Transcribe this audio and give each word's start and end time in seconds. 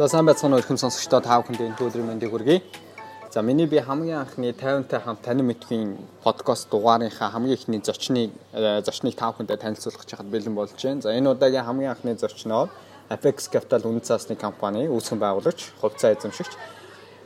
За 0.00 0.08
сайн 0.08 0.24
байцгаана 0.24 0.56
уу 0.56 0.62
ихэм 0.64 0.80
сонсогчдоо 0.80 1.20
та 1.20 1.36
бүхэнд 1.44 1.60
энэ 1.60 1.76
өдрийн 1.76 2.08
мэндийг 2.08 2.32
хүргэе. 2.32 2.64
За 3.28 3.42
миний 3.44 3.68
би 3.68 3.84
хамгийн 3.84 4.24
анхны 4.24 4.56
50-тай 4.56 4.96
хамт 4.96 5.20
танин 5.20 5.44
мэдхийн 5.44 6.00
подкаст 6.24 6.72
дугаарынхаа 6.72 7.28
хамгийн 7.28 7.60
ихний 7.60 7.84
зочныг 7.84 8.32
э, 8.56 8.80
зочныг 8.80 9.12
та 9.12 9.28
бүхэндээ 9.28 9.60
танилцуулах 9.60 10.08
чахад 10.08 10.32
бэлэн 10.32 10.56
болж 10.56 10.72
байна. 10.72 11.04
За 11.04 11.12
энэ 11.12 11.28
удаагийн 11.36 11.68
хамгийн 11.68 11.92
анхны 11.92 12.16
зочноо 12.16 12.72
Apex 13.12 13.52
Capital 13.52 13.84
үнэт 13.84 14.08
цаасны 14.08 14.40
компани 14.40 14.88
үүсгэн 14.88 15.20
байгуулагч, 15.20 15.76
хувьцаа 15.84 16.16
эзэмшигч 16.16 16.56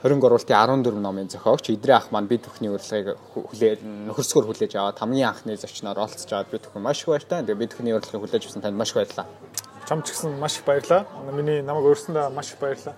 20 0.02 0.18
гурвалтын 0.18 0.59
14 0.82 0.98
номын 0.98 1.30
зохиогч 1.30 1.70
Идрээ 1.70 1.95
ах 1.95 2.11
маань 2.11 2.27
бид 2.27 2.42
бүхний 2.42 2.75
урилгыг 2.75 3.14
хүлээ 3.38 3.86
нөхөрсгөр 4.11 4.50
хүлээж 4.50 4.75
аваад 4.75 4.98
хамгийн 4.98 5.30
анхны 5.30 5.55
зочноор 5.55 6.02
оролцож 6.02 6.27
аваад 6.27 6.50
бид 6.50 6.66
бүхэн 6.66 6.83
маш 6.83 7.06
их 7.06 7.14
баяртай. 7.14 7.47
Тэгээ 7.47 7.55
бид 7.55 7.70
бүхний 7.70 7.95
урилгыг 7.95 8.19
хүлээж 8.19 8.50
авсан 8.50 8.66
танд 8.66 8.75
маш 8.75 8.91
их 8.91 8.98
баярлалаа 8.98 9.44
чамд 9.88 10.05
ч 10.06 10.12
гэсэн 10.12 10.38
маш 10.41 10.59
их 10.59 10.65
баярлалаа. 10.65 11.06
Миний 11.33 11.62
намайг 11.62 11.87
өөрсөндөө 11.92 12.30
маш 12.33 12.52
их 12.52 12.59
баярлалаа. 12.59 12.95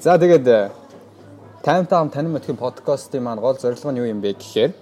За 0.00 0.18
тэгээд 0.18 0.46
Time 1.62 1.86
Time 1.86 2.08
танин 2.08 2.32
мэдхийн 2.32 2.56
подкастын 2.56 3.22
маань 3.22 3.40
гол 3.40 3.58
зорилго 3.58 3.92
нь 3.92 4.00
юу 4.00 4.08
юм 4.08 4.20
бэ 4.24 4.32
гэхээр 4.32 4.72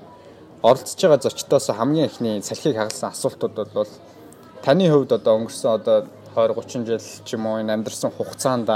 оролцож 0.62 0.94
байгаа 0.94 1.18
зочдоос 1.18 1.70
хамгийн 1.74 2.06
ихний 2.06 2.42
салхийг 2.42 2.76
хагалсан 2.76 3.10
асуултууд 3.10 3.72
бол 3.74 3.90
таны 4.62 4.86
хувьд 4.86 5.12
одоо 5.12 5.42
өнгөрсөн 5.42 5.74
одоо 5.74 6.06
20 6.34 6.54
30 6.54 6.86
жил 6.86 7.02
ч 7.26 7.34
юм 7.34 7.46
уу 7.46 7.58
энэ 7.58 7.74
амьдарсан 7.74 8.10
хугацаанд 8.14 8.70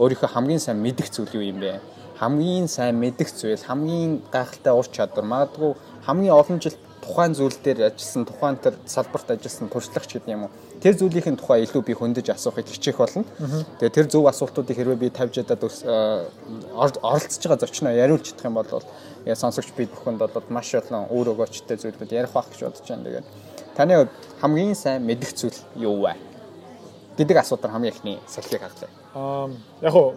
өөрийнхөө 0.00 0.28
хамгийн 0.32 0.60
сайн 0.60 0.80
мэдих 0.80 1.12
зүйл 1.12 1.36
юу 1.36 1.44
юм 1.44 1.60
бэ? 1.60 1.80
Хамгийн 2.16 2.68
сайн 2.68 2.96
мэдих 2.96 3.28
зүйл, 3.28 3.60
хамгийн 3.60 4.22
гайхалтай 4.32 4.72
ур 4.72 4.86
чадвар, 4.88 5.24
магадгүй 5.24 5.76
хамгийн 6.06 6.32
олон 6.32 6.58
жил 6.60 6.76
тухайн 7.02 7.34
зүйл 7.34 7.58
дээр 7.58 7.90
ажилласан, 7.90 8.24
тухайн 8.24 8.56
тэр 8.62 8.74
салбарт 8.86 9.28
ажилласан 9.34 9.68
туршлагач 9.68 10.10
гэдэг 10.14 10.32
юм 10.32 10.46
уу? 10.46 10.52
тэр 10.82 10.98
зүйлийн 10.98 11.38
тухай 11.38 11.62
илүү 11.62 11.82
би 11.86 11.94
хөндөж 11.94 12.26
асуухыг 12.34 12.66
хичээх 12.66 12.98
болно. 12.98 13.22
Тэгээ 13.78 13.94
тэр 13.94 14.06
зөв 14.10 14.26
асуултуудыг 14.26 14.74
хэрвээ 14.74 14.98
би 14.98 15.08
тавьж 15.14 15.38
ядаад 15.38 15.62
оролцож 16.74 17.38
байгаа 17.38 17.62
зочноо 17.62 17.94
яриулж 17.94 18.34
чадах 18.34 18.50
юм 18.50 18.58
бол 18.58 18.82
яа 19.22 19.38
сонсогч 19.38 19.70
бид 19.78 19.94
бүхэнд 19.94 20.18
бол 20.18 20.46
маш 20.50 20.74
олон 20.74 21.06
өөр 21.06 21.38
өгөөчтэй 21.38 21.78
зүйлүүд 21.78 22.18
ярих 22.18 22.34
байх 22.34 22.50
гэж 22.50 22.66
бодож 22.66 22.82
байна. 22.82 23.06
Тэгээд 23.06 23.26
таны 23.78 23.94
хамгийн 24.42 24.74
сайн 24.74 25.06
мэдих 25.06 25.30
зүйл 25.38 25.54
юу 25.78 26.02
вэ? 26.02 26.18
гэдэг 27.16 27.36
асуудал 27.36 27.70
хамгийн 27.70 27.94
ихний 27.94 28.18
салхийг 28.26 28.62
хаглаа. 28.62 28.90
Аа 29.14 29.50
яг 29.82 29.94
уу 29.94 30.14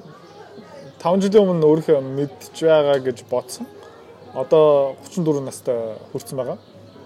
5 0.97 1.21
жилийн 1.21 1.45
өмнө 1.45 1.67
өөрөө 1.67 2.01
мэдж 2.01 2.55
байгаа 2.57 2.99
гэж 3.05 3.21
бодсон. 3.29 3.67
Одоо 4.33 4.95
34 5.13 5.45
настай 5.45 5.77
хүрсэн 6.11 6.37
байгаа. 6.37 6.57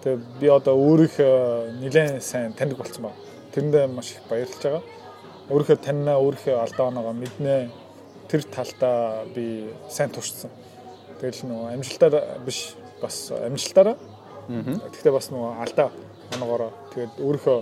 Тэгээ 0.03 0.19
би 0.39 0.47
одоо 0.47 0.75
өөрийнхөө 0.79 1.79
нэлээд 1.81 2.23
сайн 2.23 2.53
таньдаг 2.53 2.79
болсон 2.79 3.03
байна 3.09 3.29
Тэрэндээ 3.49 3.87
маш 3.89 4.13
их 4.13 4.21
баярлж 4.29 4.61
байгаа. 4.61 4.83
Өөрийнхөө 5.49 5.77
таньнаа, 5.81 6.21
өөрийнхөө 6.21 6.61
алдаа 6.61 6.87
оноогоо 6.93 7.13
мэднэ. 7.17 7.71
Тэр 8.29 8.45
талдаа 8.45 9.25
би 9.33 9.73
сайн 9.89 10.13
туршсан. 10.13 10.53
Тэгэл 11.17 11.49
нөгөө 11.49 11.73
амжилтаар 11.73 12.45
биш 12.45 12.77
бас 13.01 13.33
амжилтаараа. 13.33 13.97
Гэхдээ 14.93 15.11
бас 15.11 15.31
нөгөө 15.33 15.51
алдаа 15.65 15.89
оноогоороо 16.37 16.71
тэгээд 16.93 17.13
өөрийнхөө 17.25 17.59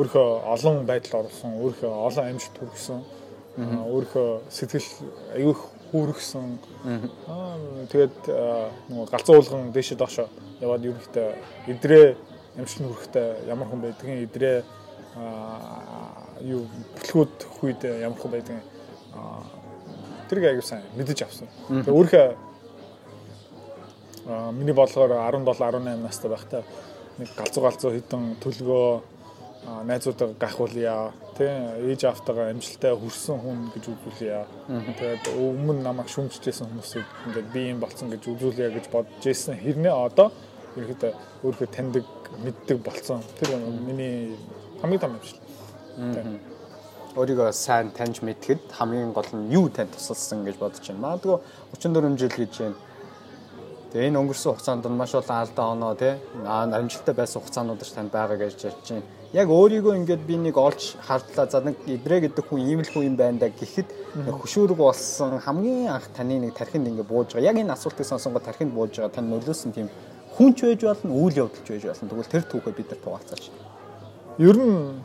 өөрийнхөө 0.00 0.28
олон 0.48 0.76
байдал 0.88 1.28
орсон, 1.28 1.60
өөрийнхөө 1.60 1.92
олон 1.92 2.24
амжилт 2.24 2.56
хүргэсэн. 2.56 3.00
Өөрийнхөө 3.60 4.28
сэтгэл 4.48 4.88
аюух 5.36 5.60
хүүргсэн. 5.90 6.58
Аа 7.28 7.56
тэгээд 7.90 8.16
нөгөө 8.90 9.06
галзуу 9.12 9.36
уулган 9.36 9.72
дээшээ 9.72 9.98
доошоо 9.98 10.28
яваад 10.60 10.86
ерөнхийдөө 10.86 11.28
идрээ 11.72 12.06
амжилт 12.58 12.88
хүрэхдээ 12.88 13.28
ямар 13.52 13.68
хүн 13.68 13.80
байдгийг 13.84 14.26
идрээ 14.26 14.58
юу 16.52 16.62
бүтлгүүд 16.96 17.34
хүйд 17.60 17.80
ямар 18.02 18.18
хүн 18.20 18.32
байдаг 18.32 18.58
тэрийг 20.28 20.46
аягүй 20.50 20.66
сайн 20.66 20.82
мэдэж 20.98 21.22
авсан. 21.22 21.48
Тэгээ 21.68 21.94
өөрөө 21.94 22.26
миний 24.58 24.74
бодлогоор 24.74 25.12
17 25.30 25.46
18 25.46 26.02
настай 26.02 26.30
байхдаа 26.30 26.62
нэг 27.18 27.28
галзуу 27.36 27.62
галзуу 27.62 27.90
хитэн 27.94 28.36
төлгөө 28.42 29.00
найзуудаа 29.66 30.34
гахуулъя 30.38 31.12
тий 31.36 31.50
ээж 31.90 32.04
автагаа 32.06 32.50
амжилтаа 32.50 32.94
хүрсэн 32.94 33.38
хүн 33.42 33.58
гэж 33.74 33.84
үзүүлъя. 33.92 34.46
Тэгээд 34.68 35.24
өмнө 35.34 35.82
намайг 35.82 36.08
шүмжижсэн 36.08 36.70
хүмүүсийг 36.70 37.06
ингээд 37.26 37.48
би 37.52 37.60
юм 37.74 37.80
болцсон 37.82 38.10
гэж 38.14 38.22
үзүүлъя 38.30 38.70
гэж 38.70 38.86
бодож 38.94 39.26
ирсэн. 39.26 39.58
Хэрнээ 39.58 39.90
одоо 39.90 40.30
ерөөдөө 40.78 41.12
өөрөө 41.42 41.68
таньдаг 41.74 42.06
мэддэг 42.46 42.78
болцсон. 42.78 43.22
Тэр 43.40 43.58
миний 43.58 44.38
хамгийн 44.80 45.00
том 45.00 45.18
юм 45.18 45.24
шиг. 45.26 45.40
Өөрийгөө 47.16 47.52
сайн 47.52 47.90
таньж 47.90 48.22
мэдхэд 48.22 48.70
хамгийн 48.70 49.12
гол 49.12 49.30
нь 49.34 49.50
юу 49.50 49.66
тань 49.68 49.90
тусалсан 49.90 50.44
гэж 50.46 50.56
бодож 50.62 50.84
байна. 50.86 51.18
Магадгүй 51.18 51.40
34 51.74 52.18
жил 52.20 52.34
гэж 52.38 52.54
байна. 52.60 52.76
Тэгээ 53.90 54.08
энэ 54.12 54.20
өнгөрсөн 54.20 54.52
хугацаанд 54.52 54.86
маш 54.92 55.14
олон 55.16 55.38
алдаа 55.40 55.66
оноо 55.72 55.94
тий 55.96 56.14
амжилттай 56.44 57.14
байсан 57.16 57.40
хугацаанууд 57.40 57.80
ч 57.80 57.90
танд 57.96 58.12
байгаа 58.12 58.36
гэж 58.36 58.68
ярьж 58.68 58.86
байна. 58.92 59.06
Яг 59.36 59.50
өөрийгөө 59.52 60.00
ингээд 60.00 60.22
би 60.24 60.38
нэг 60.40 60.56
олж 60.56 60.96
хардлаа. 61.04 61.44
За 61.44 61.60
нэг 61.60 61.76
идрээ 61.84 62.32
гэдэг 62.32 62.48
хүн 62.48 62.60
ийм 62.64 62.80
л 62.80 62.88
хүн 62.88 63.04
юм 63.04 63.16
байна 63.20 63.36
да 63.44 63.52
гэхэд 63.52 63.92
хөшүүрэг 64.32 64.80
болсон 64.80 65.36
хамгийн 65.44 65.92
анх 65.92 66.08
таны 66.16 66.40
нэг 66.40 66.56
тархинд 66.56 66.88
ингээд 66.88 67.04
бууж 67.04 67.36
байгаа. 67.36 67.52
Яг 67.52 67.60
энэ 67.60 67.76
асуултыг 67.76 68.08
сонсонгоо 68.08 68.40
тархинд 68.40 68.72
бууж 68.72 68.96
байгаа 68.96 69.12
тань 69.12 69.28
нөлөөсөн 69.28 69.76
тийм 69.76 69.92
хүн 70.40 70.56
ч 70.56 70.64
байж 70.64 70.80
болно, 70.88 71.12
үйл 71.12 71.36
явдал 71.36 71.64
ч 71.64 71.68
байж 71.68 71.84
болно. 71.84 72.08
Тэгвэл 72.08 72.32
тэр 72.32 72.44
түүхээ 72.48 72.76
бид 72.80 72.88
нар 72.88 73.00
хуваалцаач. 73.04 73.44
Ер 74.40 74.56
нь 74.56 75.04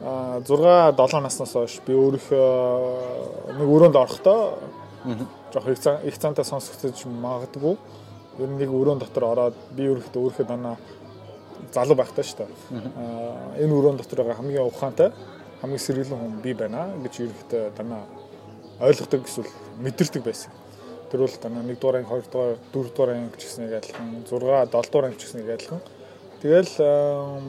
6 0.00 0.96
7 0.96 1.20
наснаас 1.20 1.52
хойш 1.52 1.80
би 1.84 1.92
өөрийнхөө 1.92 3.52
нэг 3.52 3.68
өрөөнд 3.68 3.96
орохдоо 4.00 4.56
жоох 5.52 5.68
их 5.68 5.80
цан 5.84 6.00
их 6.08 6.16
цантай 6.16 6.44
сонсогдож 6.48 7.04
магадгүй. 7.04 7.76
Ер 8.40 8.48
нь 8.48 8.56
нэг 8.56 8.72
өрөөнд 8.72 9.04
дотор 9.04 9.24
ороод 9.28 9.56
би 9.76 9.92
өөрийнхөө 9.92 10.24
өөрийнхөө 10.24 10.46
данаа 10.48 10.76
залуу 11.72 11.96
байхтай 11.96 12.24
шүү 12.24 12.38
дээ. 12.44 13.62
Энэ 13.62 13.74
өрөөнд 13.74 14.00
дотор 14.02 14.22
байгаа 14.24 14.38
хамгийн 14.40 14.68
ухаантай 14.68 15.12
хамгийн 15.60 15.84
сэргэлэн 15.86 16.18
хүн 16.18 16.40
би 16.42 16.54
байна 16.54 16.88
гэж 17.02 17.14
ерөнхийдөө 17.24 17.62
данаа 17.78 18.02
ойлгодог 18.80 19.26
эсвэл 19.26 19.52
мэдэрдэг 19.82 20.22
байсан. 20.22 20.52
Тэр 21.10 21.20
бол 21.24 21.36
данаа 21.42 21.62
1 21.62 21.78
дугаар 21.80 21.96
анги 22.00 22.10
2 22.10 22.32
дугаар 22.32 22.58
4 22.72 22.94
дугаар 22.94 23.10
анги 23.16 23.36
гэсэн 23.36 23.68
адилхан 23.68 24.08
6 24.28 24.38
7 24.38 24.70
дугаар 24.70 25.06
анги 25.08 25.18
гэсэн 25.18 25.44
адилхан 25.44 25.80
Тэгэл 26.38 26.70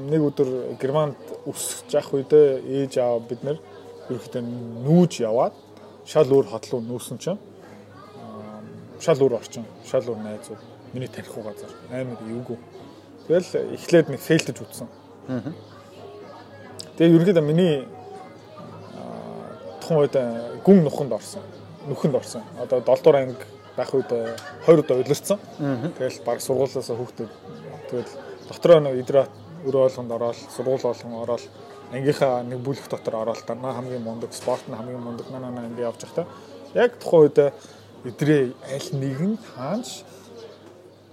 нэг 0.10 0.22
өдөр 0.34 0.50
Германд 0.82 1.20
өсөж 1.46 1.94
явах 1.94 2.10
үедээ 2.10 2.58
ээж 2.66 2.98
аав 2.98 3.22
бид 3.30 3.46
нэр 3.46 3.62
ерөөхдөө 4.10 4.42
нүүж 4.42 5.22
яваад 5.22 5.54
шал 6.10 6.26
өөр 6.26 6.50
хот 6.50 6.66
руу 6.74 6.82
нүүсэн 6.82 7.22
чинь 7.22 7.38
шал 8.98 9.22
өөр 9.22 9.38
орчин, 9.38 9.70
шал 9.86 10.02
өөр 10.10 10.18
найзууд 10.26 10.62
миний 10.98 11.06
таних 11.06 11.30
газар 11.38 11.70
амар 11.94 12.18
эвгүй. 12.26 12.58
Тэгэл 13.30 13.78
эхлээд 13.78 14.10
нэг 14.10 14.22
фейлтэж 14.26 14.58
үтсэн. 14.58 14.90
Тэгээ 16.98 17.14
ерөөхдөө 17.14 17.46
миний 17.46 17.86
тухайн 19.86 20.02
үед 20.02 20.16
гүн 20.66 20.82
нуханд 20.82 21.14
орсон. 21.14 21.46
Нүхэнд 21.86 22.18
орсон. 22.18 22.42
Одоо 22.58 22.82
7 22.82 23.06
дугаар 23.06 23.22
анги 23.22 23.38
байх 23.78 23.94
үед 23.94 24.10
20 24.66 24.82
удаа 24.82 24.98
удирдсан. 24.98 25.38
Тэгэл 25.94 26.26
баг 26.26 26.42
сургуулиасаа 26.42 26.98
хүүхдүүд 26.98 27.32
тэгэл 27.94 28.12
дотроо 28.50 28.80
нэг 28.82 28.98
идрээ 29.06 29.26
өрөө 29.70 29.82
болгонд 29.86 30.12
ороод 30.12 30.38
сургууль 30.50 30.82
болгон 30.82 31.14
ороод 31.22 31.44
ангийнхаа 31.94 32.42
нэг 32.50 32.60
бүлэг 32.66 32.90
дотор 32.90 33.16
ороод 33.30 33.46
танаа 33.46 33.78
хамгийн 33.78 34.02
мундаг 34.02 34.34
спорт 34.34 34.66
нь 34.66 34.74
хамгийн 34.74 35.06
мундаг 35.06 35.30
наа 35.30 35.54
наа 35.54 35.70
ингэ 35.70 35.86
явж 35.86 36.02
байхдаа 36.02 36.26
яг 36.74 36.98
тухайн 36.98 37.30
үед 37.30 37.38
идрээ 38.10 38.58
аль 38.74 38.90
нэгэн 38.98 39.38
таанч 39.54 40.02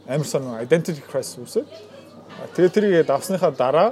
амар 0.08 0.26
сон 0.26 0.48
identity 0.64 1.04
crisis 1.04 1.36
үүсэ. 1.36 1.64
Тэгээ 2.36 2.74
тэрийг 2.74 3.06
давсныхаа 3.06 3.52
дараа 3.56 3.88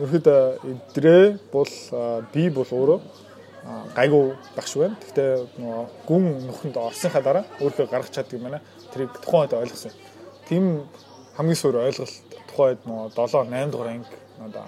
ерөөдөө 0.00 0.40
идрээ 0.72 1.24
бол 1.52 1.72
би 2.32 2.48
бол 2.50 2.68
өөрөө 2.68 2.98
гайгүй 3.96 4.24
багш 4.56 4.72
байна. 4.76 4.96
Гэхдээ 5.00 5.30
нөгөө 5.60 5.84
гүн 6.08 6.24
нөхөнд 6.48 6.76
орсныхаа 6.76 7.22
дараа 7.22 7.44
өөрөө 7.60 7.86
гаргах 7.88 8.10
чаддаг 8.10 8.36
юм 8.36 8.44
байна. 8.48 8.60
Тэрийг 8.92 9.12
тухайн 9.22 9.46
үед 9.46 9.54
ойлгосон. 9.56 9.92
Тийм 10.48 10.64
хамгийн 11.36 11.56
суур 11.56 11.76
ойлголт 11.86 12.12
тухайд 12.50 12.80
нөгөө 12.84 13.14
7 13.16 13.48
8 13.48 13.70
дугаар 13.72 13.90
анги 13.94 14.16
одоо 14.42 14.66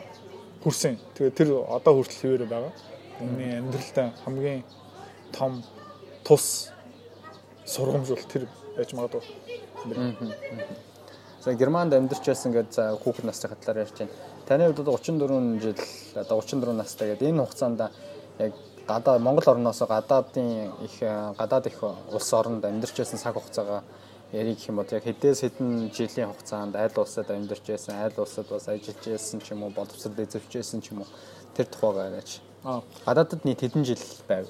хүрсэн. 0.62 0.96
Тэгээ 1.14 1.36
тэр 1.36 1.48
одоо 1.68 1.92
хүртэл 1.98 2.20
хэвээрээ 2.22 2.48
байгаа. 2.48 2.72
Миний 3.20 3.58
амьдралдаа 3.58 4.08
хамгийн 4.24 4.64
том 5.32 5.62
тус 6.24 6.70
сургамжуул 7.66 8.24
тэр 8.30 8.48
байж 8.76 8.92
магадгүй. 8.94 9.22
За 11.44 11.52
Германд 11.52 11.92
амьдарч 11.92 12.24
байсан 12.24 12.52
гэдэг 12.56 12.72
за 12.72 12.84
хүүхэд 12.96 13.26
насны 13.28 13.48
хатлаар 13.52 13.84
ярьж 13.84 13.98
байна. 13.98 14.12
Таны 14.48 14.64
хувьд 14.64 14.80
одоо 14.80 14.96
34 14.96 15.60
жил 15.60 15.76
одоо 16.14 16.40
34 16.40 16.72
настай 16.72 17.08
гэдэг 17.12 17.28
энэ 17.28 17.44
хугацаанд 17.44 17.80
яг 18.38 18.52
гадаа 18.88 19.18
Монгол 19.18 19.52
орноос 19.52 19.80
гадаадын 19.84 20.72
их 20.80 20.96
гадаад 21.36 21.66
их 21.66 21.82
улс 21.84 22.32
оронд 22.32 22.64
амьдарч 22.64 22.96
байсан 22.96 23.18
цаг 23.18 23.34
хугацаагаа 23.34 23.82
ярих 24.32 24.68
юм 24.68 24.76
бол 24.76 24.88
яг 24.90 25.04
хэдээс 25.04 25.40
хэдэн 25.44 25.92
жилийн 25.92 26.32
хугацаанд 26.32 26.76
айл 26.76 26.96
улсад 26.96 27.30
амьдарч 27.30 27.64
байсан, 27.68 27.94
айл 28.00 28.16
улсад 28.16 28.48
бас 28.48 28.68
ажиллаж 28.68 29.04
байсан 29.04 29.40
ч 29.44 29.52
юм 29.52 29.62
уу, 29.64 29.70
боловсрол 29.70 30.16
эзэвч 30.16 30.48
байсан 30.48 30.80
ч 30.80 30.96
юм 30.96 31.04
уу 31.04 31.08
тэр 31.54 31.66
тухайгаа 31.66 32.08
яриач. 32.08 32.40
Аа. 32.64 32.80
Гадаадд 33.04 33.44
нийт 33.44 33.60
хэдэн 33.60 33.84
жил 33.84 34.00
байв? 34.28 34.48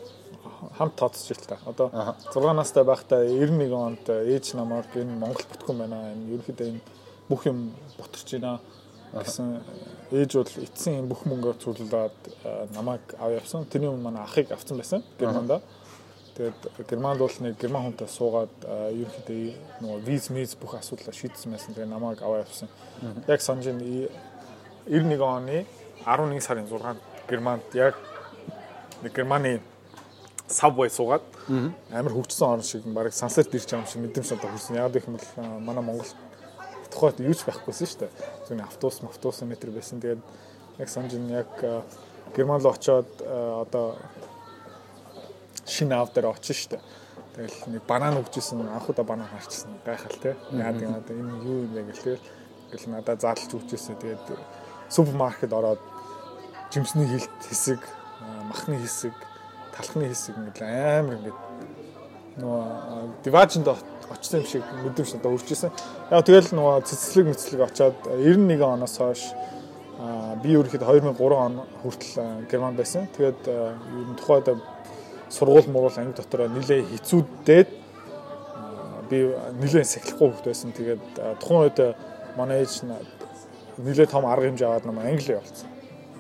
Хамт 0.79 0.96
тооцож 0.96 1.31
ил 1.31 1.43
та. 1.46 1.58
Одоо 1.67 1.91
6 2.35 2.52
настай 2.55 2.85
байхдаа 2.85 3.25
91 3.25 3.73
онд 3.73 4.05
ээж 4.08 4.55
намайг 4.55 4.88
энэ 4.94 5.19
Монгол 5.19 5.46
бүтгэн 5.52 5.79
байна. 5.79 6.12
Энэ 6.12 6.38
ерөөхдөө 6.38 6.69
энэ 6.69 6.81
бүх 7.29 7.46
юм 7.46 7.73
бутарч 7.99 8.31
байна 8.37 8.61
гэсэн 9.14 9.62
ээж 10.11 10.31
бол 10.35 10.52
эцсийн 10.67 11.06
бүх 11.06 11.23
мөнгөө 11.29 11.55
цуглуулад 11.62 12.19
намайг 12.75 13.14
ав 13.19 13.31
явсан. 13.31 13.64
Тэрний 13.70 13.88
өмнө 13.88 14.11
манай 14.11 14.23
ахыг 14.25 14.50
авсан 14.50 14.76
байсан 14.79 15.05
Германда. 15.19 15.61
Тэгээд 16.35 16.88
Германд 16.91 17.19
бол 17.23 17.37
нэг 17.41 17.55
герман 17.61 17.87
хүнтэй 17.87 18.08
суугаад 18.11 18.55
ерөнхийдөө 18.67 19.82
нөгөө 19.87 20.00
виз 20.02 20.31
миз 20.35 20.56
бүх 20.58 20.75
асуудлаа 20.75 21.14
шийдсэн 21.14 21.55
байсан. 21.55 21.75
Тэгээд 21.75 21.94
намайг 21.94 22.23
аваа 22.23 22.43
явсан. 22.43 22.69
Яг 23.29 23.41
санаж 23.41 23.70
91 23.70 25.23
оны 25.23 25.67
11 26.05 26.41
сарын 26.43 26.67
6-нд 26.67 26.99
Германд 27.31 27.62
яг 27.75 27.94
Германы 29.14 29.61
subway 30.49 30.91
суугаад 30.93 31.25
амар 31.91 32.12
хөгжсөн 32.12 32.49
орн 32.49 32.62
шиг 32.62 32.85
баг 32.85 33.12
сансарт 33.12 33.55
ирж 33.55 33.64
байгаа 33.70 33.85
юм 33.85 33.88
шиг 33.88 34.02
мэдрэмж 34.05 34.31
одоо 34.32 34.50
хүрсэн. 34.50 34.76
Яг 34.76 34.93
гэх 34.93 35.08
юм 35.08 35.17
бол 35.17 35.61
манай 35.61 35.85
Монгол 35.85 36.11
тухайд 36.93 37.20
юу 37.20 37.35
ч 37.35 37.44
байхгүйсэн 37.49 37.88
шүү 37.88 38.00
дээ. 38.05 38.12
Зөвхөн 38.44 38.64
автобус, 38.64 39.00
автобус 39.02 39.41
метр 39.43 39.70
байсан. 39.73 40.00
Тэгээд 40.00 40.20
яг 40.79 40.88
санаж 40.88 41.12
яг 41.32 41.49
Герман 42.37 42.61
руу 42.61 42.73
очиод 42.73 43.08
одоо 43.25 43.96
шинэ 45.67 45.96
ав 45.96 46.12
дээр 46.12 46.29
очиж 46.29 46.69
штэ. 46.69 46.81
Тэгэл 47.35 47.81
нэг 47.81 47.82
банан 47.88 48.20
өгчээсэн 48.20 48.69
анхудаа 48.69 49.05
банан 49.05 49.29
харчихсан 49.29 49.81
гайхал 49.85 50.17
те. 50.23 50.37
Яа 50.52 50.73
гэдэг 50.73 50.93
одоо 50.93 51.17
энэ 51.17 51.35
юу 51.43 51.64
юм 51.64 51.73
бэ 51.73 51.82
гэл 51.88 52.20
тэгэл 52.70 52.91
надад 52.93 53.20
заалж 53.20 53.49
өгчээсэн. 53.49 53.96
Тэгээд 53.96 54.38
супермаркет 54.91 55.52
ороод 55.52 55.81
жимсний 56.70 57.06
хилт 57.06 57.31
хэсэг, 57.49 57.81
махны 58.50 58.79
хэсэг, 58.79 59.14
талхны 59.74 60.08
хэсэг 60.08 60.38
ингээд 60.38 60.62
амар 60.62 61.18
ингээд 61.18 61.38
нөгөө 62.38 62.62
диважинд 63.26 63.68
очсон 63.68 64.40
юм 64.40 64.46
шиг 64.46 64.62
мэдрэмж 64.82 65.10
надад 65.14 65.34
өрчөөсөн. 65.34 65.70
Яг 66.10 66.24
тэгэл 66.26 66.50
нөгөө 66.54 66.86
цэцлэг 66.88 67.26
мэцлэг 67.30 67.60
очоод 67.66 67.96
91 68.10 68.62
оноос 68.62 68.96
хойш 68.98 69.22
би 70.42 70.54
ерөөхдөө 70.54 70.82
2003 70.82 71.38
он 71.38 71.62
хүртэл 71.82 72.46
Герман 72.50 72.74
байсан. 72.74 73.06
Тэгээд 73.16 73.46
ер 73.46 74.08
нь 74.10 74.18
тухайд 74.18 74.50
сургууль 75.30 75.70
муруул 75.70 75.94
анги 75.96 76.18
дотор 76.18 76.50
нилээ 76.50 76.82
хэцүүдээд 76.90 77.68
би 79.10 79.18
нилээ 79.62 79.84
сахилахгүй 79.86 80.34
хөвгт 80.34 80.46
байсан. 80.50 80.74
Тэгээд 80.74 81.38
тухайн 81.38 81.62
үед 81.70 81.78
манай 82.36 82.66
ээж 82.66 82.82
нилээ 83.78 84.10
том 84.10 84.26
арга 84.26 84.50
хэмжээ 84.50 84.68
аваад 84.68 84.86
нам 84.90 84.98
англи 84.98 85.38
явуулсан. 85.38 85.70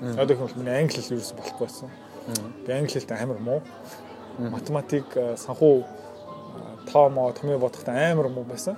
Их 0.00 0.38
бол 0.38 0.56
миний 0.56 0.78
англи 0.78 1.02
хэл 1.02 1.18
ерөөс 1.18 1.34
болохгүй 1.34 1.66
байсан. 1.66 1.90
Би 2.66 2.72
англи 2.72 2.92
хэлтэй 2.92 3.18
амар 3.22 3.38
муу. 3.38 3.60
Математик 4.38 5.06
санхүү 5.14 5.84
тоомоо 6.92 7.32
томьёо 7.32 7.58
бодоход 7.58 7.88
амар 7.88 8.28
муу 8.28 8.44
байсан. 8.44 8.76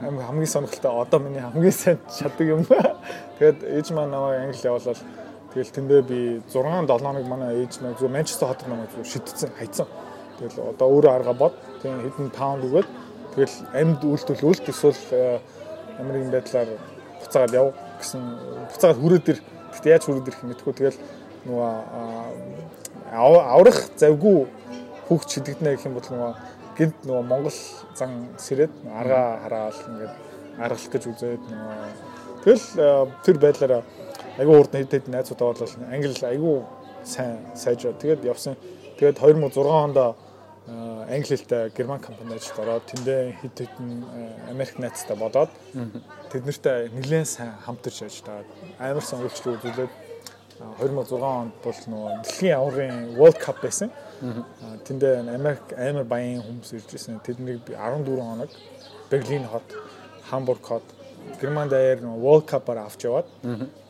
Амар 0.00 0.24
хамгийн 0.24 0.46
сонирхолтой 0.46 1.02
одоо 1.02 1.20
миний 1.20 1.40
хамгийн 1.40 1.72
сайн 1.72 1.98
чаддаг 2.08 2.46
юм. 2.46 2.64
Тэгээд 3.38 3.62
ээж 3.62 3.90
маань 3.90 4.10
намайг 4.10 4.42
англи 4.42 4.66
явуулаад 4.66 4.98
Тэгэл 5.48 5.72
тэндээ 5.72 6.02
би 6.04 6.18
6 6.52 6.60
7 6.60 6.86
хоног 6.86 7.24
манай 7.24 7.64
ээж 7.64 7.80
нэг 7.80 7.96
зөв 7.96 8.12
Манчестер 8.12 8.52
хотод 8.52 8.68
намайг 8.68 8.92
зөв 8.92 9.08
шидсэн, 9.08 9.48
хайцсан. 9.56 9.88
Тэгэл 10.38 10.76
одоо 10.76 10.86
өөрөө 10.92 11.12
арга 11.16 11.32
бод. 11.32 11.54
Тэгээ 11.80 12.04
хэдэн 12.04 12.30
паунд 12.36 12.62
өгөөд 12.68 12.88
тэгэл 13.32 13.56
амьд 13.72 14.02
үйлдэл 14.04 14.44
үлд 14.44 14.68
эсвэл 14.68 15.02
э, 15.16 15.40
юм 16.04 16.30
байдлаар 16.30 16.68
буцаагаад 17.24 17.54
яв 17.56 17.72
гэсэн 17.96 18.22
буцаагаад 18.70 19.00
хүрээд 19.00 19.28
ир. 19.32 19.38
Гэтэ 19.72 19.88
яаж 19.88 20.04
хүрээд 20.04 20.28
ирэх 20.28 20.42
мэдгүй. 20.44 20.72
Тэгэл 20.76 20.98
нөгөө 21.46 21.74
аврах 23.54 23.80
завгүй 24.00 24.46
хүүхд 25.08 25.28
шидэгдэнэ 25.34 25.74
гэх 25.76 25.86
юм 25.86 25.94
бол 25.98 26.08
нөгөө 26.08 26.32
гинт 26.78 26.96
нөгөө 27.04 27.24
Монгол 27.28 27.58
зан 27.98 28.10
сэрээд 28.38 28.72
арга 28.94 29.22
хараал 29.44 29.80
ингээд 29.88 30.14
аргалах 30.58 30.90
гэж 30.92 31.04
үзээд 31.12 31.42
нөгөө 31.46 31.76
тэгэл 32.42 32.66
тэр 33.24 33.36
байдлаараа 33.42 33.82
айгүй 34.38 34.54
урд 34.54 34.72
хэд 34.74 34.92
хэд 34.94 35.06
найзуудаа 35.10 35.52
бол 35.52 35.74
англи 35.90 36.14
айгүй 36.14 36.56
сайн 37.04 37.38
сайжраа. 37.54 37.98
Тэгээд 37.98 38.24
явсан. 38.24 38.56
Тэгээд 38.98 39.18
2006 39.18 39.66
онд 39.66 39.98
англи 41.08 41.36
хэлтэй 41.36 41.72
герман 41.76 42.00
компанид 42.00 42.36
ажиллаж 42.38 42.58
ороод 42.60 42.84
тэндээ 42.86 43.40
хэд 43.40 43.56
хэдэн 43.56 43.90
Америк 44.52 44.78
найзтай 44.78 45.16
болоод 45.16 45.50
тэд 46.30 46.44
нартай 46.44 46.92
нэлээд 46.92 47.26
сайн 47.26 47.56
хамтарч 47.64 48.04
ажиллаад 48.04 48.46
амар 48.78 49.00
үйлчлэг 49.00 49.56
үзүүлээд 49.56 49.92
2006 50.58 51.22
онд 51.22 51.54
бол 51.62 51.80
нөгөө 51.92 52.12
дэлхийн 52.26 52.58
аврын 52.58 52.96
World 53.18 53.38
Cup 53.38 53.62
байсан. 53.62 53.90
Тэндээ 54.84 55.22
Америк 55.30 55.70
амар 55.78 56.04
баян 56.04 56.42
хүмүүс 56.42 56.74
ирж 56.74 56.94
ирсэн. 56.98 57.20
Тэднийг 57.22 57.62
14 57.70 58.18
хоног 58.18 58.50
Берлин 59.10 59.46
хот, 59.46 59.66
Хамбург 60.30 60.62
хот 60.62 60.86
Герман 61.40 61.68
даяар 61.68 62.02
World 62.02 62.46
Cup-аар 62.50 62.86
авч 62.86 63.06
яваад 63.06 63.26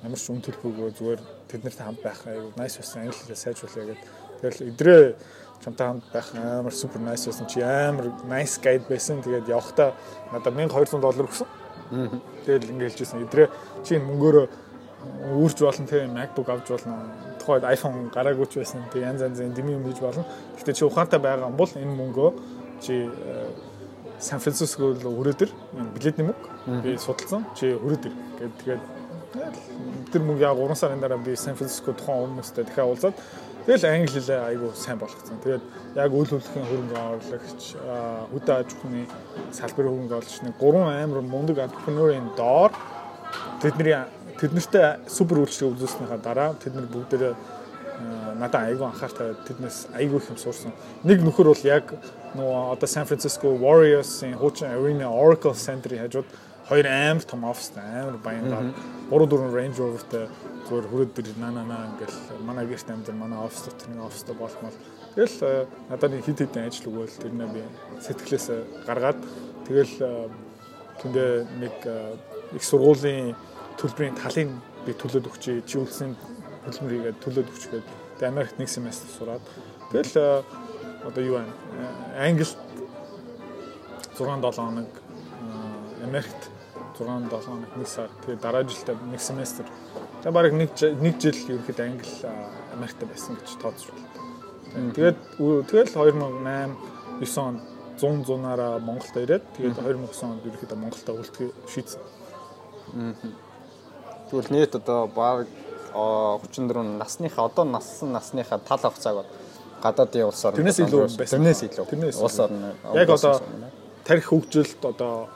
ямар 0.04 0.18
ч 0.20 0.28
үн 0.28 0.44
төлбөргүй 0.44 0.92
зүгээр 0.92 1.20
тэд 1.48 1.64
нартай 1.64 1.86
хамт 1.86 2.02
байх 2.02 2.20
аюу 2.26 2.52
nice 2.60 2.76
байсан 2.76 3.08
англи 3.08 3.16
хэлээ 3.16 3.40
сайжруулъя 3.40 3.84
гэдэг. 3.88 4.04
Тэгэл 4.42 4.68
идрээ 4.68 5.02
чамтай 5.64 5.86
хамт 5.86 6.04
байх 6.12 6.28
амар 6.36 6.74
супер 6.74 7.00
nice 7.00 7.24
байсан 7.24 7.46
чи 7.48 7.60
амар 7.64 8.12
nice 8.28 8.60
guide 8.60 8.84
байсан. 8.88 9.22
Тэгээд 9.24 9.48
явхдаа 9.48 9.96
надад 10.32 10.52
1200 10.52 11.00
доллар 11.00 11.24
өгсөн. 11.24 11.48
Тэгэл 12.44 12.70
ингэ 12.76 12.88
хэлжсэн 12.92 13.24
идрээ 13.24 13.48
чи 13.86 13.96
мөнгөөрөө 13.96 14.46
үүрч 15.34 15.58
болно 15.62 15.86
тийм 15.86 16.14
MacBook 16.14 16.48
авч 16.48 16.68
болно. 16.68 16.96
Тухайд 17.40 17.64
iPhone 17.64 18.10
гараагүй 18.14 18.46
ч 18.46 18.60
байсан. 18.60 18.84
Тэг 18.92 19.02
янз 19.02 19.22
янзын 19.22 19.54
дими 19.54 19.72
юм 19.72 19.84
хийж 19.84 20.00
болно. 20.00 20.24
Гэхдээ 20.56 20.74
чи 20.74 20.84
ухаантай 20.84 21.20
байгаа 21.20 21.50
бол 21.50 21.70
энэ 21.74 21.94
мөнгөө 21.96 22.30
чи 22.80 23.08
Сан 24.18 24.40
Франциско 24.42 24.94
руу 24.98 25.22
өрөөдөр 25.22 25.50
билетний 25.94 26.26
мөнгө 26.26 26.82
би 26.82 26.96
судалсан. 26.98 27.46
Чи 27.54 27.74
өрөөдөр 27.78 28.14
гэдэг 28.38 28.54
тэгээд 28.62 28.82
тэр 30.10 30.22
мөнгө 30.26 30.42
яг 30.42 30.58
3 30.58 30.74
сарын 30.74 31.00
дараа 31.00 31.18
би 31.22 31.36
Сан 31.36 31.54
Франциско 31.54 31.92
тухайн 31.94 32.26
хүмүүстэй 32.26 32.64
дахиад 32.66 32.88
уулзаад 32.90 33.16
тэгэл 33.66 33.86
англи 33.86 34.10
хэлээ 34.18 34.40
айгүй 34.48 34.70
сайн 34.74 34.98
болгоцсон. 34.98 35.38
Тэгээд 35.44 35.64
яг 35.94 36.10
үйл 36.10 36.30
хөдлөлийн 36.34 36.66
хөрөнгө 36.66 36.96
оруулагч 36.98 37.62
хөдөө 38.32 38.54
аж 38.58 38.68
ахуйн 38.74 39.06
салбарын 39.54 39.92
хөрөнгө 39.92 40.16
оруулагч 40.18 40.38
нэг 40.42 40.54
гурван 40.58 40.88
амар 40.88 41.22
мундаг 41.22 41.58
entrepreneur-ийн 41.68 42.28
доор 42.34 42.72
тэдний 43.62 43.96
тэднэртэй 44.38 45.08
супер 45.10 45.42
үйлчлэг 45.42 45.74
үзүүлснийхаа 45.74 46.18
дараа 46.22 46.54
тэд 46.54 46.74
нар 46.74 46.86
бүгдээрээ 46.86 47.34
надад 48.38 48.70
айгүй 48.70 48.86
анхаартай 48.86 49.34
тэднээс 49.48 49.90
айгүй 49.98 50.22
их 50.22 50.30
юм 50.30 50.38
сурсан. 50.38 50.72
Нэг 51.02 51.22
нөхөр 51.26 51.50
бол 51.50 51.64
яг 51.66 51.90
нөгөө 52.38 52.78
одоо 52.78 52.88
San 52.88 53.06
Francisco 53.06 53.50
Warriors-ийн 53.50 54.38
хуучин 54.38 54.70
Arena 54.70 55.10
Oracle 55.10 55.54
Center-ийн 55.58 56.06
хажууд 56.06 56.28
хоёр 56.68 56.86
амар 56.86 57.24
том 57.24 57.44
офистай 57.44 57.82
амар 57.82 58.18
баянгаар 58.22 58.70
3 59.10 59.26
4 59.26 59.56
Range 59.56 59.76
Rover-тай 59.78 60.28
зүгээр 60.68 60.86
хүрээд 60.92 61.18
ир 61.18 61.38
наа 61.40 61.50
наа 61.50 61.88
ингээл 61.90 62.44
манай 62.44 62.66
гэрт 62.66 62.90
амьд 62.92 63.08
манай 63.16 63.38
офис 63.40 63.62
дотор 63.64 63.88
нэг 63.88 64.04
офистай 64.04 64.34
болмол 64.36 64.76
тэгэл 65.16 65.38
э, 65.40 65.66
надад 65.88 66.12
нэг 66.12 66.24
хит 66.24 66.38
хитэн 66.38 66.68
ажил 66.68 66.92
өгөөл 66.92 67.16
тэрнээ 67.24 67.48
би 67.48 67.62
сэтгэлээс 68.04 68.46
гаргаад. 68.84 69.18
Тэгэл 69.64 69.96
э, 69.98 70.28
тэндээ 71.00 71.32
нэг 71.56 71.74
э, 71.88 72.16
их 72.52 72.64
сургуулийн 72.64 73.34
төлбөрийн 73.78 74.18
талын 74.18 74.58
би 74.84 74.92
төлөөд 74.92 75.30
өгчий 75.30 75.62
чи 75.62 75.78
үлсэн 75.78 76.14
хөдөлмөр 76.66 76.92
хийгээд 76.92 77.22
төлөөд 77.22 77.48
өгч 77.48 77.64
гээд 77.70 77.86
тэгээ 78.18 78.32
Америкт 78.34 78.58
нэг 78.58 78.68
семестр 78.68 79.08
сураад 79.14 79.42
тэгэл 79.94 80.44
одоо 81.06 81.22
юу 81.22 81.38
байна? 81.38 81.54
Англид 82.18 82.58
6 84.18 84.26
7 84.26 84.52
хоног 84.52 84.90
Америкт 86.02 86.50
6 86.98 87.30
7 87.30 87.42
хоног 87.46 87.70
нэг 87.76 87.88
сар 87.88 88.10
тэгээ 88.26 88.42
дараа 88.42 88.64
жилдээ 88.66 88.96
нэг 89.06 89.20
семестр. 89.20 89.66
Тэгээ 90.22 90.34
бараг 90.34 90.52
нэг 90.58 90.70
нэг 90.74 91.14
жил 91.22 91.38
ерөөхдөө 91.38 91.86
англи 91.86 92.12
Америкт 92.74 93.00
байсан 93.06 93.38
гэж 93.38 93.50
тооцож 93.62 93.88
байна. 93.94 94.92
Тэгээд 94.94 95.18
тэгэл 95.70 95.90
2008 95.94 96.74
9 97.22 97.38
онд 97.46 97.60
100 97.98 98.26
100-аараа 98.26 98.78
Монголд 98.82 99.14
ирээд 99.14 99.44
тэгээд 99.54 99.78
2009 99.78 100.26
онд 100.26 100.42
ерөөхдөө 100.46 100.78
Монголд 100.78 101.08
үлдэхийг 101.08 101.54
шийдсэн. 101.70 102.02
Тэгвэл 104.30 104.52
нийт 104.52 104.76
одоо 104.76 105.06
баг 105.06 105.46
34 105.94 106.98
насныхаа 106.98 107.46
одоо 107.46 107.64
нассан 107.64 108.12
насныхаа 108.12 108.58
тал 108.58 108.78
хугацааг 108.78 109.26
гадаадын 109.82 110.26
улс 110.28 110.44
орн 110.44 110.56
тэрнээс 110.58 110.80
илүү 110.84 111.00
байсан. 111.06 111.38
Тэрнээс 111.38 111.60
илүү. 111.66 111.86
Тэрнээс 111.90 112.18
улс 112.22 112.38
орн. 112.42 112.74
Яг 112.94 113.10
одоо 113.10 113.40
тарих 114.04 114.26
хөгжилд 114.30 114.80
одоо 114.84 115.28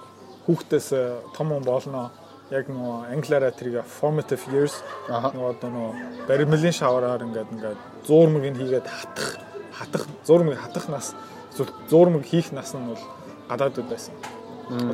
хүүхдээс 0.46 0.88
э, 0.92 1.20
том 1.36 1.54
хүн 1.54 1.64
болно. 1.64 2.10
Яг 2.50 2.68
нөгөө 2.68 3.14
англиараа 3.14 3.52
тэрийг 3.54 3.86
formative 3.86 4.44
years 4.52 4.74
нөгөө 5.08 5.50
одоо 5.56 5.70
нөгөө 5.70 6.26
баримлын 6.28 6.74
шавараар 6.74 7.24
ингээд 7.24 7.52
ингээд 7.54 7.80
зуурмыг 8.04 8.44
нь 8.50 8.58
хийгээд 8.60 8.86
хатах 8.86 9.40
хатах 9.72 10.04
зуурмыг 10.26 10.58
хатах 10.58 10.88
нас 10.92 11.14
эсвэл 11.54 11.72
зуурмыг 11.88 12.26
хийх 12.26 12.52
нас 12.52 12.74
нь 12.74 12.84
бол 12.84 13.02
гадаадд 13.48 13.88
байсан. 13.88 14.14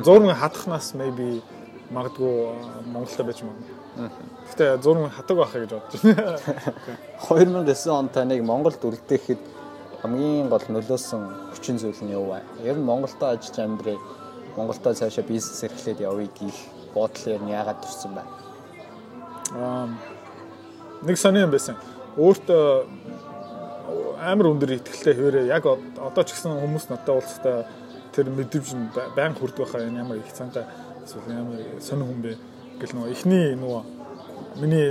Зуурмыг 0.05 0.37
хатах 0.37 0.67
нас 0.67 0.93
maybe 0.93 1.41
магадгүй 1.91 2.31
э, 2.31 2.53
Монголда 2.85 3.23
байж 3.23 3.43
магадгүй. 3.43 3.78
Гэтэ 4.49 4.77
зураг 4.83 5.11
хатаг 5.11 5.37
байхаа 5.37 5.61
гэж 5.65 5.71
бодож 5.75 6.01
байна. 6.03 6.39
2009 7.27 7.89
он 7.91 8.09
таныг 8.09 8.43
Монголд 8.43 8.81
үлдээхэд 8.83 9.41
хамгийн 10.01 10.47
гол 10.49 10.65
нөлөөсөн 10.69 11.53
хүчин 11.53 11.77
зүйл 11.79 12.01
нь 12.03 12.15
юу 12.15 12.31
вэ? 12.31 12.41
Ер 12.63 12.79
нь 12.79 12.87
Монголдо 12.87 13.35
ажиллаж 13.35 13.59
амьдрээ. 13.59 13.99
Монголдо 14.55 14.93
цаашаа 14.93 15.23
бизнес 15.27 15.63
эрхлээд 15.63 15.99
явъя 15.99 16.29
гэх 16.31 16.57
бодол 16.95 17.25
ер 17.27 17.41
нь 17.43 17.51
яагаад 17.51 17.83
төрсэн 17.83 18.11
бэ? 18.15 18.23
Аа 19.59 19.87
нэг 21.03 21.17
сони 21.17 21.43
юм 21.43 21.51
байсан. 21.51 21.75
Өөртөө 22.15 22.87
амар 24.19 24.47
өндөр 24.51 24.75
ихтгэлтэй 24.75 25.13
хэвээрээ 25.15 25.45
яг 25.51 25.65
одоо 25.67 26.23
ч 26.23 26.35
гэсэн 26.35 26.59
хүмүүс 26.59 26.91
надад 26.91 27.09
уулзтаа 27.15 27.67
тэр 28.11 28.29
мэдрэмж 28.31 28.69
нь 28.75 28.87
байн 29.15 29.33
хүрдэг 29.35 29.63
байхаа 29.63 29.87
энэ 29.87 30.03
ямар 30.03 30.17
их 30.19 30.31
цаантай 30.31 30.65
эсвэл 31.05 31.31
ямар 31.31 31.59
сонир 31.79 32.07
хүн 32.07 32.21
бэ 32.23 32.31
гэл 32.79 32.95
нөгөө 32.95 33.11
эхний 33.13 33.47
нөгөө 33.59 33.81
миний 34.59 34.89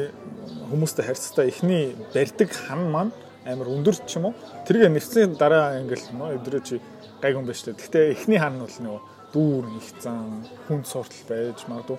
хүмүүстэй 0.70 1.04
харьцтай 1.04 1.48
эхний 1.48 1.96
барьдаг 2.14 2.48
хан 2.52 2.82
маань 2.92 3.12
амар 3.48 3.68
өндөр 3.72 3.96
ч 4.04 4.20
юм 4.20 4.30
уу 4.30 4.34
тэргээ 4.68 4.92
нэвцлийн 4.92 5.36
дараа 5.40 5.80
ингээл 5.80 6.12
нөгөө 6.12 6.36
өдрөө 6.38 6.62
чи 6.64 6.76
гайг 7.20 7.34
юм 7.36 7.48
байна 7.48 7.58
шүү 7.58 7.72
дээ. 7.72 7.80
Гэхдээ 7.80 8.04
эхний 8.14 8.38
хан 8.38 8.54
нь 8.56 8.62
бол 8.62 8.76
нөгөө 8.84 9.00
дүүр 9.32 9.64
их 9.80 9.88
зан 10.00 10.44
хүнд 10.68 10.84
суртал 10.86 11.24
байж 11.28 11.58
магадгүй 11.68 11.98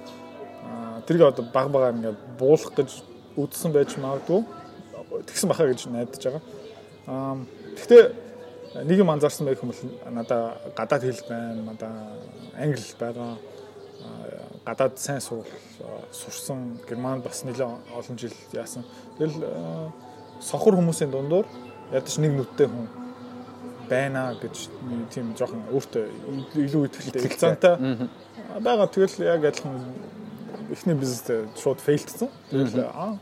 тэргээ 1.08 1.27
одоо 1.29 1.46
баг 1.53 1.67
багаар 1.74 1.96
ингээд 1.98 2.19
буулах 2.38 2.74
гэж 2.77 2.89
үдсэн 3.38 3.72
байж 3.74 3.98
магадгүй 3.98 4.41
тэгсэн 5.25 5.50
бахаа 5.50 5.67
гэж 5.69 5.89
найдаж 5.89 6.22
байгаа. 6.22 6.43
Аа 7.08 7.38
гэхдээ 7.77 8.03
нэг 8.86 8.98
юм 8.98 9.10
анзаарсан 9.10 9.46
байх 9.46 9.62
юм 9.63 9.74
бол 9.74 9.84
надаа 10.13 10.58
гадаад 10.75 11.03
хэл 11.03 11.24
байна, 11.29 11.62
надаа 11.74 11.93
англи 12.58 12.86
байгаа. 13.00 13.38
Гадаад 14.69 15.01
сайн 15.01 15.21
суул 15.21 15.45
сурсан 16.13 16.77
германд 16.88 17.25
бас 17.25 17.41
нэлээд 17.43 17.65
олон 17.97 18.17
жил 18.21 18.33
яасан. 18.53 18.85
Тэгэл 19.17 19.41
сохор 20.41 20.77
хүмүүсийн 20.77 21.09
дундуур 21.09 21.49
ядаж 21.91 22.17
нэг 22.21 22.38
нүдтэй 22.38 22.69
хүн 22.69 22.88
байна 23.89 24.38
гэж 24.38 24.69
тийм 25.09 25.33
жоохон 25.33 25.65
өөртөө 25.73 26.05
илүү 26.53 26.85
ихтэй 26.85 27.25
хэлцэнтэй 27.25 27.75
байгаа. 28.61 28.88
Тэгэл 28.93 29.25
яг 29.25 29.49
адилхан 29.49 29.81
эхний 30.69 30.93
бизнестэй 30.93 31.49
шууд 31.57 31.81
фейлдсэн. 31.81 32.29
Тэгэл 32.53 32.85
аа 32.85 33.17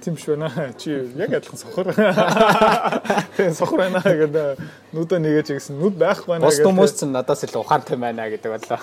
тийм 0.00 0.16
шүү 0.16 0.40
нэ. 0.40 0.72
Чи 0.80 0.96
яг 1.20 1.36
адилхан 1.36 1.60
сохор. 1.60 1.92
Тэгээ 1.92 3.52
сохор 3.60 3.84
байна 3.84 4.00
гэдэг 4.00 4.56
нүдэ 4.96 5.20
нэгээч 5.20 5.48
гэсэн 5.60 5.76
нүд 5.76 6.00
байх 6.00 6.24
байна 6.24 6.48
гэдэг. 6.48 6.64
Бос 6.64 6.64
хүмүүс 6.64 6.92
ч 6.96 7.00
надаас 7.04 7.44
илүү 7.44 7.60
ухаантай 7.60 8.00
байна 8.00 8.28
гэдэг 8.32 8.48
болоо. 8.48 8.80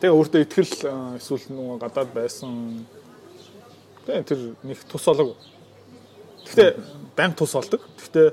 Тэгээ 0.00 0.16
өөртөө 0.16 0.42
итгэл 0.48 0.74
эсвэл 1.20 1.44
нөгөө 1.52 1.76
гадаад 1.84 2.10
байсан. 2.16 2.88
Тэгээ 4.08 4.24
тэр 4.24 4.40
нэг 4.64 4.80
тус 4.88 5.04
болог. 5.04 5.36
Гэхдээ 6.48 6.70
банк 7.12 7.36
тус 7.36 7.52
болдог. 7.52 7.84
Гэхдээ 8.00 8.28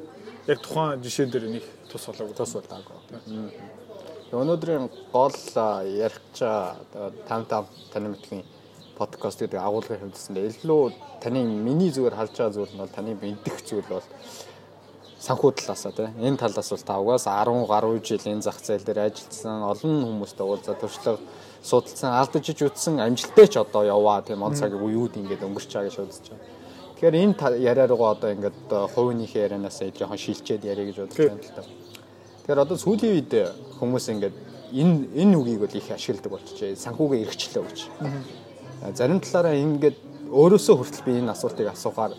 яг 0.47 0.59
тухайн 0.63 1.03
жишээ 1.03 1.27
дээр 1.27 1.51
нэг 1.51 1.65
тус 1.91 2.07
болог. 2.07 2.31
Тус 2.39 2.55
болоогүй. 2.55 3.51
Өнөөдрийн 4.31 4.87
гол 5.11 5.35
ярих 5.83 6.23
чаа 6.31 6.79
55 7.27 7.91
таны 7.91 8.15
мэдхийн 8.15 8.47
подкаст 8.95 9.43
гэдэг 9.43 9.59
агуулгын 9.59 10.07
хэмжээсэндээ 10.07 10.47
илүү 10.47 10.81
таны 11.19 11.43
миний 11.43 11.91
зүгээр 11.91 12.15
харж 12.15 12.31
байгаа 12.31 12.55
зүйл 12.55 12.73
нь 12.75 12.81
бол 12.81 12.95
таны 12.95 13.11
мэдих 13.13 13.59
зүйл 13.67 13.87
бол 13.91 14.07
санхүү 15.19 15.51
талаасаа 15.57 15.91
тийм 15.91 16.13
энэ 16.21 16.37
талаас 16.37 16.69
бол 16.69 16.85
та 16.85 16.99
угаасаа 17.01 17.41
10 17.45 17.65
гаруй 17.67 17.99
жил 18.05 18.21
энэ 18.21 18.45
зах 18.45 18.61
зээл 18.61 18.85
дээр 18.85 19.09
ажилласан 19.09 19.65
олон 19.65 19.95
хүмүүстэй 20.05 20.45
уулзаад 20.45 20.79
туршлага 20.79 21.19
судалсан 21.63 22.13
алдаж 22.13 22.45
иж 22.53 22.59
үтсэн 22.61 23.01
амжилттай 23.01 23.47
ч 23.49 23.57
одоо 23.57 23.83
яваа 23.83 24.21
тийм 24.21 24.45
он 24.45 24.53
цагийг 24.53 24.77
уюуд 24.77 25.17
ингээд 25.17 25.41
өнгөрч 25.41 25.73
байгаа 25.73 25.89
гэж 25.89 25.97
үзэж 26.05 26.25
байгаа. 26.29 26.45
Тэгэхээр 26.97 27.15
энэ 27.17 27.33
яриа 27.65 27.87
руугаа 27.89 28.13
одоо 28.13 28.29
ингээд 28.33 28.69
хувийнхээ 28.93 29.45
ярианаас 29.45 29.81
жоохон 29.81 30.17
шилчээд 30.21 30.63
яриа 30.69 30.85
гэж 30.85 30.97
бодож 31.01 31.17
байна 31.17 31.41
л 31.41 31.55
та. 31.57 31.63
Тэгэхээр 31.65 32.63
одоо 32.63 32.77
сүүлийн 32.77 33.13
үед 33.17 33.33
хүмүүс 33.81 34.05
ингээд 34.13 34.35
энэ 34.73 34.95
энэ 35.17 35.37
үгийг 35.37 35.59
бол 35.65 35.77
их 35.77 35.89
ашигладаг 35.91 36.31
болчихжээ. 36.31 36.77
Санхүүгээ 36.77 37.25
эргчлээ 37.25 37.63
гэж. 37.65 37.79
Зарим 38.93 39.19
талаараа 39.19 39.55
ингээд 39.57 39.97
өөрөөсөө 40.29 40.75
хүртэл 40.77 41.05
би 41.05 41.11
энэ 41.21 41.31
асуултыг 41.33 41.67
асуухаар 41.71 42.13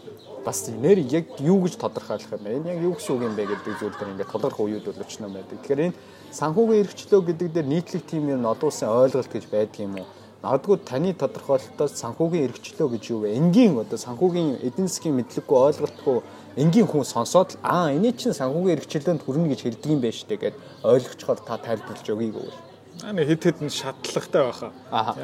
бас 0.48 0.64
нэр 0.72 1.04
яг 1.12 1.36
юу 1.44 1.60
гэж 1.60 1.76
тодорхойлох 1.76 2.32
юм 2.32 2.40
бэ? 2.40 2.56
Энэ 2.56 2.72
яг 2.72 2.80
юу 2.80 2.96
гэсэн 2.96 3.12
үг 3.12 3.22
юм 3.28 3.34
бэ 3.36 3.44
гэдэг 3.52 3.74
зүйл 3.76 3.96
дээр 4.00 4.12
ингээд 4.16 4.32
тодорхой 4.32 4.64
уюуд 4.64 4.88
бол 4.88 5.04
өчнөө 5.04 5.28
байдаг. 5.28 5.60
Тэгэхээр 5.60 5.84
энэ 5.92 5.98
санхүүгийн 6.32 6.82
эрхчлөө 6.88 7.20
гэдэг 7.28 7.48
дээр 7.52 7.68
нийтлэг 7.68 8.02
тим 8.08 8.24
юм 8.32 8.48
одуусан 8.48 8.88
ойлголт 8.88 9.28
гэж 9.28 9.44
байдаг 9.52 9.76
юм 9.76 10.00
уу? 10.00 10.08
Магадгүй 10.40 10.76
таны 10.88 11.12
тодорхойлолтоос 11.12 11.92
санхүүгийн 12.00 12.48
эрхчлөө 12.48 12.88
гэж 12.96 13.04
юу 13.12 13.20
вэ? 13.28 13.36
Энгийн 13.36 13.76
одоо 13.76 13.98
санхүүгийн 14.00 14.64
эдийн 14.64 14.88
засгийн 14.88 15.20
мэдлэггүй 15.20 15.58
ойлголтгүй 15.68 16.18
энгийн 16.56 16.88
хүн 16.88 17.04
сонсоод 17.04 17.60
аа 17.60 17.92
энэ 17.92 18.16
чинь 18.16 18.32
санхүүгийн 18.32 18.78
эрхчлөөнд 18.80 19.20
хүрнэ 19.26 19.52
гэж 19.52 19.60
хэлдэг 19.68 19.90
юм 19.92 20.00
байна 20.00 20.16
шүү 20.16 20.28
дээ 20.32 20.42
гэд 20.48 20.56
ойлгочхоор 20.86 21.40
та 21.44 21.58
тайлбарлаж 21.58 22.06
өгье 22.08 22.32
гэвэл. 22.32 22.60
Аа 23.04 23.12
хэд 23.12 23.42
хэдэн 23.44 23.68
шатлахтай 23.68 24.42
байхаа. 24.46 24.72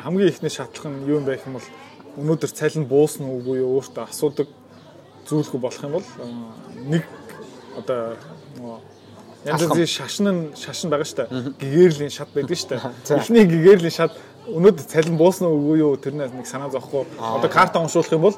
Хамгийн 0.04 0.28
ихний 0.28 0.52
шатлах 0.52 0.90
нь 0.90 1.07
юу 1.07 1.23
юм 1.23 1.25
бэ 1.25 1.38
гэх 1.38 1.47
юм 1.47 1.57
бол 1.62 1.69
өнөөдөр 2.19 2.50
цалин 2.50 2.85
буусна 2.90 3.26
уугүй 3.31 3.62
юу 3.62 3.78
өөртөө 3.78 4.02
асуудаг 4.07 4.49
зүйлгүй 5.28 5.61
болох 5.61 5.83
юм 5.85 5.93
бол 5.93 6.09
нэг 6.88 7.04
одоо 7.78 8.16
янз 9.45 9.66
бүрийн 9.69 9.90
шашин 9.90 10.28
нь 10.28 10.43
шашин 10.57 10.90
байгаа 10.90 11.04
шүү 11.09 11.19
дээ. 11.21 11.28
Гэгэрлийн 11.61 12.12
шат 12.12 12.31
байдаг 12.35 12.57
шүү 12.57 12.71
дээ. 12.71 12.81
Эхний 13.21 13.45
гэгэрлийн 13.45 13.93
шат 13.93 14.12
өнөөдөр 14.49 14.87
цалин 14.88 15.16
буусна 15.16 15.49
уугүй 15.49 15.78
юу 15.81 15.97
тэрнээс 15.97 16.33
нэг 16.33 16.47
санаа 16.49 16.71
зовхгүй. 16.73 17.04
Одоо 17.19 17.50
карта 17.50 17.81
уншуулах 17.81 18.12
юм 18.12 18.25
бол 18.28 18.37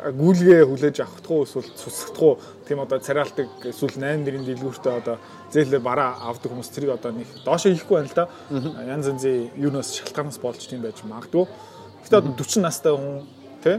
гүйлгээ 0.00 0.64
хүлээж 0.64 0.96
авахдах 1.04 1.30
уу 1.30 1.44
эсвэл 1.44 1.70
уу 2.18 2.38
тийм 2.66 2.80
одоо 2.80 2.98
царайлтыг 2.98 3.48
эсвэл 3.68 4.00
8 4.00 4.24
дэрийн 4.24 4.46
дэлгүүртээ 4.48 4.94
одоо 4.96 5.16
зээлээ 5.52 5.80
бараа 5.82 6.16
авдаг 6.24 6.50
хүмүүс 6.50 6.70
тэрийг 6.72 6.96
одоо 6.96 7.12
нэг 7.12 7.28
доошо 7.44 7.68
хийхгүй 7.68 8.00
байна 8.00 8.08
л 8.08 8.16
да. 8.16 8.26
Янз 8.88 9.06
янзын 9.12 9.50
юунаас 9.60 9.92
шалтгаанаас 9.92 10.38
болж 10.40 10.62
тийм 10.64 10.80
байж 10.80 11.04
магадгүй. 11.04 11.44
Гэхдээ 12.06 12.20
40 12.32 12.64
настай 12.64 12.92
хүн 12.96 13.26
тий 13.62 13.76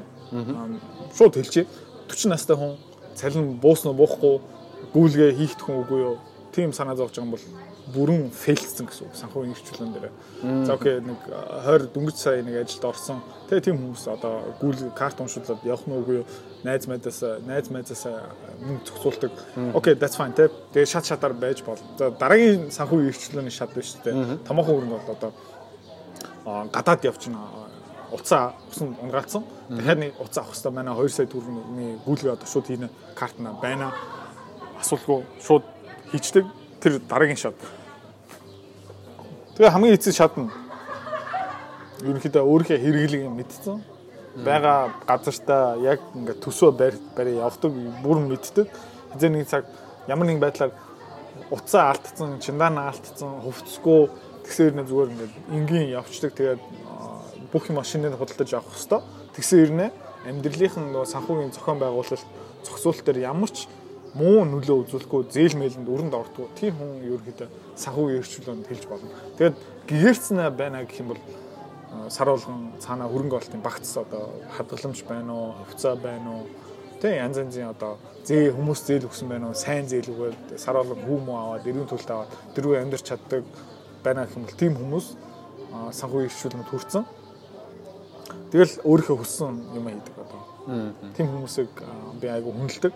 шууд 1.17 1.35
хэлчихье. 1.35 1.65
40 2.11 2.35
настай 2.35 2.55
хүн 2.59 2.75
цалин 3.15 3.55
буусна 3.63 3.95
буухгүй 3.95 4.43
гүйлгээ 4.91 5.31
хийхдэх 5.39 5.65
хүн 5.65 5.81
үгүй 5.87 5.99
юу? 6.03 6.17
Тийм 6.51 6.75
санаа 6.75 6.99
зовж 6.99 7.15
байгаа 7.15 7.23
юм 7.23 7.31
бол 7.31 7.45
бүрэн 7.91 8.29
фейлсэн 8.31 8.87
гэсэн 8.87 9.07
үг 9.07 9.15
санхүүгийн 9.15 9.55
эрхчлэн 9.55 9.91
дээр. 9.95 10.11
За 10.67 10.75
окей 10.75 10.99
нэг 10.99 11.19
20 11.27 11.91
дөнгөж 11.95 12.15
сая 12.15 12.43
нэг 12.43 12.61
ажилд 12.63 12.85
орсон. 12.85 13.23
Тэгээ 13.47 13.65
тийм 13.71 13.77
хүмүүс 13.79 14.03
одоо 14.11 14.55
гүйл 14.59 14.91
карт 14.95 15.19
уншуулад 15.23 15.63
явах 15.63 15.87
нь 15.87 15.95
үгүй 15.95 16.15
юу? 16.23 16.27
Найз 16.63 16.87
мэдээс 16.87 17.47
найз 17.47 17.71
мэдээс 17.71 18.03
мөнгө 18.63 18.83
зохицуулдаг. 18.85 19.33
Окей 19.75 19.95
that's 19.95 20.19
fine 20.19 20.35
тэ. 20.35 20.51
Тэгээ 20.75 20.91
шат 20.91 21.07
шатаар 21.07 21.33
байж 21.33 21.63
бол. 21.63 21.79
За 21.97 22.11
дараагийн 22.11 22.71
санхүүгийн 22.71 23.11
эрхчлэний 23.11 23.51
шат 23.51 23.71
биш 23.75 23.95
тэ. 24.03 24.15
Томоохон 24.47 24.75
өрөнд 24.83 24.95
бол 24.95 25.15
одоо 25.15 25.31
гадаад 26.71 27.03
явчихна 27.03 27.70
уцаа 28.11 28.53
усан 28.71 28.95
унгаалцсан. 29.01 29.43
Дахиад 29.69 29.99
нэг 29.99 30.13
уцаа 30.19 30.43
авах 30.43 30.55
хэрэгтэй 30.55 30.71
байна. 30.71 30.95
2 30.95 31.09
сая 31.09 31.27
төгрөгийн 31.27 31.99
гүйлгээ 32.05 32.33
одоо 32.35 32.47
шууд 32.47 32.67
хийнэ 32.67 32.89
картна 33.15 33.55
байна. 33.61 33.93
Асуулгүй 34.79 35.23
шууд 35.41 35.63
хийчдэг. 36.11 36.45
Тэр 36.81 36.99
дараагийн 36.99 37.37
шат. 37.37 37.55
Тэгээ 39.55 39.71
хамгийн 39.71 39.95
эцэг 39.95 40.13
шат 40.13 40.35
нь 40.37 40.49
ерөнхийдөө 42.01 42.43
өөрийнхөө 42.43 42.79
хэрэглийг 42.81 43.29
мэдсэн. 43.29 43.77
Бага 44.45 44.93
газартаа 45.05 45.77
яг 45.79 45.99
ингээд 46.15 46.39
төсөө 46.41 46.71
барь 46.71 46.97
барь 47.15 47.35
явдаг 47.35 47.71
бүр 48.03 48.17
мэддэг. 48.25 48.67
Хизээ 49.13 49.29
нэг 49.29 49.47
цаг 49.47 49.65
ямар 50.07 50.25
нэгэн 50.25 50.41
байдлаар 50.41 50.71
уцаа 51.51 51.91
алдсан, 51.91 52.39
чиндаана 52.39 52.89
алдсан, 52.89 53.43
хувцсгүй 53.43 54.09
тэгсээр 54.47 54.73
нэ 54.75 54.87
зүгээр 54.87 55.11
ингээд 55.13 55.33
энгийн 55.51 55.87
явцдаг. 55.99 56.31
Тэгээд 56.33 56.61
бүх 57.51 57.69
машиныг 57.69 58.15
худалдаж 58.15 58.49
авах 58.55 58.75
хэвээр. 58.75 59.03
Тэгсэн 59.35 59.59
ирнэ 59.63 59.87
амьдралынхан 60.25 60.85
нөгөө 60.91 61.07
санхүүгийн 61.11 61.51
зохион 61.55 61.79
байгуулалт 61.79 62.25
зохицуулалт 62.65 63.05
дээр 63.05 63.19
ямар 63.27 63.51
ч 63.51 63.67
муу 64.13 64.43
нөлөө 64.43 64.77
үзүүлэхгүй 64.85 65.21
зээл 65.31 65.55
мэлэнд 65.55 65.87
өрөнд 65.87 66.13
ордгоо 66.13 66.47
тийм 66.59 66.75
хүн 66.75 66.99
ерөөхдөө 66.99 67.47
санхүүгийн 67.79 68.19
эрхчлөөнд 68.19 68.67
хэлж 68.67 68.83
болно. 68.91 69.09
Тэгээд 69.39 69.55
гэгэрцэн 69.87 70.37
байна 70.51 70.83
гэх 70.83 70.99
юм 70.99 71.15
бол 71.15 71.21
сар 72.11 72.27
болгон 72.27 72.75
цаана 72.79 73.07
хөрөнгө 73.07 73.39
олтын 73.39 73.63
багц 73.63 73.87
одоо 73.97 74.35
хадгаламж 74.55 74.99
байна 75.07 75.31
уу, 75.31 75.53
хувьцаа 75.67 75.95
байна 75.95 76.43
уу? 76.43 76.47
Тэ 76.99 77.17
янз 77.17 77.39
янзын 77.39 77.71
одоо 77.71 77.97
зээ 78.27 78.51
хүмүүс 78.51 78.79
зээл 78.83 79.07
өгсөн 79.07 79.27
байна 79.31 79.47
уу? 79.47 79.55
Сайн 79.55 79.87
зээл 79.87 80.11
өгөөд 80.11 80.59
сар 80.59 80.75
болгон 80.75 80.99
хүү 81.07 81.17
муу 81.23 81.37
аваад 81.39 81.67
эрүүн 81.67 81.87
төлөлт 81.87 82.11
аваад 82.11 82.31
дөрвөө 82.55 82.83
амьдарч 82.83 83.05
чаддаг 83.07 83.43
байна 84.03 84.27
гэх 84.27 84.35
юм 84.35 84.43
бол 84.43 84.59
тийм 84.59 84.73
хүмүүс 84.75 85.07
санхүүгийн 85.95 86.29
эрхчлөөнд 86.29 86.69
хүрсэн. 86.69 87.03
Тэгэл 88.51 88.83
өөрийнхөө 88.83 89.17
хүссэн 89.23 89.55
юм 89.75 89.87
хийдэг 89.87 90.15
одоо. 90.19 90.41
Тийм 91.15 91.27
хүмүүсийг 91.31 91.71
би 92.19 92.27
айгу 92.27 92.51
хүндэлдэг. 92.51 92.93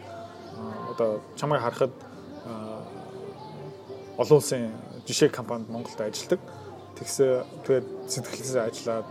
Одоо 0.91 1.21
чамайг 1.39 1.63
харахад 1.63 1.93
олон 4.19 4.37
улсын 4.39 4.75
жишээ 5.07 5.29
компанид 5.31 5.69
Монголд 5.69 5.99
ажилладаг. 5.99 6.39
Тэгсээ 6.99 7.43
тэгээд 7.63 7.87
сэтгэлээсээ 8.11 8.63
ажиллаад 8.67 9.07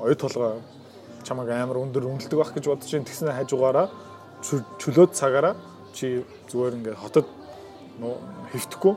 оюу 0.00 0.16
толгой 0.20 0.60
чамайг 1.24 1.48
амар 1.48 1.80
өндөр 1.80 2.04
үнэлдэг 2.06 2.38
байх 2.38 2.52
гэж 2.52 2.64
бодож 2.68 2.92
байна. 2.92 3.08
Тэгснэ 3.08 3.32
хажуугаараа 3.32 3.88
чөлөөт 4.44 5.12
цагаараа 5.16 5.56
чи 5.92 6.22
зүгээр 6.52 6.76
ингээд 6.78 7.00
хотод 7.00 7.26
хэвтэхгүй 8.52 8.94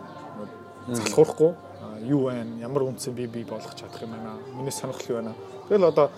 залхуурахгүй 0.87 1.51
юу 2.05 2.29
байна 2.29 2.59
ямар 2.61 2.85
үнцэн 2.85 3.13
би 3.13 3.25
би 3.27 3.43
болгох 3.43 3.73
чадах 3.75 4.01
юм 4.01 4.13
байна 4.13 4.37
миний 4.53 4.71
сонирхол 4.71 5.09
юу 5.09 5.17
байна 5.17 5.33
тэгэл 5.69 5.89
одоо 5.89 6.11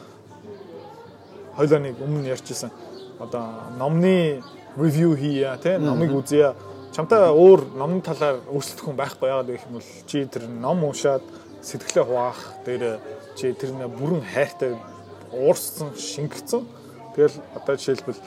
хоёлаа 1.57 1.79
нэг 1.79 2.01
өмнө 2.01 2.29
ярьжсэн 2.33 2.72
одоо 3.19 3.74
номны 3.77 4.43
ревю 4.77 5.15
хийя 5.15 5.57
тий 5.57 5.77
номыг 5.77 6.13
үзье. 6.13 6.53
Чамтай 6.93 7.29
өөр 7.33 7.74
номны 7.77 8.01
талаар 8.01 8.41
өөрсдөх 8.50 8.86
хүн 8.86 8.98
байхгүй 8.98 9.29
яагаад 9.29 9.50
гэх 9.50 9.65
юм 9.69 9.77
бол 9.79 9.89
чи 10.05 10.25
тэр 10.25 10.45
ном 10.50 10.83
уншаад 10.83 11.24
сэтгэлээ 11.62 12.05
хуваах 12.05 12.39
дээр 12.65 13.00
чи 13.36 13.53
тэр 13.53 13.74
бүрэн 13.89 14.22
хайртай 14.22 14.77
уурсан 15.33 15.93
шингэцэн. 15.98 16.65
Тэгэл 17.15 17.38
одоо 17.55 17.75
жишээлбэл 17.77 18.22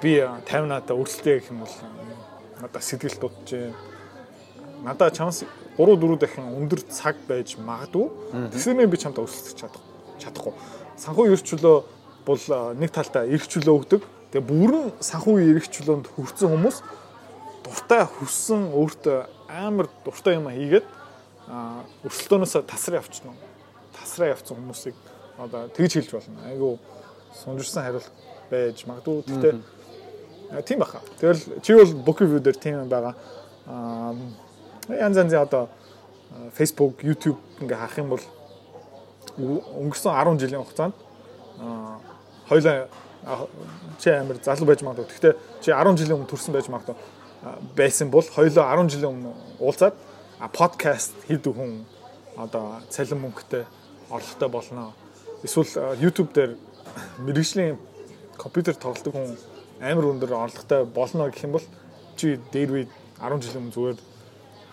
би 0.00 0.20
50 0.20 0.68
надаа 0.68 0.96
өрсөлдөе 0.96 1.40
гэх 1.40 1.52
юм 1.52 1.64
бол 1.64 1.74
надаа 2.60 2.82
сэтгэл 2.82 3.20
дутж 3.20 3.72
надаа 4.84 5.10
чамс 5.10 5.44
3 5.76 5.96
4 5.96 6.16
дахин 6.16 6.48
өндөр 6.56 6.80
цаг 6.88 7.16
байж 7.28 7.56
магадгүй. 7.60 8.08
Тэгсэрнээ 8.52 8.88
би 8.88 8.96
чамтай 8.96 9.24
өрсөлдөх 9.24 9.60
чадах 9.60 9.82
чадахгүй. 10.20 10.52
Санхүү 10.96 11.36
эрх 11.36 11.44
чөлөө 11.44 11.95
бол 12.26 12.42
нэг 12.76 12.90
талдаа 12.90 13.24
эрх 13.24 13.46
чөлөө 13.46 13.74
өгдөг. 13.80 14.02
Тэгээ 14.34 14.48
бүрэн 14.50 14.92
санхүү 15.00 15.36
эрх 15.54 15.70
чөлөөнд 15.70 16.10
хүрсэн 16.12 16.50
хүмүүс 16.50 16.82
дуртай 17.62 18.02
хүссэн 18.04 18.70
өөртөө 18.74 19.18
амар 19.46 19.86
дуртай 20.04 20.36
юм 20.36 20.50
хийгээд 20.50 20.86
өрсөлдөөнөөс 22.04 22.54
тасраа 22.66 23.00
явчихна 23.00 23.32
тасраа 23.94 24.34
явцсан 24.34 24.58
хүмүүсийг 24.58 24.96
одоо 25.38 25.70
тэгж 25.70 26.02
хэлж 26.02 26.10
болно. 26.18 26.38
Айгу 26.50 26.78
сунжирсан 27.42 27.86
хариулт 27.86 28.10
байж 28.50 28.82
магадгүй. 28.86 29.22
Гэхдээ 29.26 29.54
Тийм 30.66 30.78
баха. 30.78 31.00
Тэгэл 31.18 31.60
чи 31.62 31.74
бол 31.74 31.92
book 32.06 32.20
review 32.20 32.40
дээр 32.40 32.54
тийм 32.54 32.88
байгаа. 32.88 33.14
Аа 33.66 34.14
янз 34.88 35.16
янзын 35.16 35.42
одоо 35.42 35.68
Facebook, 36.54 37.02
YouTube 37.02 37.38
ингээ 37.60 37.76
харах 37.76 37.98
юм 37.98 38.08
бол 38.14 38.22
өнгөрсөн 39.38 40.14
10 40.14 40.38
жилийн 40.38 40.62
хугацаанд 40.62 40.94
аа 41.58 41.98
хоёлаа 42.48 42.88
чи 43.98 44.10
амир 44.10 44.38
залуу 44.42 44.66
байж 44.66 44.82
магадгүй. 44.82 45.06
Гэхдээ 45.10 45.34
чи 45.62 45.70
10 45.70 45.98
жилийн 45.98 46.16
өмнө 46.18 46.30
төрсэн 46.30 46.54
байж 46.54 46.68
магадгүй 46.70 46.96
байсан 47.76 48.10
бол 48.10 48.22
хоёлоо 48.22 48.64
10 48.64 48.90
жилийн 48.90 49.12
өмнө 49.12 49.32
уулзаад 49.60 49.94
подкаст 50.52 51.14
хийдэг 51.28 51.54
хүн 51.54 51.84
одоо 52.36 52.80
цалин 52.90 53.20
мөнгөтэй 53.22 53.64
орлоготой 54.10 54.48
болно. 54.48 54.92
Эсвэл 55.44 56.00
YouTube 56.00 56.32
дээр 56.32 56.56
мэрэгжлийн 57.18 57.78
компьютер 58.36 58.74
тоглодог 58.74 59.14
хүн 59.14 59.36
амар 59.80 60.10
өндөр 60.12 60.32
орлоготой 60.32 60.84
болно 60.84 61.28
гэх 61.30 61.44
юм 61.44 61.52
бол 61.56 61.66
чи 62.16 62.38
дээр 62.52 62.70
үед 62.72 62.90
10 63.20 63.42
жилийн 63.42 63.62
өмнө 63.62 63.76
зүгээр 63.76 63.98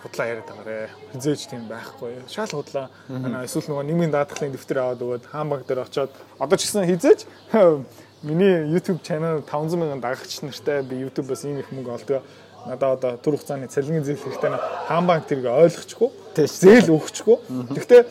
худлаа 0.03 0.27
яриад 0.27 0.47
байгаарэ. 0.51 0.89
Хизээж 1.15 1.47
тийм 1.47 1.63
байхгүй. 1.71 2.27
Шал 2.27 2.51
худлаа. 2.51 2.91
Эсвэл 3.07 3.71
нөгөө 3.71 3.87
нийгмийн 3.87 4.11
даатгалын 4.11 4.51
дэвтэр 4.51 4.79
аваад 4.83 4.99
өгөөд 4.99 5.23
хаан 5.31 5.47
банк 5.47 5.63
дээр 5.63 5.87
очиод 5.87 6.11
одоо 6.37 6.57
ч 6.59 6.67
гэсэн 6.67 6.91
хизээж 6.91 7.23
миний 8.27 8.67
YouTube 8.67 8.99
channel 8.99 9.39
500 9.47 9.79
мянган 9.79 10.03
дагагч 10.03 10.43
нартай 10.43 10.83
би 10.83 10.99
YouTube-аас 11.07 11.47
ийм 11.47 11.63
их 11.63 11.71
мөнгө 11.71 11.95
олдог. 11.95 12.23
Надаа 12.67 12.99
одоо 12.99 13.11
түр 13.15 13.39
хугацааны 13.39 13.71
цалингийн 13.71 14.03
зээл 14.03 14.23
хэрэгтэй 14.23 14.51
хаан 14.87 15.07
банк 15.07 15.27
тэрийг 15.27 15.47
ойлгочихгүй. 15.47 16.09
Зээл 16.35 16.91
өгчихгүй. 16.91 17.37
Гэхдээ 17.71 18.01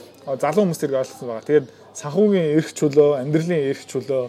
залуу 0.41 0.65
хүмүүс 0.65 0.81
тэрийг 0.81 1.01
ойлгосон 1.01 1.29
байгаа. 1.29 1.49
Тэгээд 1.49 1.69
санхүүгийн 1.93 2.49
эрх 2.57 2.71
чөлөө, 2.73 3.11
амьдралын 3.21 3.64
эрх 3.73 3.85
чөлөө 3.88 4.23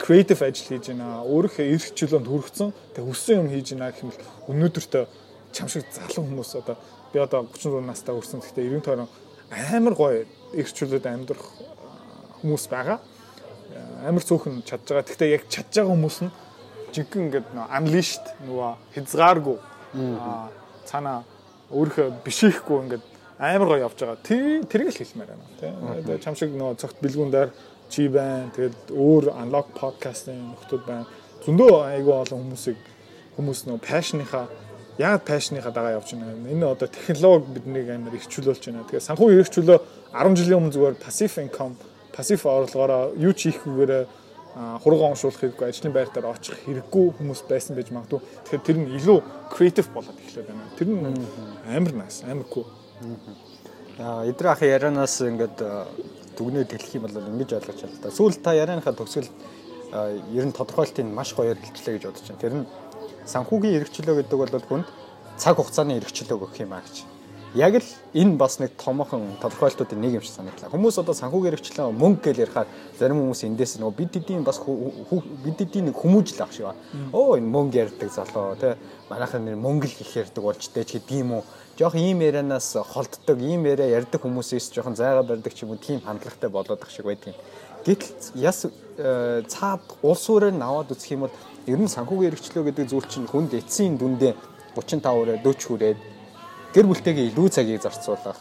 креатив 0.00 0.40
ажил 0.40 0.68
хийж 0.72 0.88
байна. 0.88 1.20
Өөрийнхөө 1.28 1.68
эрх 1.68 1.86
чөлөөнд 1.92 2.28
хүргэсэн. 2.28 2.68
Тэг 2.96 3.04
хүссэн 3.04 3.44
юм 3.44 3.48
хийж 3.52 3.76
байна 3.76 3.92
гэх 3.92 4.00
юм 4.00 4.12
бол 4.12 4.56
өнөөдөртөө 4.56 5.04
чам 5.54 5.70
шиг 5.70 5.86
залуу 5.94 6.26
хүмүүс 6.26 6.50
одоо 6.58 6.76
би 7.14 7.18
одоо 7.22 7.46
34 7.46 7.86
настай 7.86 8.14
хүрсэн. 8.14 8.42
Гэхдээ 8.42 8.66
90 8.74 8.84
тойрон 8.84 9.08
амар 9.54 9.94
гоё 9.94 10.26
чөлөөд 10.52 11.06
амьдрах 11.06 11.46
хүмүүс 12.42 12.66
байгаа. 12.68 12.98
Амар 14.02 14.22
цөөхөн 14.26 14.66
чадж 14.66 14.90
байгаа. 14.90 15.06
Гэхдээ 15.06 15.30
яг 15.38 15.46
чадж 15.46 15.70
байгаа 15.78 15.94
хүмүүс 15.94 16.18
нь 16.26 16.32
жинхэнэ 16.94 17.24
ингээд 17.26 17.46
unleashed 17.54 18.26
нөгөө 18.46 18.70
хязгааргүй 18.94 19.56
цаана 20.86 21.22
өөрийнхөө 21.70 22.08
бишихгүй 22.26 22.78
ингээд 22.84 23.04
амар 23.38 23.68
гоё 23.68 23.84
явж 23.86 23.98
байгаа. 23.98 24.18
Тэр 24.22 24.66
тэрийг 24.66 24.90
л 24.90 24.98
хэлмээр 24.98 25.30
байна. 25.30 25.46
Тэ. 26.06 26.18
Чам 26.22 26.34
шиг 26.34 26.54
нөгөө 26.54 26.78
цогт 26.82 26.98
бэлгүүн 27.02 27.30
дээр 27.30 27.50
чи 27.90 28.08
байна. 28.08 28.50
Тэгээд 28.54 28.94
өөр 28.94 29.30
unlock 29.34 29.74
podcast-ын 29.78 30.38
нөхдүүд 30.54 30.82
байна. 30.86 31.06
Зөндөө 31.46 31.72
айгүй 31.98 32.14
олон 32.14 32.42
хүмүүсийг 32.42 32.78
хүмүүс 33.36 33.66
нөө 33.66 33.78
passion-ийнхаа 33.82 34.46
яг 34.98 35.24
passion-ийнхаа 35.24 35.72
дагаа 35.72 35.98
явж 35.98 36.14
байна. 36.14 36.50
Энэ 36.50 36.66
одоо 36.66 36.88
технологи 36.88 37.54
биднийг 37.54 37.88
амар 37.90 38.14
их 38.14 38.28
чөлөөлж 38.28 38.64
байна. 38.66 38.84
Тэгээд 38.88 39.08
санхүү 39.08 39.28
эрх 39.38 39.50
чөлөө 39.50 39.78
10 40.14 40.36
жилийн 40.38 40.58
өмнө 40.60 40.74
зүгээр 40.74 40.96
passive 41.02 41.34
income, 41.42 41.74
passive 42.14 42.44
орлогоороо 42.46 43.14
юу 43.18 43.32
ч 43.32 43.50
хийхгүйгээр 43.50 44.06
хурга 44.54 45.10
оншуулах 45.10 45.40
хэрэггүй, 45.42 45.66
ажлын 45.66 45.92
байр 45.92 46.10
дээр 46.14 46.30
очих 46.30 46.54
хэрэггүй 46.62 47.06
хүмүүс 47.18 47.42
байсан 47.50 47.74
байж 47.74 47.90
магадгүй. 47.90 48.20
Тэгэхээр 48.46 48.66
тэр 48.70 48.78
нь 48.78 48.92
илүү 49.02 49.18
creative 49.50 49.90
болоод 49.90 50.14
эхлэх 50.14 50.46
байна. 50.46 50.70
Тэр 50.78 50.88
нь 50.94 51.26
амар 51.66 51.92
nice, 51.98 52.22
амар 52.22 52.46
cool. 52.46 52.66
Аа, 53.98 54.22
эдрэ 54.30 54.54
ах 54.54 54.62
ярианаас 54.62 55.26
ингээд 55.26 55.58
дүгнээд 56.38 56.70
хэлэх 56.70 56.94
юм 56.94 57.02
бол 57.06 57.18
ингэж 57.18 57.58
ойлгож 57.58 57.82
да. 57.98 58.14
Сүүл 58.14 58.38
та 58.38 58.54
ярианыхаа 58.54 58.94
төгсгөл 58.94 59.26
ер 60.34 60.44
нь 60.46 60.54
тодорхойлтыг 60.54 61.06
маш 61.06 61.34
гоёор 61.34 61.58
хэлчлээ 61.58 61.98
гэж 61.98 62.04
бодож 62.10 62.26
байна. 62.26 62.42
Тэр 62.42 62.54
нь 62.54 62.66
санхүүгийн 63.26 63.80
эрхчлөө 63.80 64.22
гэдэг 64.22 64.38
бол 64.38 64.68
хүнд 64.68 64.86
цаг 65.36 65.56
хугацааны 65.56 65.98
эрхчлөө 65.98 66.38
гэх 66.38 66.60
юм 66.60 66.72
а 66.72 66.80
гэж. 66.84 67.04
Яг 67.54 67.78
л 67.78 67.86
энэ 68.18 68.34
бас 68.34 68.58
нэг 68.58 68.74
томоохон 68.74 69.38
тодорхойлтуудын 69.38 70.00
нэг 70.02 70.18
юм 70.18 70.22
шиг 70.26 70.34
санагдлаа. 70.34 70.74
Хүмүүс 70.74 70.98
одоо 70.98 71.14
санхүүгийн 71.14 71.54
эрхчлөө 71.54 71.94
мөнгө 71.94 72.34
гэж 72.34 72.36
ярихаар 72.42 72.66
зарим 72.98 73.22
хүмүүс 73.22 73.46
эндээс 73.46 73.78
нөгөө 73.78 73.94
бид 73.94 74.10
хэдийн 74.10 74.42
бас 74.42 74.58
бид 74.58 75.58
хэдийн 75.62 75.86
нэг 75.86 75.94
хүмүүжил 75.94 76.42
ах 76.42 76.50
шиг 76.50 76.66
ба. 76.66 76.74
Оо 77.14 77.38
энэ 77.38 77.46
мөнгө 77.46 77.78
ярьдаг 77.78 78.10
залуу 78.10 78.58
тий. 78.58 78.74
Манайхан 79.06 79.46
нэр 79.46 79.54
мөнгө 79.54 79.86
л 79.86 80.02
их 80.02 80.12
ярьдаг 80.18 80.42
болж 80.42 80.66
дээ 80.66 80.82
ч 80.82 80.98
гэдэм 80.98 81.18
юм 81.22 81.30
уу 81.38 81.42
жоох 81.78 81.94
ийм 81.94 82.26
ярианаас 82.26 82.74
холддог, 82.90 83.38
ийм 83.38 83.70
яриа 83.70 84.02
ярьдаг 84.02 84.18
хүмүүсээс 84.22 84.74
жоохон 84.74 84.98
зайгаа 84.98 85.22
барьдаг 85.22 85.54
ч 85.54 85.62
юм 85.62 85.74
уу 85.74 85.78
тийм 85.78 86.02
хандлагатай 86.02 86.50
болоод 86.50 86.82
ах 86.82 86.90
шиг 86.90 87.06
байдаг 87.06 87.34
юм. 87.34 87.38
Гэтэл 87.86 88.34
яс 88.34 88.66
э, 88.66 89.42
цаад 89.46 89.82
улс 90.02 90.26
өрөөр 90.26 90.54
наваад 90.58 90.90
үзэх 90.90 91.14
юм 91.14 91.26
бол 91.26 91.34
ер 91.66 91.78
нь 91.80 91.88
санхүүгийн 91.88 92.32
эрхчлөө 92.32 92.64
гэдэг 92.68 92.86
зүйл 92.92 93.08
чинь 93.08 93.28
хүнд 93.28 93.56
эцсийн 93.56 93.96
дүндээ 93.96 94.32
35 94.76 95.06
хүрээ 95.08 95.38
40 95.40 95.68
хүрээд 95.68 95.98
гэр 96.74 96.86
бүлтэйгээ 96.90 97.30
илүү 97.30 97.48
цагийг 97.54 97.80
зарцуулах. 97.80 98.40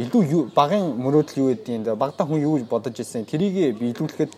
Илүү 0.00 0.50
багын 0.56 0.96
мөрөөдөл 0.98 1.38
юу 1.38 1.48
гэдгийг 1.52 1.92
багтаа 1.94 2.26
хүн 2.26 2.40
юу 2.40 2.58
бодож 2.64 2.96
ирсэн 2.96 3.28
тэрийг 3.28 3.76
биелүүлэхэд 3.78 4.32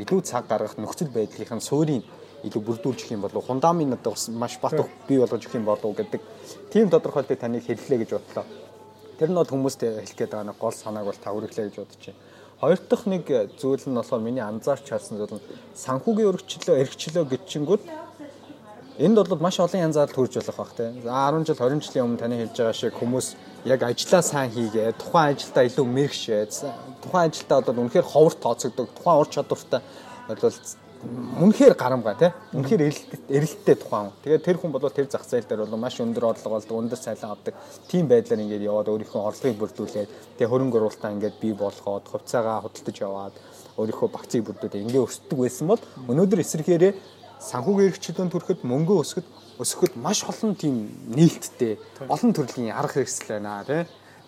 илүү 0.00 0.20
цаг 0.22 0.46
гаргах 0.46 0.78
нөхцөл 0.78 1.10
байдлынхын 1.10 1.60
суурийг 1.60 2.06
илүү 2.46 2.62
бүрдүүлж 2.62 3.00
их 3.04 3.10
юм 3.12 3.26
болов 3.26 3.44
фундамент 3.44 3.98
одоо 3.98 4.14
маш 4.38 4.58
бат 4.62 4.78
бий 5.08 5.18
болгож 5.18 5.42
өгөх 5.42 5.58
юм 5.58 5.64
болов 5.64 5.96
гэдэг 5.96 6.20
тийм 6.72 6.88
тодорхойлтыг 6.88 7.38
таныг 7.40 7.66
хэллээ 7.66 7.98
гэж 8.04 8.10
бодлоо. 8.14 8.44
Тэр 9.18 9.30
нь 9.30 9.38
бол 9.38 9.48
хүмүүстэй 9.48 10.04
хэлэх 10.04 10.16
гээд 10.18 10.30
байгаа 10.30 10.48
нэг 10.52 10.58
гол 10.60 10.72
санааг 10.72 11.04
бол 11.08 11.18
тавриглаа 11.24 11.66
гэж 11.66 11.76
бодож 11.78 12.02
байна. 12.04 12.20
Хоёр 12.64 12.80
дахь 12.88 13.04
нэг 13.04 13.28
зүйл 13.60 13.84
нь 13.84 13.92
болохоор 13.92 14.24
миний 14.24 14.40
анзаарч 14.40 14.88
харсан 14.88 15.20
зүйл 15.20 15.36
нь 15.36 15.44
санхүүгийн 15.76 16.30
өргөчлөө, 16.32 16.80
эрхчлөө 16.80 17.24
гिचингүүд 17.28 17.82
энд 19.04 19.16
бол 19.20 19.44
маш 19.44 19.60
олон 19.60 19.84
янзаар 19.84 20.08
төрж 20.08 20.40
болох 20.40 20.56
бах 20.56 20.72
тийм. 20.72 21.02
За 21.04 21.28
10 21.28 21.44
жил 21.44 21.60
20 21.60 21.84
жилийн 21.84 22.04
өмнө 22.08 22.22
таны 22.24 22.40
хэлж 22.40 22.56
байгаа 22.56 22.72
шиг 22.72 22.96
хүмүүс 22.96 23.26
яг 23.68 23.84
ажиллаа 23.84 24.22
сайн 24.24 24.50
хийгээ, 24.56 24.96
тухайн 24.96 25.36
ажилдаа 25.36 25.64
илүү 25.68 25.86
мэрэгшээ, 25.92 26.42
тухайн 27.04 27.28
ажилдаа 27.28 27.60
бол 27.68 27.82
үнэхээр 27.84 28.06
ховор 28.08 28.32
тооцогддог, 28.32 28.88
тухайн 28.96 29.20
ур 29.20 29.28
чадвартай 29.28 29.80
бол 30.24 30.40
үнэхээр 31.40 31.74
гарамгай 31.74 32.14
тий. 32.18 32.30
Үнэхээр 32.54 32.82
эрэлттэй 33.28 33.76
тухайн. 33.76 34.10
Тэгээд 34.22 34.44
тэр 34.44 34.56
хүн 34.58 34.72
бол 34.72 34.88
тэр 34.88 35.10
зах 35.10 35.26
зээл 35.26 35.44
дээр 35.44 35.66
бол 35.66 35.76
маш 35.76 35.98
өндөр 36.00 36.34
орлого 36.34 36.58
олдог, 36.58 36.78
өндөр 36.78 37.00
цалин 37.00 37.30
авдаг. 37.30 37.54
Тийм 37.90 38.08
байдлаар 38.08 38.40
ингээд 38.40 38.64
яваад 38.64 38.88
өөрийнхөө 38.88 39.22
орлогыг 39.28 39.58
бүрдүүлээд 39.58 40.10
тэгээ 40.38 40.50
хөрөнгө 40.50 40.78
оруулалтаа 40.78 41.14
ингээд 41.14 41.36
бий 41.42 41.54
болгоод 41.54 42.04
хувьцаагаа 42.06 42.62
худалдаж 42.64 42.96
яваад 43.02 43.34
өөрийнхөө 43.76 44.08
багцыг 44.14 44.42
бүрдүүлээд 44.46 44.84
ингээд 44.86 45.06
өсдөг 45.06 45.38
байсан 45.38 45.66
бол 45.68 45.82
өнөөдөр 46.06 46.40
эсрэхээрээ 46.44 46.92
санхүүгийн 47.42 47.90
эрхчлөөнд 47.90 48.32
хүрэхэд 48.32 48.60
мөнгө 48.62 48.94
өсгөхөд 49.02 49.28
өсгөхөд 49.58 49.94
маш 49.98 50.22
олон 50.24 50.54
тийм 50.54 50.88
нээлттэй 51.10 51.76
олон 52.08 52.30
төрлийн 52.32 52.72
арга 52.72 53.02
хэрэгсэл 53.02 53.34
байна 53.34 53.66
тий 53.66 53.82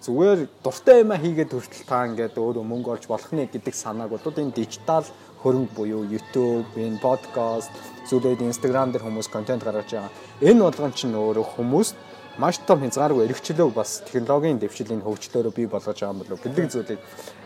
зүгээр 0.04 0.40
дуртай 0.62 1.00
юмаа 1.02 1.18
хийгээд 1.18 1.50
хүртэл 1.50 1.88
та 1.88 2.06
ингээд 2.06 2.36
өөрөө 2.36 2.64
мөнгө 2.68 2.90
олж 2.94 3.04
болох 3.08 3.32
нэ 3.32 3.48
гэдэг 3.48 3.74
санааг 3.74 4.12
бол 4.12 4.22
энэ 4.22 4.54
дижитал 4.54 5.06
хөрөнгө 5.46 5.78
буюу 5.78 6.02
YouTube, 6.02 6.66
энэ 6.74 6.98
подкаст, 6.98 7.70
зүйлээд 8.10 8.42
Instagram 8.42 8.90
дээр 8.90 9.06
хүмүүс 9.06 9.30
контент 9.30 9.62
гаргаж 9.62 9.94
байгаа. 9.94 10.10
Энэ 10.42 10.58
болгон 10.66 10.90
чинь 10.90 11.14
өөрөө 11.14 11.46
хүмүүс 11.54 11.94
маш 12.42 12.58
том 12.66 12.82
хязгааргүй 12.82 13.30
эрхчлөө 13.30 13.70
бас 13.70 14.02
технологийн 14.10 14.58
дэвшилийн 14.58 15.06
хөгжлөөрөө 15.06 15.54
бий 15.54 15.66
болгож 15.70 15.94
байгаа 15.94 16.10
юм 16.10 16.20
болов 16.26 16.42
гэдэг 16.42 16.66
зүйлийг 16.66 17.00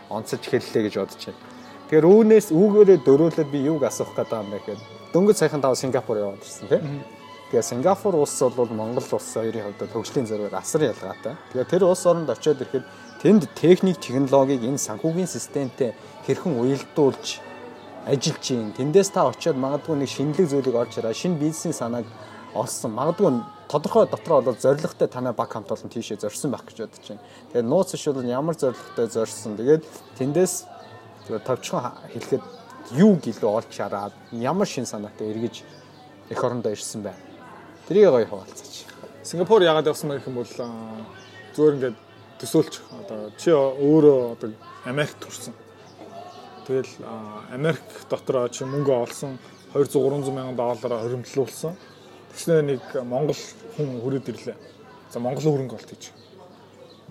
онцолж 0.09 0.43
хэллээ 0.49 0.83
гэж 0.89 0.95
бодож 0.97 1.21
байна. 1.29 1.39
Тэгэхээр 1.93 2.09
үүнээс 2.09 2.47
үүгээрээ 2.49 2.99
дөрөөлөд 3.05 3.49
би 3.53 3.59
юуг 3.69 3.85
асуух 3.85 4.17
гэдэг 4.17 4.33
юм 4.33 4.49
бэ 4.49 4.57
гэхээр 4.65 4.81
дөнгөж 5.13 5.37
сайхан 5.37 5.61
тав 5.61 5.77
Сингапур 5.77 6.17
яваад 6.17 6.41
ирсэн 6.41 6.67
тийм. 6.73 7.05
Тэгээ 7.53 7.69
Сингапур 7.69 8.15
улс 8.17 8.35
бол 8.41 8.71
Монгол 8.73 9.05
улс 9.05 9.29
хоёрын 9.29 9.77
хувьд 9.77 9.93
хөгжлийн 9.93 10.25
зэрэг 10.25 10.57
асар 10.57 10.89
ялгаатай. 10.89 11.37
Тэгээ 11.53 11.69
тэр 11.69 11.83
улс 11.85 12.03
оронд 12.09 12.33
очиод 12.33 12.65
ирэхэд 12.65 12.85
тэнд 13.21 13.43
техник 13.53 14.01
технологиг 14.01 14.65
энэ 14.65 14.79
санхүүгийн 14.79 15.29
системтэй 15.29 15.93
хэрхэн 16.25 16.57
уялдуулж 16.57 17.50
ажиллаж 18.05 18.41
чинь 18.41 18.73
тэндээс 18.73 19.09
та 19.13 19.29
очиод 19.29 19.57
магадгүй 19.61 19.95
нэг 19.95 20.09
шинэлэг 20.09 20.47
зүйлийг 20.49 20.75
олж 20.75 20.93
хараа 20.97 21.13
шинэ 21.13 21.37
бизнесийн 21.37 21.73
санааг 21.73 22.05
олсон 22.53 22.91
магадгүй 22.97 23.29
тодорхой 23.69 24.07
дотроо 24.09 24.41
бол 24.41 24.57
зоригтой 24.57 25.07
танай 25.07 25.33
баг 25.33 25.53
хамт 25.53 25.71
олон 25.71 25.89
тийшээ 25.89 26.17
зорьсон 26.17 26.51
байх 26.51 26.65
гэж 26.65 26.77
бодож 26.89 27.07
байна. 27.07 27.21
Тэгээд 27.53 27.69
нууц 27.69 27.95
ш 27.95 28.11
бол 28.11 28.25
ямар 28.25 28.55
зоригтой 28.57 29.07
зорьсон. 29.07 29.55
Тэгээд 29.55 29.83
тэндээс 30.17 30.65
товчхон 31.45 31.93
хэлэхэд 32.11 32.43
юу 32.97 33.15
гэлөө 33.21 33.51
олж 33.53 33.71
хараад 33.71 34.13
ямар 34.33 34.67
шин 34.67 34.85
санаатай 34.85 35.31
эргэж 35.31 35.63
эх 36.29 36.43
орондоо 36.43 36.73
ирсэн 36.73 37.05
байна. 37.05 37.21
Тэрийг 37.87 38.11
гоё 38.11 38.25
хуваалцаач. 38.25 38.85
Сингапур 39.23 39.61
яагаад 39.61 39.87
явсан 39.87 40.09
гэх 40.09 40.27
юм 40.27 40.41
бол 40.41 40.51
зүгээр 41.55 41.75
ингээд 41.77 41.97
төсөөлч 42.41 42.73
одоо 43.05 43.31
чи 43.37 43.53
өөрөө 43.53 44.35
одоо 44.35 44.49
Америкт 44.83 45.21
төрсэн 45.21 45.53
Тэгэл 46.71 47.03
Америк 47.51 47.83
дотор 48.07 48.47
чи 48.47 48.63
мөнгө 48.63 48.95
олсон 48.95 49.35
200 49.73 49.91
300 49.91 50.31
мянган 50.31 50.55
доллараар 50.55 51.03
хоримтлуулсан. 51.03 51.75
Тэгснээр 52.31 52.63
нэг 52.63 52.81
Монгол 53.03 53.35
хүн 53.75 53.99
хүрээд 53.99 54.31
ирлээ. 54.31 54.55
За 55.11 55.19
Монгол 55.19 55.43
хөрөнгө 55.43 55.75
олт 55.75 55.91
хийж. 55.91 56.15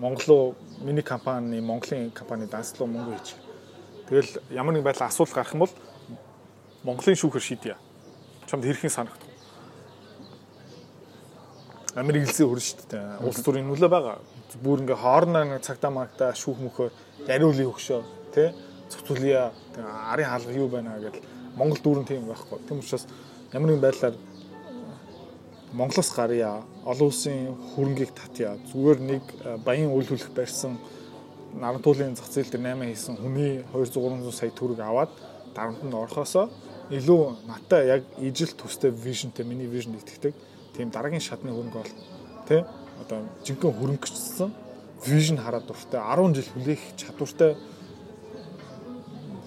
Монголоо 0.01 0.55
миний 0.81 1.05
компани, 1.05 1.61
Монголын 1.61 2.09
компани 2.09 2.49
данслуу 2.49 2.89
мөнгө 2.89 3.13
хийж. 3.21 3.35
Тэгэл 4.09 4.41
ямар 4.49 4.73
нэг 4.73 4.81
байдлаар 4.81 5.13
асуулт 5.13 5.29
гарах 5.29 5.53
юм 5.53 5.61
бол 5.61 5.73
Монголын 6.81 7.21
шүүхэр 7.21 7.45
шийдье. 7.45 7.77
Чамд 8.49 8.65
хэрхэн 8.65 8.89
санагдав? 8.89 9.29
Америк 11.93 12.25
хэлсэн 12.25 12.49
хөр 12.49 12.57
шүү 12.65 12.89
дээ. 12.89 13.29
Улс 13.29 13.45
төрийн 13.45 13.69
нөлөө 13.69 13.89
байгаа. 13.93 14.17
Бүр 14.57 14.81
ингээ 14.81 14.97
хоорондоо 14.97 15.45
нэг 15.45 15.61
цагтаа 15.61 15.93
магтаа 15.93 16.33
шүүх 16.33 16.57
мөхөө 16.65 16.89
яриулын 17.29 17.69
өгшөө 17.69 18.01
тий 18.33 18.49
цогцолъя 18.91 19.51
арын 20.11 20.27
хаалга 20.27 20.51
юу 20.51 20.67
байна 20.67 20.99
гэдэл 20.99 21.23
Монгол 21.55 21.79
дүүрэн 21.83 22.05
тийм 22.05 22.27
байхгүй. 22.27 22.59
Тийм 22.67 22.79
учраас 22.79 23.07
ямар 23.53 23.71
нэгэн 23.71 23.81
байдлаар 23.81 24.15
Монголоос 25.73 26.11
гарья 26.15 26.61
олон 26.85 27.07
улсын 27.07 27.55
хөрөнгийг 27.75 28.11
татъя. 28.11 28.59
Зүгээр 28.71 28.99
нэг 28.99 29.23
э, 29.43 29.57
баян 29.63 29.91
үйл 29.95 30.07
хөдлөх 30.07 30.31
барьсан 30.35 30.75
наран 31.53 31.81
туулын 31.81 32.15
зах 32.15 32.27
зээл 32.31 32.51
дээр 32.51 32.75
8 32.75 32.91
хийсэн 32.91 33.15
хүний 33.17 33.63
200 33.71 33.99
300 33.99 34.31
сая 34.31 34.51
төгрөг 34.51 34.79
аваад 34.79 35.11
дарамтанд 35.55 35.93
орохосоо 35.93 36.49
илүү 36.91 37.47
надтай 37.47 37.87
яг 37.87 38.03
ижил 38.19 38.51
төстэй 38.55 38.91
вижнтэй 38.91 39.45
миний 39.45 39.67
вижн 39.67 39.95
итгэдэг 39.95 40.35
тийм 40.75 40.91
дараагийн 40.91 41.21
шатны 41.23 41.51
хөрөнгө 41.51 41.79
бол 41.79 41.93
тий 42.47 42.63
одоо 43.03 43.19
жинхэнэ 43.43 43.75
хөрөнгөчсөн 43.79 44.51
вижн 45.07 45.37
хараад 45.37 45.65
дуртай 45.67 45.99
10 45.99 46.35
жил 46.35 46.49
хүлээх 46.53 46.83
чадвартай 46.95 47.55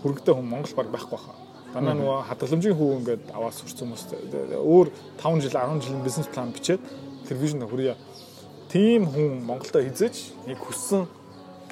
хөрөнгөтэй 0.04 0.34
хүн 0.36 0.48
Монгол 0.52 0.76
баг 0.76 0.88
байхгүй 0.92 1.16
хаа. 1.16 1.36
Танаа 1.72 1.96
нөгөө 1.96 2.18
хадгаламжийн 2.28 2.76
хүү 2.76 2.90
ингээд 3.00 3.24
аваад 3.32 3.56
сурсан 3.56 3.88
хүмүүс 3.88 4.04
өөр 4.60 4.88
5 5.16 5.40
жил 5.40 5.56
10 5.56 5.80
жилийн 5.80 6.04
бизнес 6.04 6.28
план 6.28 6.52
бичээд 6.52 6.82
телевизэнд 7.24 7.64
хүрье. 7.64 7.96
Тим 8.68 9.08
хүн 9.08 9.40
Монголда 9.48 9.80
хизэж 9.80 10.36
нэг 10.44 10.60
хүссэн 10.60 11.08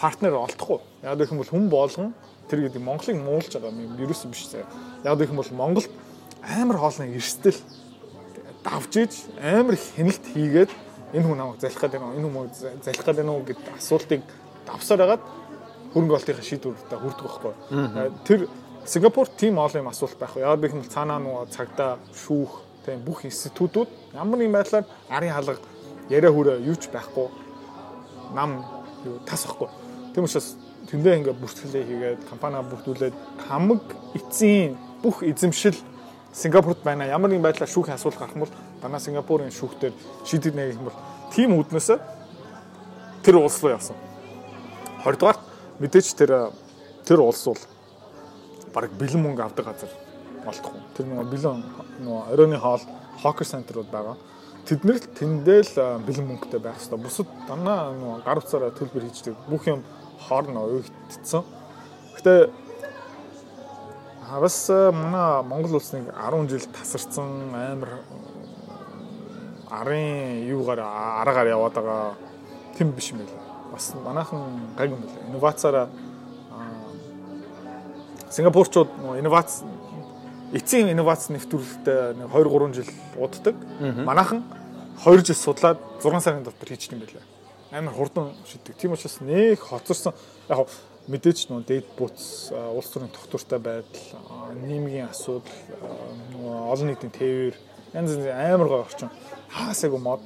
партнер 0.01 0.35
олдохгүй. 0.35 0.81
Яг 1.05 1.21
гэх 1.21 1.31
юм 1.31 1.45
бол 1.45 1.53
хүн 1.53 1.69
болгон 1.69 2.11
тэр 2.49 2.67
гэдэг 2.67 2.83
Монголыг 2.83 3.21
муулж 3.21 3.53
байгаа 3.53 3.71
юм 3.71 4.01
ерөөс 4.01 4.27
биш 4.33 4.49
заяа. 4.49 4.67
Яг 5.05 5.21
гэх 5.21 5.31
юм 5.31 5.39
бол 5.39 5.53
Монголд 5.53 5.93
амар 6.43 6.81
хоолны 6.81 7.15
эрсдэл 7.15 7.61
давж 8.65 8.93
иж 8.97 9.13
амар 9.39 9.77
хяналт 9.77 10.25
хийгээд 10.35 10.71
энэ 11.15 11.27
хүн 11.27 11.39
намайг 11.39 11.61
залхах 11.61 11.93
гэдэг 11.93 12.01
энэ 12.01 12.27
хүн 12.27 12.49
нь 12.49 13.45
гэдэг 13.47 13.77
асуултыг 13.77 14.23
давсаар 14.67 15.01
хагаад 15.01 15.23
хөрөнгө 15.93 16.17
олтынхаа 16.17 16.45
шийдвэртэй 16.45 16.99
хүрдэг 16.99 17.25
байхгүй. 17.25 17.55
Тэр 18.25 18.41
Сингапур 18.85 19.29
тийм 19.29 19.59
олон 19.63 19.87
юм 19.87 19.89
асуулт 19.89 20.19
байхгүй. 20.19 20.43
Яг 20.43 20.59
гэх 20.59 20.75
юм 20.75 20.83
цаанаа 20.83 21.23
нөгөө 21.23 21.53
цагтаа 21.55 21.99
шүүх 22.11 22.51
тийм 22.85 23.05
бүх 23.07 23.23
институтууд 23.25 23.89
ямар 24.15 24.39
нэгэн 24.43 24.57
байдлаар 24.59 24.85
арын 25.07 25.33
хаалга 25.33 25.63
яриа 26.11 26.33
хүрээ 26.35 26.67
юу 26.67 26.75
ч 26.75 26.91
байхгүй 26.91 27.31
нам 28.35 28.65
юу 29.07 29.23
тас 29.23 29.47
ахгүй. 29.47 29.69
Тийм 30.15 30.25
учраас 30.27 30.57
тэндээ 30.91 31.23
ингээ 31.23 31.39
бүртгэлээ 31.39 31.85
хийгээд 31.87 32.21
компаниа 32.27 32.67
бүрдүүлээд 32.67 33.15
хамаг 33.47 33.83
эцсийн 34.19 34.75
бүх 35.03 35.23
эзэмшил 35.23 35.79
Сингапурт 36.33 36.83
байна. 36.83 37.07
Ямар 37.07 37.31
нэгэн 37.31 37.45
байдлаар 37.45 37.71
шүүхийн 37.71 37.95
асуулт 37.95 38.19
гарах 38.19 38.35
юм 38.35 38.49
бол 38.49 38.55
танаа 38.83 38.99
Сингапурын 38.99 39.53
шүүхтэр 39.55 39.93
шийдэгнэ 40.27 40.75
гэх 40.75 40.81
юм 40.81 40.89
бол 40.91 40.99
тийм 41.31 41.55
үүднээс 41.55 41.89
тэр 43.23 43.37
улс 43.39 43.63
руу 43.63 43.77
явсан. 43.79 43.95
20 45.05 45.21
дугаар 45.21 45.52
мэдээч 45.83 46.15
тэр 46.15 46.55
тэр 47.03 47.21
улс 47.21 47.43
бол 47.51 47.63
баг 48.73 48.91
бэлэн 48.95 49.23
мөнгө 49.23 49.43
авдаг 49.43 49.67
газар 49.67 49.91
болтох. 50.45 50.73
Тэр 50.95 51.11
нөгөө 51.11 51.27
бэлэн 51.27 51.63
нөгөө 52.07 52.23
оройны 52.33 52.59
хоол 52.63 52.83
хокер 53.23 53.47
центрууд 53.47 53.91
байгаа. 53.91 54.17
Тэд 54.63 54.87
нэр 54.87 55.03
тэндэл 55.03 55.75
бэлэн 56.07 56.27
мөнгөтэй 56.31 56.61
байх 56.63 56.79
хэрэгтэй. 56.79 57.03
Бусад 57.03 57.29
данаа 57.51 57.91
нөгөө 57.99 58.23
гар 58.23 58.39
утсаараа 58.39 58.71
төлбөр 58.71 59.11
хийждэг. 59.11 59.35
Бүх 59.51 59.67
юм 59.67 59.83
хоорно 60.29 60.71
уйгдцсан. 60.71 61.43
Гэтэ 62.15 62.51
бас 64.31 64.71
манай 64.71 65.43
Монгол 65.43 65.77
улс 65.77 65.93
нэг 65.93 66.15
10 66.15 66.49
жил 66.49 66.67
тасарсан 66.73 67.51
амар 67.53 68.01
арын 69.69 70.47
юугаар 70.47 70.81
араагаар 70.81 71.49
яваад 71.59 71.75
байгаа 71.75 72.15
тэм 72.79 72.93
биш 72.97 73.13
юм 73.13 73.19
байл 73.19 73.42
бас 73.73 73.95
манайхан 74.05 74.41
гайг 74.77 74.91
юм 74.93 75.01
байна. 75.01 75.29
Инновацаараа 75.29 75.89
Сингапурчууд 78.31 78.89
инновац 79.19 79.63
эцсийн 80.53 80.89
инновац 80.93 81.29
нэвтрүүлэлтэд 81.29 82.17
нэг 82.17 82.29
2 82.33 82.49
3 82.49 82.75
жил 82.77 82.89
уддаг. 83.17 83.57
Манайхан 83.81 84.45
2 85.05 85.25
жил 85.25 85.37
судлаад 85.37 85.79
6 86.03 86.21
сарын 86.21 86.45
дотор 86.45 86.69
хийчих 86.69 86.93
юм 86.93 87.01
байлаа. 87.01 87.25
Амар 87.73 87.95
хурдан 87.95 88.33
шийддэг. 88.47 88.77
Тийм 88.77 88.93
учраас 88.93 89.21
нэг 89.21 89.61
хоцорсон 89.61 90.15
яг 90.49 90.69
мэдээж 91.09 91.51
нөө 91.51 91.65
дэд 91.67 91.87
буц 91.99 92.53
улс 92.53 92.89
төрийн 92.95 93.11
тогтвортой 93.11 93.59
байдал 93.59 94.07
нийгмийн 94.65 95.11
асуудал 95.11 95.51
олон 96.71 96.87
нийтийн 96.89 97.11
тээвэр 97.11 97.57
янз 97.93 98.15
янз 98.15 98.27
амар 98.31 98.69
гой 98.69 98.81
орчин 98.87 99.11
хаасайг 99.51 99.99
мод 99.99 100.23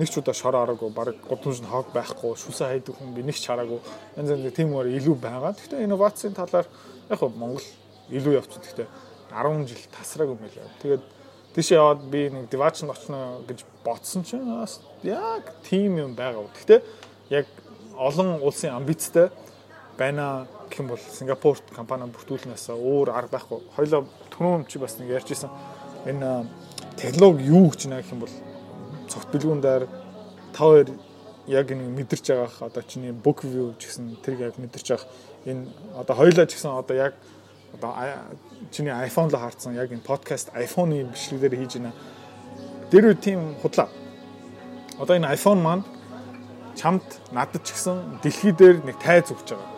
нэг 0.00 0.08
ч 0.08 0.16
удаа 0.16 0.32
шор 0.32 0.56
араагүй 0.56 0.88
баг 0.96 1.12
гудамж 1.28 1.60
нь 1.60 1.68
хог 1.68 1.92
байхгүй 1.92 2.32
шүсэ 2.40 2.72
хайдаг 2.72 2.96
хүн 2.96 3.12
би 3.12 3.20
нэг 3.20 3.36
ч 3.36 3.44
хараагүй 3.44 3.80
янз 4.16 4.32
янз 4.32 4.56
тийм 4.56 4.72
үгээр 4.72 4.96
илүү 4.96 5.16
байгаа. 5.20 5.52
Гэхдээ 5.52 5.84
инновацийн 5.84 6.32
талаар 6.32 6.64
яг 7.12 7.18
хөө 7.20 7.36
Монгол 7.36 7.68
илүү 8.08 8.40
явчихсан. 8.40 8.64
Гэхдээ 8.64 8.88
10 9.28 9.68
жил 9.68 9.84
тасраагүй 9.92 10.34
юм 10.34 10.40
байлаа. 10.40 10.72
Тэгээд 10.80 11.04
тийш 11.54 11.68
яваад 11.76 12.00
би 12.08 12.32
нэг 12.32 12.48
девачнд 12.48 12.90
очно 12.90 13.44
гэж 13.44 13.68
бодсон 13.84 14.24
чинь 14.24 14.48
яг 15.04 15.44
тийм 15.68 16.00
юм 16.00 16.16
байгаа. 16.16 16.48
Гэхдээ 16.56 16.80
яг 17.30 17.46
олон 18.00 18.40
улсын 18.40 18.72
амбицтай 18.72 19.28
байна 19.98 20.46
гэх 20.70 20.80
юм 20.80 20.88
бол 20.88 20.98
Сингапурт 20.98 21.68
компани 21.76 22.08
бүртгүүлнээс 22.08 22.72
өөр 22.72 23.12
арга 23.12 23.36
байхгүй. 23.36 23.60
Хоёлоо 23.76 24.06
түрүүн 24.32 24.64
чи 24.64 24.78
бас 24.80 24.96
нэг 24.98 25.12
ярьжсэн. 25.12 25.50
Энэ 26.08 26.48
технологи 26.96 27.44
юу 27.44 27.68
гэж 27.68 27.90
нэ 27.90 28.00
гэх 28.00 28.14
юм 28.16 28.24
бол 28.24 28.34
цогт 29.10 29.28
бэлгүүндээр 29.34 29.82
та 30.54 30.58
хоёр 30.64 30.88
яг 31.50 31.66
нэг 31.74 31.90
мэдэрч 31.98 32.24
байгаах 32.30 32.56
одоо 32.62 32.82
чиний 32.86 33.10
book 33.10 33.42
view 33.42 33.74
гэсэн 33.74 34.22
тэр 34.22 34.38
яг 34.38 34.54
мэдэрч 34.54 34.86
байгаах 34.86 35.06
энэ 35.46 35.66
одоо 35.98 36.14
хоёлаа 36.16 36.46
ч 36.46 36.54
гэсэн 36.54 36.70
одоо 36.70 36.96
яг 36.96 37.14
одоо 37.74 37.90
чиний 38.70 38.94
iPhone 38.94 39.30
л 39.30 39.36
хаарсан 39.36 39.74
яг 39.74 39.90
энэ 39.90 40.06
подкаст 40.06 40.54
iPhone-ы 40.54 41.10
бичлэгээр 41.10 41.54
хийж 41.58 41.72
байна. 41.82 41.92
Тэр 42.90 43.10
үе 43.10 43.14
тийм 43.14 43.58
худлаа. 43.62 43.88
Одоо 44.98 45.16
энэ 45.18 45.34
iPhone 45.34 45.60
маань 45.62 45.84
чамд 46.78 47.02
надад 47.34 47.66
ч 47.66 47.74
гэсэн 47.74 48.22
дэлхий 48.22 48.52
дээр 48.54 48.86
нэг 48.86 49.02
тайз 49.02 49.34
өгч 49.34 49.50
байгаа. 49.50 49.70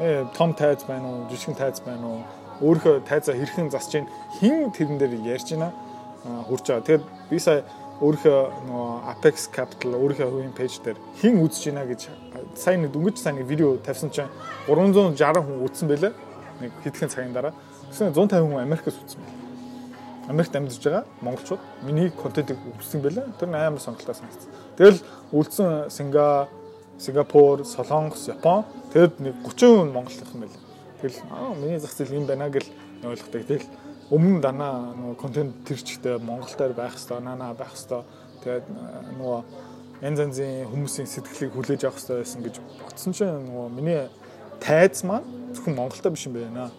Э 0.00 0.24
том 0.32 0.54
тайз 0.56 0.84
байна 0.88 1.08
уу, 1.08 1.28
жижигэн 1.28 1.56
тайз 1.60 1.84
байна 1.84 2.06
уу? 2.08 2.22
Өөрөө 2.64 3.04
тайзаа 3.04 3.36
хэрхэн 3.36 3.68
засч 3.68 3.92
чинь 3.92 4.08
хин 4.40 4.72
тэрэн 4.72 4.98
дээр 4.98 5.12
ярьж 5.28 5.52
байна. 5.52 5.72
хурж 6.48 6.66
байгаа. 6.68 6.82
Тэгэхээр 6.86 7.02
би 7.30 7.38
сая 7.38 7.64
өөрийнхөө 8.02 8.38
нөгөө 8.66 8.86
Apex 9.14 9.46
Capital 9.54 9.94
өөрийнхөө 9.94 10.26
хувийн 10.26 10.54
пэйж 10.58 10.82
дээр 10.82 10.98
хэн 11.22 11.38
үзэж 11.38 11.62
байна 11.70 11.86
гэж 11.86 12.10
сайн 12.58 12.82
нэг 12.82 12.90
дөнгөж 12.90 13.16
сайн 13.22 13.38
нэг 13.38 13.46
видео 13.46 13.78
тавьсан 13.78 14.10
чинь 14.10 14.26
360 14.66 15.14
хүн 15.46 15.62
үзсэн 15.62 15.86
байлаа. 15.86 16.12
Нэг 16.58 16.70
хэдхэн 16.82 17.08
цагийн 17.14 17.32
дараа. 17.32 17.54
Тэгсэн 17.94 18.10
150 18.10 18.42
хүн 18.42 18.58
Америкээс 18.66 18.98
үзсэн 19.06 19.22
байлаа. 19.22 19.42
Америкт 20.34 20.56
амьдарч 20.56 20.82
байгаа 20.82 21.04
монголчууд 21.22 21.62
миний 21.86 22.10
контентыг 22.10 22.58
үзсэн 22.78 23.02
байлаа. 23.02 23.30
Тэр 23.38 23.48
нь 23.48 23.54
амар 23.54 23.78
сонирхолтой 23.78 24.14
санагдсан. 24.18 24.50
Тэгэл 24.78 24.98
үлдсэн 25.30 25.90
Синга, 25.90 26.48
Сингапур, 26.98 27.64
Солонгос, 27.64 28.26
Япон 28.28 28.66
тэгэд 28.92 29.22
нэг 29.22 29.34
30 29.46 29.78
хүн 29.78 29.90
монголынх 29.94 30.34
юм 30.34 30.42
байлаа. 30.42 30.62
Тэгэл 30.98 31.18
аа 31.30 31.54
миний 31.54 31.78
зах 31.78 31.94
зээл 31.94 32.18
юм 32.18 32.26
байна 32.26 32.50
гэл 32.50 32.66
ойлгохтой. 33.02 33.42
Тэгэл 33.42 33.66
өмнө 34.10 34.40
данаа 34.42 34.94
нөгөө 34.96 35.16
контент 35.20 35.62
төрчтэй 35.68 36.18
Монгол 36.18 36.54
дээр 36.58 36.74
байх 36.74 36.96
хэвээр 36.98 37.22
нана 37.22 37.52
байх 37.54 37.76
хэвээр 37.76 38.04
тэгээд 38.42 38.66
нөгөө 39.18 39.38
янз 40.02 40.18
янзын 40.18 40.66
хүмүүсийн 40.66 41.06
сэтгэлийг 41.06 41.54
хүлээж 41.54 41.86
авах 41.86 42.00
хэрэгтэй 42.02 42.18
байсан 42.18 42.40
гэж 42.42 42.56
бодсон 42.82 43.12
чинь 43.14 43.46
нөгөө 43.46 43.66
миний 43.70 44.02
тайз 44.58 45.04
маань 45.06 45.26
зөвхөн 45.54 45.78
Монголтой 45.78 46.10
биш 46.10 46.26
юм 46.26 46.34
байна. 46.34 46.70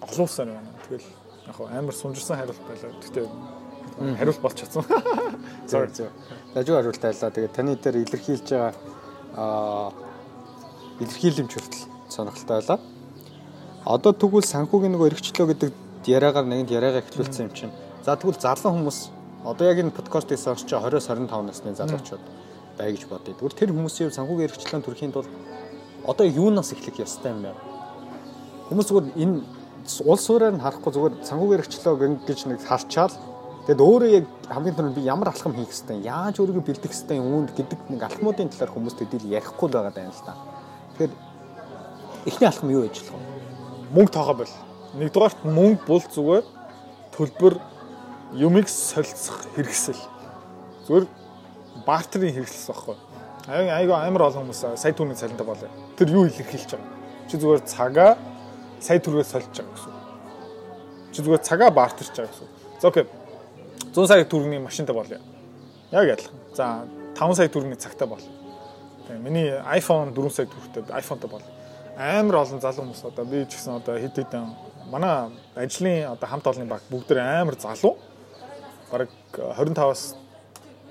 Олон 0.00 0.24
улсаар 0.24 0.48
байна. 0.48 0.72
Тэгэл 0.88 1.04
яг 1.44 1.58
амар 1.60 1.94
сунжирсан 1.94 2.40
хариулт 2.40 2.64
байлаа. 2.64 2.92
Гэхдээ 3.04 3.26
хариулт 4.16 4.40
болж 4.40 4.56
чадсан. 4.56 4.84
Sorry. 5.68 5.92
Дажгүй 6.54 6.76
хариулт 6.76 7.02
байлаа. 7.02 7.30
Тэгээд 7.36 7.52
таны 7.52 7.76
дээр 7.76 7.96
илэрхийлж 8.08 8.48
байгаа 8.48 8.72
аа 9.36 9.92
илэрхийлэмж 11.00 11.52
хүртэл 11.52 11.84
сонирхолтой 12.08 12.56
байлаа. 12.60 12.78
Одоо 13.84 14.12
тэгвэл 14.12 14.44
санхүүгийн 14.44 14.92
нөгөө 14.96 15.08
эргчлөө 15.12 15.46
гэдэг 15.52 15.72
яриагаар 16.06 16.46
нэгэнт 16.46 16.70
яриагаа 16.70 17.02
эхлүүлсэн 17.02 17.48
юм 17.48 17.52
чинь. 17.56 17.74
За 18.04 18.14
тэгвэл 18.14 18.38
зарлан 18.38 18.78
хүмүүс 18.78 18.98
одоо 19.42 19.64
яг 19.66 19.78
энэ 19.82 19.96
подкастыг 19.96 20.38
сонсч 20.38 20.70
20-25 20.70 21.26
насны 21.42 21.74
залуучууд 21.74 22.24
бай 22.78 22.92
гэж 22.94 23.10
бодъё. 23.10 23.34
Тэгвэл 23.34 23.58
тэр 23.58 23.70
хүмүүсийн 23.74 24.14
санхүүгийн 24.14 24.48
эрхчлэн 24.52 24.84
төрхийн 24.86 25.12
тулд 25.12 25.30
одоо 26.06 26.26
юунаас 26.26 26.70
эхлэх 26.76 27.02
ёстой 27.02 27.32
юм 27.34 27.42
бэ? 27.42 27.52
Хүмүүс 28.70 28.86
зүгээр 28.86 29.06
энэ 29.18 29.36
улс 30.04 30.22
суураар 30.22 30.54
нь 30.54 30.62
харахгүй 30.62 30.92
зүгээр 30.92 31.14
санхүүгийн 31.26 31.60
эрхчлөө 31.64 31.94
гэж 32.28 32.40
нэг 32.46 32.60
харчаал 32.62 33.14
Тэгэд 33.68 33.84
өөрөө 33.84 34.10
яг 34.16 34.24
хамгийн 34.48 34.76
түрүүнд 34.80 34.96
би 34.96 35.04
ямар 35.04 35.28
алхам 35.28 35.52
хийх 35.52 35.68
хэвтэй, 35.68 36.00
яаж 36.00 36.40
өөрийгөө 36.40 36.64
бэлдэх 36.72 36.88
хэвтэй 36.88 37.20
үүнд 37.20 37.52
гэдэг 37.52 37.80
нэг 37.92 38.00
алхмуудын 38.00 38.48
талаар 38.48 38.72
хүмүүст 38.72 39.04
хэдийл 39.04 39.28
ярихгүй 39.28 39.68
л 39.68 39.76
байгаа 39.76 39.92
даа 39.92 40.08
л 40.08 40.24
та. 40.24 40.32
Тэгэхээр 40.96 41.12
эхний 42.32 42.48
алхам 42.48 42.72
юу 42.72 42.88
гэж 42.88 42.96
болох 43.04 43.20
вэ? 43.20 43.92
Мөнгө 43.92 44.12
тоохоо 44.16 44.36
бол. 44.40 44.54
Нэгдүгээрт 44.96 45.44
мөнгө 45.44 45.84
бол 45.84 46.00
зүгээр 46.00 46.44
төлбөр 47.12 47.54
юмыг 48.40 48.68
солилцох 48.72 49.44
хэрэгсэл. 49.52 50.00
Зүгээр 50.88 51.06
бартерын 51.84 52.32
хэрэгсэл 52.32 52.72
байхгүй. 52.72 52.96
Айгу 53.48 53.92
амар 53.96 54.28
олон 54.28 54.48
хүмүүс 54.48 54.80
сая 54.80 54.92
түүний 54.96 55.16
цалинтай 55.16 55.44
болоо. 55.44 55.68
Тэр 55.96 56.12
юу 56.12 56.24
илэрхийлж 56.28 56.72
байгаа? 56.72 56.88
Чи 57.28 57.36
зүгээр 57.36 57.62
цагаа 57.68 58.16
сая 58.80 59.00
төгрөгөөр 59.00 59.28
сольж 59.28 59.52
байгаа 59.52 59.72
гэсэн. 59.76 59.94
Чи 61.12 61.18
зүгээр 61.24 61.42
цагаа 61.44 61.70
бартарч 61.70 62.12
байгаа 62.12 62.32
гэсэн. 62.32 62.48
За 62.80 62.88
окей. 62.88 63.04
100 63.92 64.08
сая 64.08 64.24
төгрөгийн 64.24 64.64
машинтай 64.64 64.94
болоо. 64.96 65.20
Яг 65.92 66.08
адилхан. 66.16 66.36
За 66.54 66.84
5 67.16 67.36
сая 67.36 67.48
төгрөгийн 67.48 67.80
цагтай 67.80 68.08
бол. 68.08 68.24
Тэгээ 69.08 69.20
миний 69.24 69.48
iPhone 69.76 70.12
4 70.12 70.30
сая 70.30 70.46
төгрөгтэй 70.46 70.84
iPhone-тай 71.00 71.28
бол. 71.28 71.44
Амар 71.96 72.44
олон 72.44 72.60
залуу 72.60 72.84
хүмүүс 72.84 73.04
одоо 73.08 73.24
би 73.24 73.44
ч 73.48 73.56
гэсэн 73.56 73.80
одоо 73.80 73.96
хэд 73.98 74.16
хэдэн 74.28 74.67
манай 74.90 75.30
ажлын 75.54 76.12
одоо 76.12 76.28
хамт 76.28 76.46
олонны 76.46 76.68
баг 76.68 76.82
бүгд 76.90 77.12
амар 77.16 77.56
залуу 77.60 77.96
бараг 78.90 79.10
25-аас 79.32 80.14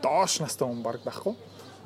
доош 0.02 0.40
настай 0.40 0.68
хүн 0.68 0.82
бараг 0.84 1.02
байхгүй. 1.04 1.36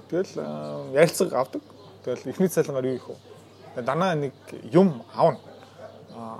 Тэгэл 0.10 0.96
ярилцаг 0.96 1.34
авдаг. 1.34 1.62
Тэгэл 2.04 2.30
эхний 2.30 2.48
цалингаар 2.48 2.86
юу 2.86 2.96
их 2.96 3.08
вэ? 3.08 3.84
Данаа 3.84 4.16
нэг 4.16 4.34
юм 4.72 5.04
аавна. 5.16 5.40
Аа 6.16 6.40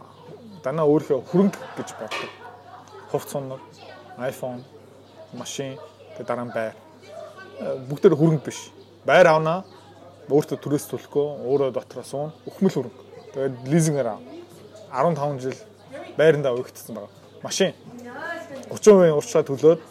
данаа 0.64 0.86
өөрийнхөө 0.86 1.24
хөрөнгө 1.32 1.60
гэж 1.78 1.94
боддог. 2.00 2.32
Хувц 3.12 3.32
суннаг, 3.32 3.62
iPhone, 4.18 4.62
машин, 5.34 5.78
тэгээ 6.18 6.28
дараа 6.28 6.46
нь 6.46 6.54
байр. 6.54 6.76
Бүгдээр 7.90 8.16
хөрөнгө 8.16 8.46
биш. 8.46 8.70
Байр 9.06 9.28
авнаа. 9.28 9.64
Өөртөө 10.32 10.62
төрөөс 10.64 10.86
төлөхгүй, 10.88 11.28
өөрөө 11.44 11.72
дотроо 11.76 12.06
суун, 12.08 12.32
өхмөл 12.48 12.72
хөрөнгө. 12.72 13.04
Тэгээд 13.34 13.56
лизингээр 13.68 14.10
ав. 14.14 14.22
15 14.92 15.40
жил 15.40 15.58
байрандаа 16.18 16.54
өгөгдсөн 16.56 16.96
байгаа. 16.96 17.10
Машин 17.44 17.74
30% 18.70 19.16
урьдчилан 19.18 19.48
төлөөд 19.48 19.82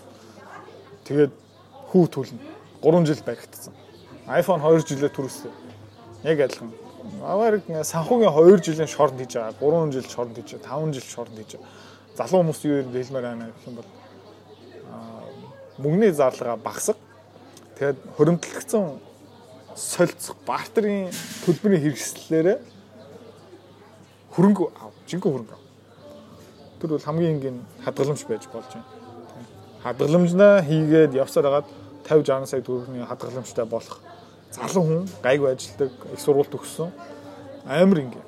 тэгээд 1.09 1.33
хүү 1.91 2.05
төлнө. 2.15 2.41
3 2.83 3.09
жил 3.09 3.23
баригдсан. 3.27 3.75
iPhone 4.29 4.63
2 4.63 4.87
жилээ 4.89 5.11
түрүүлсэн. 5.11 5.53
Яг 6.25 6.41
адилхан. 6.47 6.73
Аваар 7.25 7.61
санхүүгийн 7.65 8.33
2 8.33 8.63
жилийн 8.65 8.89
шорт 8.89 9.17
хийж 9.19 9.35
байгаа. 9.37 9.57
3 9.61 9.93
жил 9.93 10.07
шорт 10.09 10.33
хийж 10.37 10.55
байгаа. 10.55 10.81
5 10.87 10.95
жил 10.95 11.09
шорт 11.09 11.33
хийж 11.35 11.57
байгаа. 11.57 11.69
Залуу 12.17 12.41
хүмүүс 12.45 12.61
юу 12.65 12.83
хэлмээр 12.85 13.25
байна 13.25 13.51
гэх 13.51 13.67
юм 13.67 13.75
бол 13.81 13.89
мөнгөний 15.81 16.13
зарлага 16.13 16.57
багасга. 16.57 16.97
Тэгээд 17.79 17.99
хоригдлогдсон 18.17 19.01
солилцох 19.77 20.37
бартерын 20.47 21.09
төлбөрийн 21.45 21.83
хэрэгслэлээр 21.85 22.59
хөрөнгө 24.41 24.73
ав. 24.81 24.93
Жинхэнэ 25.05 25.33
хөрөнгө 25.37 25.53
ав. 25.53 25.63
Тэр 26.81 26.91
бол 26.97 27.05
хамгийн 27.05 27.37
энгийн 27.37 27.59
хадгаламж 27.85 28.25
байж 28.25 28.49
болж 28.49 28.73
байна. 28.73 28.89
Хадгаламжнаа 29.85 30.65
хийгээд 30.65 31.13
явсаар 31.13 31.45
хагаад 31.45 31.69
50 32.09 32.25
60 32.25 32.49
сая 32.49 32.65
төгрөгийн 32.65 33.05
хадгаламжтай 33.05 33.67
болох 33.69 34.01
залуу 34.51 34.85
хүн 34.89 35.05
гайгүй 35.23 35.53
ажилдаг, 35.53 35.93
их 36.13 36.21
сургууль 36.21 36.49
төгссөн. 36.49 36.89
Амар 37.69 38.01
ингээ. 38.01 38.25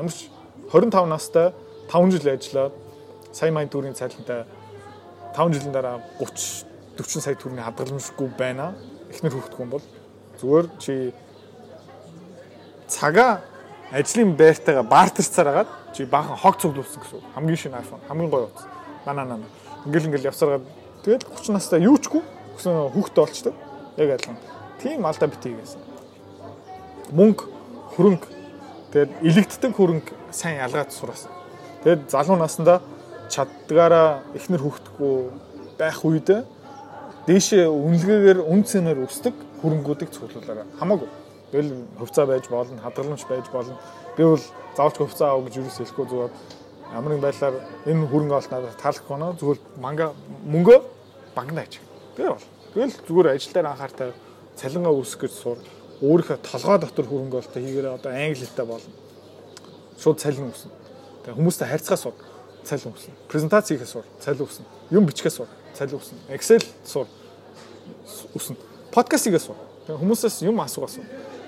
Ямар 0.00 0.12
ч 0.12 0.32
25 0.72 1.06
настай 1.12 1.52
5 1.92 2.10
жил 2.10 2.24
ажиллаад 2.24 2.72
сая 3.32 3.52
маяг 3.52 3.68
төгрөгийн 3.68 4.00
цалинтай 4.00 4.48
5 5.36 5.52
жилийн 5.60 5.76
дараа 5.76 6.00
30 6.18 6.64
40 6.96 7.20
сая 7.20 7.36
төгрөгийн 7.36 7.68
хадгаламжгүй 7.68 8.28
байна. 8.40 8.72
Эхнэр 9.12 9.36
хүүхдгүй 9.36 9.66
бол 9.68 9.84
зүгээр 10.40 10.66
чи 10.80 11.12
цагаа 12.88 13.44
ажлын 13.92 14.36
байртайгаа 14.38 14.82
бартарцаар 14.86 15.48
агаад 15.48 15.70
чи 15.94 16.04
баахан 16.04 16.36
хог 16.38 16.56
цуглуулсан 16.62 17.02
гэсэн 17.02 17.20
хамгийн 17.34 17.58
шинэ 17.58 17.78
iPhone 17.82 18.02
хамгийн 18.08 18.30
гоё 18.30 18.46
утас. 18.46 18.66
Нана 19.06 19.24
нана. 19.24 19.46
Ингээл 19.84 20.06
ингээл 20.06 20.30
явсараад 20.30 20.62
тэгэл 21.02 21.26
30 21.26 21.50
настай 21.50 21.82
юу 21.82 21.98
чгүй 21.98 22.22
гэсэн 22.54 22.94
хүүхдтэй 22.94 23.24
болчтой. 23.24 23.54
Яг 23.96 24.10
адилхан. 24.14 24.38
Тийм 24.78 25.06
алдаа 25.06 25.28
битгий 25.28 25.58
гэсэн. 25.58 25.80
Мөнгө, 27.10 27.44
хөрөнгө 27.98 28.28
тэгээд 28.94 29.10
илэгддэг 29.26 29.72
хөрөнгө 29.74 30.14
сайн 30.30 30.62
ялгаад 30.62 30.94
сураасан. 30.94 31.34
Тэгээд 31.82 32.10
залуу 32.14 32.38
наснда 32.38 32.80
чаддгаараа 33.26 34.22
эхнэр 34.38 34.62
хүүхдгүй 34.62 35.34
байх 35.78 35.98
үед 36.06 36.46
дээшээ 37.26 37.66
үнэлгээгээр 37.66 38.38
үн 38.46 38.62
цэнээр 38.62 39.02
өсдөг 39.02 39.34
хөрөнгүүдийг 39.62 40.14
цуглуулаарай. 40.14 40.66
Хамаагүй 40.78 41.10
Тэгэл 41.50 41.86
хувцаа 41.98 42.26
байж 42.26 42.46
болно, 42.48 42.78
хадгаламж 42.78 43.26
байж 43.26 43.46
болно. 43.50 43.78
Би 44.16 44.22
бол 44.24 44.40
заавч 44.76 44.96
хувцаа 44.96 45.34
авах 45.34 45.50
гэж 45.50 45.58
юу 45.58 45.66
ч 45.66 45.82
хэлэхгүй 45.82 46.06
зүгээр 46.06 46.32
ямар 46.94 47.10
нэг 47.14 47.22
байдлаар 47.22 47.54
энэ 47.86 48.06
хөрөнгө 48.06 48.38
олт 48.38 48.50
надад 48.50 48.78
таалагдах 48.78 49.10
байна. 49.10 49.34
Зүгээр 49.34 49.58
манга 49.82 50.06
мөнгөө 50.46 50.78
багнаач. 51.34 51.82
Тэгээ 52.14 52.30
бол. 52.30 52.46
Тэгэл 52.74 52.94
зүгээр 53.02 53.28
ажил 53.34 53.52
дээр 53.54 53.66
анхаартай 53.66 54.12
цалингаа 54.54 54.94
үүсгэх 54.94 55.26
гэж 55.26 55.32
сур. 55.34 55.58
Өөрийнхөө 56.00 56.38
толгой 56.38 56.78
дотор 56.78 57.06
хөрөнгө 57.06 57.38
олтоо 57.42 57.60
хийгээрээ 57.62 57.98
одоо 57.98 58.10
англи 58.14 58.46
хэлтэй 58.46 58.66
болно. 58.66 58.94
Шууд 59.98 60.18
цалин 60.22 60.50
үүснэ. 60.50 60.70
Тэгээ 61.26 61.36
хүмүүстэй 61.38 61.66
харьцгаа 61.66 61.98
сур. 61.98 62.14
Цалин 62.64 62.94
үүснэ. 62.94 63.12
Презентац 63.26 63.68
хийхээ 63.68 63.90
сур. 63.90 64.06
Цалин 64.22 64.46
үүснэ. 64.46 64.64
Юм 64.94 65.04
бичгээ 65.10 65.34
сур. 65.34 65.48
Цалин 65.74 65.98
үүснэ. 65.98 66.18
Excel 66.32 66.62
сур. 66.84 67.06
Үүснэ. 68.32 68.56
Подкаст 68.94 69.28
хийгээ 69.28 69.44
сур. 69.44 69.58
Тэгээ 69.86 70.00
хүмүүсээс 70.00 70.46
юм 70.46 70.60
асуугаас. 70.62 70.98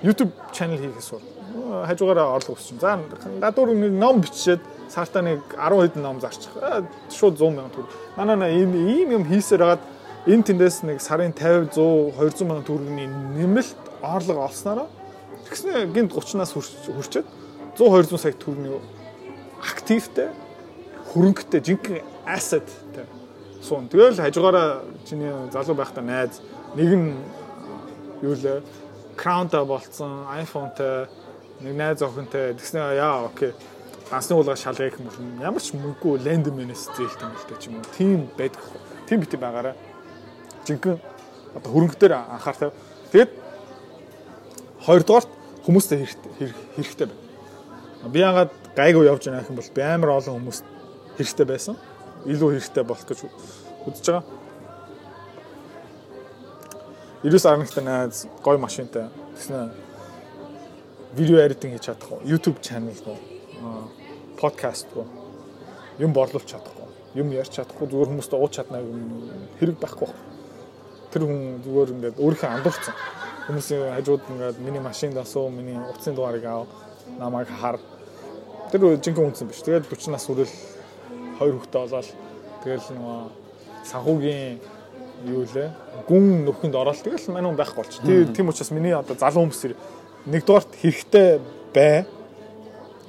YouTube 0.03 0.31
channel 0.51 0.77
хийхээс 0.77 1.09
бол 1.15 1.25
хажуугаараа 1.87 2.35
орлого 2.35 2.59
өсч. 2.59 2.75
За 2.79 2.99
гадуур 3.39 3.73
ном 3.73 4.21
бичээд 4.21 4.61
сартаа 4.89 5.23
нэг 5.23 5.39
10 5.55 5.95
хэдэн 5.95 6.03
ном 6.03 6.19
зарчих. 6.19 6.51
Шууд 7.09 7.39
100 7.39 7.55
сая 7.55 7.69
төгрөг. 7.71 7.89
Манаа 8.17 8.49
ийм 8.51 8.75
ийм 8.75 9.09
юм 9.11 9.23
хийсээр 9.25 9.63
хагаад 9.63 9.83
энэ 10.27 10.43
тэндээс 10.43 10.83
нэг 10.83 10.99
сарын 11.01 11.31
50 11.31 11.71
100 11.71 12.19
200 12.19 12.35
сая 12.35 12.61
төгрөгийн 12.67 13.13
нэмэлт 13.39 13.79
орлого 14.03 14.45
олснараа 14.47 14.87
тэгснэ 15.47 15.87
гинт 15.95 16.11
30-наас 16.11 16.51
хүрчээд 16.51 17.27
100 17.79 17.87
200 17.87 18.17
сая 18.19 18.35
төгрөгийн 18.35 18.83
активтэй 19.63 20.29
хөрөнгөтэй 21.11 21.61
жинхэнэ 21.63 22.03
assetтэй 22.27 23.07
суун. 23.63 23.87
Тэгэл 23.87 24.19
хажуугаараа 24.19 24.83
чиний 25.07 25.31
залуу 25.51 25.75
байхдаа 25.75 26.03
найз 26.03 26.41
нэг 26.75 26.91
нь 26.91 27.15
юу 28.21 28.35
лээ 28.35 28.59
Crown-тай 29.17 29.65
болцсон, 29.65 30.25
iPhone-тай 30.41 31.07
нэг 31.61 31.75
найз 31.77 32.01
охинтой 32.01 32.53
тэгснэ 32.57 32.95
яа 32.97 33.25
окей. 33.27 33.53
Дансны 34.09 34.35
уулга 34.35 34.55
шалгая 34.55 34.89
гэх 34.89 34.99
юм 34.99 35.41
ямар 35.41 35.61
ч 35.61 35.73
мөнгөгүй 35.73 36.19
лендмэнээс 36.21 36.91
зээлт 36.97 37.21
юм 37.21 37.33
л 37.33 37.45
та 37.47 37.55
ч 37.57 37.67
юм 37.69 37.77
уу. 37.79 37.87
Тим 37.97 38.29
байдаг. 38.37 38.61
Тим 39.07 39.19
бити 39.21 39.37
байгаараа. 39.37 39.75
Жинхэнэ 40.67 40.99
одоо 41.55 41.69
хөрөнгө 41.71 41.97
дээр 41.97 42.13
анхаартай. 42.19 42.71
Тэгэд 43.11 43.31
хоёрдугаар 44.85 45.25
хүмүүстэй 45.65 46.05
хэрэгтэй 46.75 47.07
байна. 47.07 48.11
Би 48.11 48.19
яагаад 48.19 48.51
гайгүй 48.75 49.07
явж 49.07 49.29
байгаа 49.29 49.49
юм 49.49 49.57
бол 49.57 49.71
би 49.75 49.81
амар 49.81 50.09
олон 50.19 50.35
хүмүүст 50.41 50.65
хэрэгтэй 51.17 51.45
байсан. 51.47 51.77
Илүү 52.25 52.59
хэрэгтэй 52.59 52.83
болох 52.83 53.07
гэж 53.07 53.19
үзэж 53.87 54.05
байгаа. 54.11 54.23
99 57.23 57.63
11-т 57.63 57.81
найз 57.81 58.27
гой 58.43 58.57
машинтай 58.57 59.09
тэгснэ 59.35 59.71
видео 61.13 61.39
эдитинг 61.45 61.73
хийж 61.73 61.85
чадах 61.85 62.11
уу 62.11 62.21
YouTube 62.23 62.59
channel 62.61 62.95
гоо 63.05 63.17
подкаст 64.39 64.87
гоо 64.93 65.05
юм 65.99 66.13
борлуулж 66.13 66.45
чадахгүй 66.45 66.83
юм 67.13 67.29
ярьж 67.31 67.53
чадахгүй 67.53 67.87
зүгээр 67.87 68.09
хүмүүст 68.09 68.33
ууч 68.33 68.53
чадна 68.57 68.81
юм 68.81 69.29
хэрэг 69.59 69.77
байхгүй. 69.77 70.09
Тэр 71.13 71.29
хүн 71.29 71.61
зүгээр 71.61 71.89
ингээд 71.93 72.17
өөрийнхөө 72.17 72.49
андуурсан. 72.49 72.95
Хүмүүсийн 73.45 73.93
хажууд 73.93 74.23
ингээд 74.33 74.57
миний 74.65 74.81
машинд 74.81 75.17
асуу, 75.21 75.49
миний 75.53 75.77
утасны 75.77 76.17
дугаарыг 76.17 76.45
аав, 76.45 76.67
намайг 77.21 77.47
хар. 77.53 77.77
Тэр 78.71 78.97
жинхэнэ 78.97 79.29
үнсэн 79.29 79.47
биш. 79.47 79.61
Тэгээд 79.61 79.85
40 79.85 80.09
нас 80.09 80.25
хүрэл 80.25 80.49
хоёр 81.37 81.53
хүүхдээ 81.61 81.81
болоод 81.85 82.09
тэгэл 82.65 82.87
нөгөө 82.97 83.19
санхүүгийн 83.93 84.57
юу 85.27 85.45
лээ 85.47 85.69
гүн 86.07 86.45
нөхөнд 86.45 86.75
ороод 86.75 86.99
тэгэл 87.03 87.31
мань 87.31 87.47
хүн 87.47 87.59
байхгүй 87.59 87.79
болчих. 87.83 88.01
Тийм 88.35 88.49
учраас 88.49 88.71
миний 88.71 88.93
одоо 88.93 89.15
залуу 89.15 89.47
хүмүүс 89.47 89.75
нэгдүгээрт 90.27 90.71
хэрэгтэй 90.81 91.39
бай. 91.73 92.05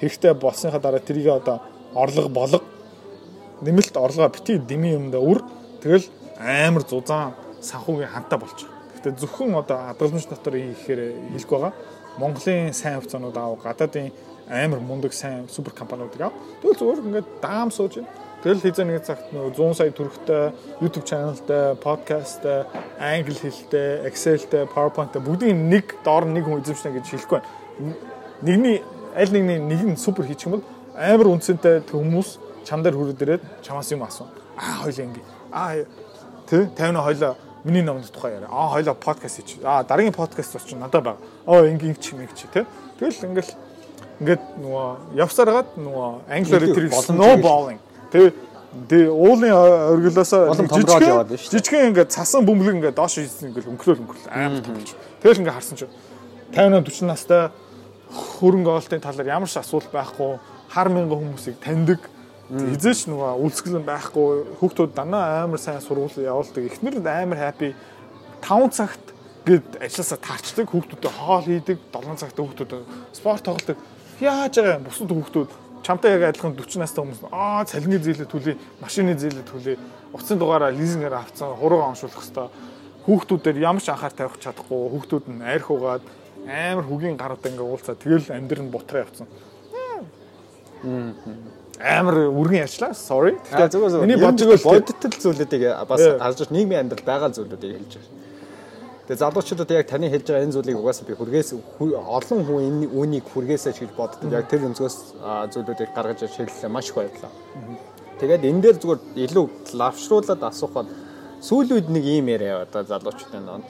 Хэрэгтэй 0.00 0.34
болсныхаа 0.34 0.80
дараа 0.80 1.00
тэрийг 1.00 1.28
одоо 1.30 1.60
орлого 1.94 2.28
болго 2.28 2.60
нэмэлт 3.62 3.96
орлогоо 3.96 4.28
бити 4.28 4.58
дими 4.58 4.94
юмда 4.94 5.18
үр 5.18 5.42
тэгэл 5.82 6.06
амар 6.38 6.82
зузаан 6.82 7.34
санхүүгийн 7.62 8.10
ханта 8.10 8.38
болчих. 8.38 8.68
Гэхдээ 8.94 9.18
зөвхөн 9.20 9.54
одоо 9.54 9.78
хадгаламж 9.94 10.26
дотор 10.28 10.54
хийхээр 10.58 11.00
хэлэх 11.32 11.48
байгаа. 11.48 11.72
Монголын 12.18 12.74
сайн 12.74 13.00
хувьцаанууд 13.00 13.36
аав 13.36 13.62
гадаадын 13.62 14.12
амар 14.50 14.80
мундаг 14.80 15.12
сайн 15.12 15.48
супер 15.48 15.72
компаниудыг 15.72 16.20
аав. 16.20 16.34
Тэгвэл 16.62 16.78
зүгээр 16.78 17.04
ингээд 17.06 17.28
даам 17.40 17.70
сууж 17.70 17.94
байна. 17.94 18.10
Тэгэл 18.44 18.60
хийзээ 18.60 18.84
нэг 18.84 19.08
цагт 19.08 19.32
нөгөө 19.32 19.56
100 19.56 19.72
сая 19.72 19.92
төгрөгтэй 19.96 20.52
YouTube 20.84 21.08
channelтай, 21.08 21.80
подкасттай, 21.80 22.68
англи 23.00 23.40
хэлтэй, 23.40 24.04
Excel-тэй, 24.04 24.68
PowerPoint-тэй 24.68 25.24
бүгдийн 25.24 25.72
нэг 25.72 25.96
доор 26.04 26.28
нэг 26.28 26.44
хүн 26.44 26.60
эзэмшнэ 26.60 26.92
гэж 26.92 27.24
хэлэхгүй 27.24 27.40
байна. 27.40 27.96
Нэгний 28.44 28.84
аль 29.16 29.32
нэгний 29.32 29.56
нэг 29.64 29.80
нь 29.88 29.96
супер 29.96 30.28
хийчих 30.28 30.52
юм 30.52 30.60
бол 30.60 30.64
амар 30.92 31.32
үнцэнтэй 31.32 31.88
хүмүүс 31.88 32.36
чам 32.68 32.84
дээр 32.84 33.00
хүрээд 33.00 33.24
ирээд 33.24 33.44
чамаас 33.64 33.88
юм 33.96 34.04
асуу. 34.04 34.28
Аа 34.60 34.84
хоёлаа 34.84 35.08
ингэ. 35.08 35.24
Аа 35.48 35.88
тий 36.44 36.68
50 36.68 37.00
хоёлаа 37.00 37.32
миний 37.64 37.80
номын 37.80 38.04
тухай 38.12 38.36
яриа. 38.36 38.52
Аа 38.52 38.76
хоёлаа 38.76 38.92
подкаст 38.92 39.40
хийчих. 39.40 39.64
Аа 39.64 39.88
дараагийн 39.88 40.12
подкаст 40.12 40.52
очиж 40.52 40.76
надад 40.76 41.00
байгаа. 41.00 41.24
Оо 41.48 41.64
ингэ 41.64 41.96
чи 41.96 42.12
мэг 42.12 42.36
чи 42.36 42.44
тий. 42.52 42.68
Тэгэл 43.00 43.24
ингээл 43.24 43.56
ингээд 44.20 44.42
нөгөө 44.60 45.16
явсараад 45.16 45.80
нөгөө 45.80 46.28
англиар 46.28 46.68
тэр 46.76 46.92
snowballing 46.92 47.80
тий 48.14 48.30
Тэ 48.88 49.06
уулын 49.06 49.54
оргилоосоо 49.54 50.50
жижигхэн 51.30 51.94
ингээд 51.94 52.10
цасан 52.10 52.42
бөмбөлөг 52.42 52.82
ингээд 52.82 52.98
доош 52.98 53.22
хийсэн 53.22 53.54
ингээд 53.54 53.70
өнгөлөөл 53.70 54.02
өнгөлөөл 54.02 54.34
амар 54.34 54.62
том 54.66 54.74
болж. 54.74 54.90
Тэгэл 55.22 55.40
ингээд 55.46 55.54
харсан 55.54 55.78
чинь 55.78 55.94
50 56.50 56.82
40 56.82 57.06
настай 57.06 57.42
хөрөнгө 58.10 58.74
оолтын 58.74 58.98
талаар 58.98 59.30
ямар 59.30 59.46
ч 59.46 59.62
асуудал 59.62 59.94
байхгүй 59.94 60.42
хар 60.74 60.90
мянган 60.90 61.22
хүмүүсийг 61.22 61.62
таньдаг 61.62 62.02
Хизээч 62.44 63.08
нөгөө 63.08 63.40
үлсгэлэн 63.40 63.86
байхгүй 63.88 64.58
хүүхдүүд 64.60 64.92
данаа 64.92 65.48
амар 65.48 65.56
сайн 65.56 65.80
сургууль 65.80 66.12
явуулдаг. 66.12 66.66
Эхнэр 66.68 67.00
амар 67.00 67.40
хаппи 67.40 67.72
5 68.44 68.68
цагт 68.68 69.00
гээд 69.48 69.80
ажилласаа 69.80 70.18
таарчдаг 70.20 70.68
хүүхдүүдэд 70.68 71.14
хоол 71.14 71.46
хийдэг 71.48 71.78
7 71.88 72.20
цагт 72.20 72.36
хүүхдүүд 72.36 72.72
спорт 73.16 73.48
тоглодог. 73.48 73.78
Яаж 74.20 74.60
байгаа 74.60 74.76
юм 74.76 74.84
бусад 74.84 75.08
хүүхдүүд 75.08 75.50
чамтай 75.84 76.16
яг 76.16 76.32
адилхан 76.32 76.56
40 76.56 76.80
настай 76.80 77.04
хүмүүс 77.04 77.28
аа 77.28 77.68
цалингийн 77.68 78.02
зээлээ 78.02 78.28
түлээ, 78.32 78.56
машины 78.80 79.12
зээлээ 79.14 79.44
түлээ, 79.44 79.76
утасны 80.16 80.40
дугаараа 80.40 80.72
лизингээр 80.72 81.12
авцсан, 81.12 81.52
хуруугаа 81.60 81.92
оншуулах 81.92 82.24
хэвээр 82.24 82.48
хүүхдүүдээр 83.04 83.56
ямар 83.60 83.84
ч 83.84 83.92
анхаар 83.92 84.16
тавих 84.16 84.40
чадахгүй, 84.40 84.80
хүүхдүүд 84.96 85.24
нь 85.28 85.44
арх 85.44 85.68
угаад 85.68 86.04
амар 86.48 86.84
хөгийн 86.88 87.20
гаруудаа 87.20 87.52
ингээ 87.52 87.68
уулзаа 87.68 87.94
тэгэл 88.00 88.32
амьдрал 88.32 88.64
нь 88.64 88.72
бутраа 88.72 89.04
явцсан. 89.04 89.28
Амар 91.80 92.32
үргэн 92.32 92.64
ярьчлаа. 92.64 92.96
Sorry. 92.96 93.36
Тэгэхээр 93.52 94.08
миний 94.08 94.16
бодгоо 94.16 94.56
бодитл 94.56 95.20
зүйлүүдийг 95.20 95.62
бас 95.84 96.00
харж 96.00 96.48
нийгмийн 96.48 96.88
амьдрал 96.88 97.04
байгаа 97.04 97.28
зүйлүүдийг 97.28 97.84
хэлж 97.84 97.92
байгаа. 98.00 98.23
Тэгээ 99.04 99.20
залуучуудад 99.20 99.70
яг 99.70 99.88
таны 99.88 100.08
хэлж 100.08 100.26
байгаа 100.28 100.44
энэ 100.48 100.56
зүйлийг 100.56 100.78
угаасаа 100.80 101.04
би 101.04 101.14
хүргээс 101.16 101.50
олон 101.76 102.40
хүн 102.48 102.60
энэ 102.68 102.86
үүнийг 102.88 103.24
хүргээсэй 103.28 103.72
гэж 103.76 103.92
боддог. 103.92 104.32
Яг 104.32 104.48
тэр 104.48 104.64
өнцгөөс 104.72 104.96
зүйлүүдийг 105.52 105.92
гаргаж 105.92 106.24
шийдлээ 106.24 106.72
маш 106.72 106.88
их 106.88 106.96
баярлаа. 106.96 107.32
Тэгээд 108.20 108.48
энэ 108.48 108.62
дээр 108.64 108.76
зүгээр 108.80 109.00
илүү 109.28 109.44
лавшруулад 109.76 110.40
асуухад 110.40 110.88
сүүлийн 111.44 111.76
үед 111.84 111.88
нэг 111.92 112.04
ийм 112.04 112.32
яриа 112.32 112.64
яваа 112.64 112.68
да 112.72 112.80
залуучуудын 112.80 113.44
донд. 113.44 113.66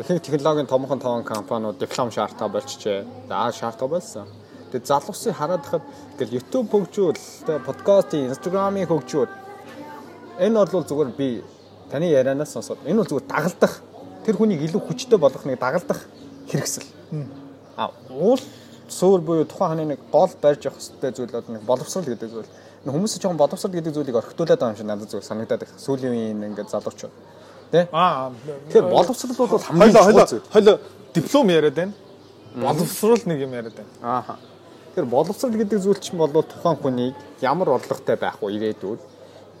Ихэнх 0.00 0.24
технологийн 0.24 0.72
томхон 0.72 1.00
тоон 1.04 1.24
компаниуд 1.24 1.76
диплом 1.76 2.08
шаардлагатай 2.08 2.48
болчихжээ. 2.48 3.04
За 3.28 3.52
шаардлагатай 3.52 3.88
болсон 3.92 4.26
Тэгээд 4.74 4.90
залуусыг 4.90 5.38
хараад 5.38 5.62
хахад 5.62 5.86
ингээл 6.18 6.42
YouTube 6.42 6.66
хөгжүүл, 6.66 7.14
подкастын, 7.62 8.26
Instagram-ийн 8.34 8.90
хөгжүүл 8.90 9.30
энэ 10.42 10.66
бол 10.66 10.82
зүгээр 10.82 11.10
би 11.14 11.46
таны 11.94 12.10
ярианаас 12.10 12.58
сонсоод 12.58 12.82
энэ 12.82 12.98
бол 12.98 13.06
зүгээр 13.06 13.30
дагалдах 13.30 13.74
тэр 14.24 14.36
хүнийг 14.36 14.64
илүү 14.66 14.80
хүчтэй 14.80 15.18
болгох 15.18 15.44
нэг 15.44 15.60
дагалдах 15.60 16.00
хэрэгсэл. 16.50 16.84
А 17.76 17.90
уул 18.10 18.40
суур 18.88 19.20
буюу 19.20 19.44
тухайн 19.44 19.70
ханы 19.70 19.84
нэг 19.94 20.00
гол 20.12 20.30
барьж 20.40 20.64
явах 20.64 20.80
хэрэгтэй 20.80 21.12
зүйл 21.12 21.32
бол 21.32 21.48
нэг 21.48 21.62
боловсрал 21.62 22.04
гэдэг 22.04 22.30
зүйл. 22.30 22.50
Хүмүүс 22.84 23.18
жоохон 23.18 23.38
боловсрал 23.40 23.72
гэдэг 23.72 23.94
зүйлийг 23.94 24.16
орхитуулаад 24.16 24.60
байгаа 24.60 24.72
юм 24.72 24.76
шиг 24.76 24.86
надад 24.86 25.08
зүгээр 25.10 25.28
санагдаад 25.28 25.62
их. 25.64 25.72
Сүүлийн 25.78 26.12
үеийн 26.12 26.44
ингээд 26.52 26.70
залуучууд. 26.70 27.14
Тэ? 27.72 27.88
Аа. 27.92 28.30
Тэгэхээр 28.68 28.90
боловсрал 28.92 29.36
бол 29.36 29.58
хамгийн 29.58 30.04
хойло 30.04 30.26
хойло 30.52 30.80
диплом 31.14 31.48
яриад 31.48 31.74
байна. 31.74 31.92
Боловсрал 32.54 33.24
нэг 33.24 33.40
юм 33.40 33.52
яриад 33.56 33.74
байна. 33.74 33.90
Ааха. 34.02 34.36
Тэгэхээр 34.92 35.10
боловсрал 35.10 35.56
гэдэг 35.56 35.80
зүйл 35.80 35.98
чинь 35.98 36.18
бол 36.18 36.30
тухайн 36.30 36.76
хүнийг 36.76 37.14
ямар 37.40 37.68
орлоготой 37.72 38.16
байх 38.16 38.38
вэ 38.38 38.52
ирээдүйд 38.52 39.00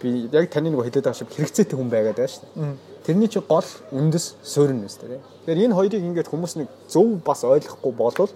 би 0.04 0.28
яг 0.30 0.50
таны 0.52 0.70
нэг 0.70 0.84
хэлээд 0.84 1.08
байгаа 1.08 1.18
шиг 1.18 1.32
хэрэгцээтэй 1.32 1.74
хүн 1.74 1.90
байгаад 1.90 2.18
байгаа 2.20 2.28
шүү 2.28 2.44
дээ. 2.54 2.93
Тэрний 3.04 3.28
чи 3.28 3.40
гол 3.40 3.68
үндэс 3.92 4.34
суурин 4.42 4.80
нэс 4.80 4.96
дээ. 4.96 5.20
Тэгэхээр 5.44 5.64
энэ 5.68 5.76
хоёрыг 5.76 6.02
ингээд 6.02 6.28
хүмүүс 6.32 6.56
нэг 6.56 6.68
зөв 6.88 7.20
бас 7.20 7.44
ойлгохгүй 7.44 7.92
болвол 7.92 8.32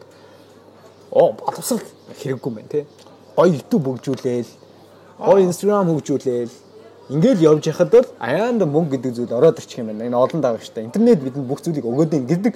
оо 1.12 1.32
боловсрал 1.32 1.84
хэрэггүй 2.20 2.52
мэн 2.52 2.68
тий. 2.68 2.84
Гоё 3.32 3.48
YouTube 3.48 3.88
хөгжүүлээл, 3.88 4.50
гоё 5.24 5.40
Instagram 5.48 5.88
хөгжүүлээл 5.88 6.68
Ингээл 7.08 7.40
явж 7.40 7.64
яхад 7.72 7.88
бол 7.88 8.04
аяанда 8.20 8.68
мөнгө 8.68 9.00
гэдэг 9.00 9.12
зүйл 9.16 9.32
ороод 9.32 9.56
ирчих 9.56 9.80
юм 9.80 9.88
байна. 9.88 10.04
Энэ 10.04 10.16
олон 10.20 10.44
дагагч 10.44 10.68
та 10.68 10.84
интернет 10.84 11.24
бидэнд 11.24 11.48
бүх 11.48 11.64
зүйлийг 11.64 11.88
өгөөд 11.88 12.12
ин 12.20 12.28
гэдэг 12.28 12.52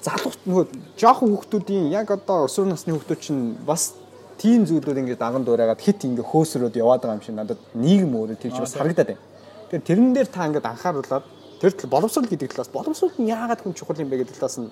залуут 0.00 0.40
нөгөө 0.48 0.64
жоохон 0.96 1.36
хүүхдүүдийн 1.36 1.92
яг 1.92 2.08
одоо 2.08 2.48
өсвөр 2.48 2.72
насны 2.72 2.96
хүүхдүүд 2.96 3.20
чинь 3.20 3.52
бас 3.68 3.92
тийм 4.40 4.64
зүйлүүд 4.64 4.96
ингээд 4.96 5.20
даган 5.20 5.44
дуурайгаад 5.44 5.84
хит 5.84 6.08
ингээд 6.08 6.24
хөөсрөөд 6.24 6.80
яваад 6.80 7.04
байгаа 7.04 7.20
юм 7.20 7.24
шиг 7.26 7.36
надад 7.36 7.60
нийгэм 7.76 8.16
өөрөө 8.16 8.40
тийч 8.40 8.56
бас 8.56 8.72
харагдаад 8.80 9.12
байна. 9.12 9.24
Тэгэхээр 9.68 9.84
тэрэн 9.84 10.12
дээр 10.16 10.28
та 10.32 10.48
ингээд 10.48 10.70
анхааруулаад 10.72 11.24
тэр 11.62 11.72
боловсрал 11.86 12.26
гэдэг 12.26 12.50
талаас 12.50 12.68
боловсрал 12.74 13.14
нь 13.22 13.30
яагаад 13.30 13.62
хүн 13.62 13.78
чухал 13.78 14.02
юм 14.02 14.10
бэ 14.10 14.26
гэдэг 14.26 14.42
талаас 14.42 14.58
нь 14.58 14.70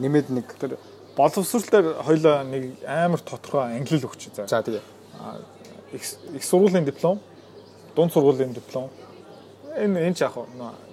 нэмээд 0.00 0.32
нэг 0.32 0.48
тэр 0.56 0.80
боловсрал 1.14 1.68
дээр 1.68 2.00
хоёлаа 2.00 2.42
нэг 2.48 2.80
амар 2.88 3.20
тодорхой 3.20 3.76
англи 3.76 4.00
өгч 4.00 4.32
за. 4.32 4.48
За 4.48 4.64
тэгээ. 4.64 4.80
Их 5.92 6.44
сургуулийн 6.44 6.88
диплом, 6.88 7.20
дунд 7.94 8.12
сургуулийн 8.12 8.56
диплом. 8.56 8.88
Энэ 9.76 10.08
энэ 10.08 10.16
ч 10.16 10.24
яг 10.24 10.40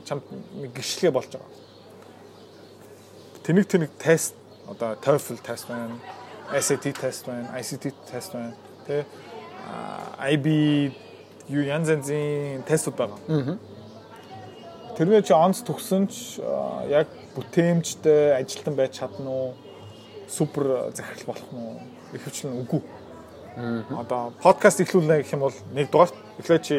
чамд 0.03 0.27
нэг 0.60 0.75
гიშлэгээ 0.75 1.15
болж 1.15 1.31
байгаа 1.31 1.57
тэнэг 3.47 3.65
тэнэг 3.67 3.91
тест 3.95 4.36
одоо 4.67 4.99
TOEFL 4.99 5.39
тест 5.39 5.69
байна, 5.71 5.95
SAT 6.51 6.91
тест 6.99 7.25
байна, 7.25 7.47
ICT 7.55 7.93
тест 8.12 8.33
байна, 8.36 8.51
тэ 8.83 9.05
IB 10.19 10.91
юу 11.47 11.63
янз 11.63 11.88
янзын 11.88 12.67
тестүүд 12.67 12.95
байгаа. 12.99 13.19
Аа. 13.31 13.55
Тэргээ 14.98 15.22
чи 15.22 15.34
онц 15.34 15.62
төгсөн 15.62 16.10
ч 16.10 16.41
яг 16.89 17.08
бүтээмжтэй 17.38 18.34
ажилтан 18.41 18.76
байж 18.76 18.98
чадна 18.98 19.30
уу? 19.30 19.54
Супер 20.28 20.91
захирал 20.98 21.38
болох 21.38 21.50
нь? 21.54 21.80
Ихэвчлэн 22.18 22.58
үгүй. 22.66 22.82
Аа. 23.56 24.04
Одоо 24.04 24.34
подкаст 24.41 24.82
эхлүүлнэ 24.82 25.22
гэх 25.22 25.38
юм 25.38 25.45
бол 25.45 25.58
нэг 25.72 25.93
дугаар 25.93 26.12
эхлээ 26.41 26.60
чи 26.66 26.76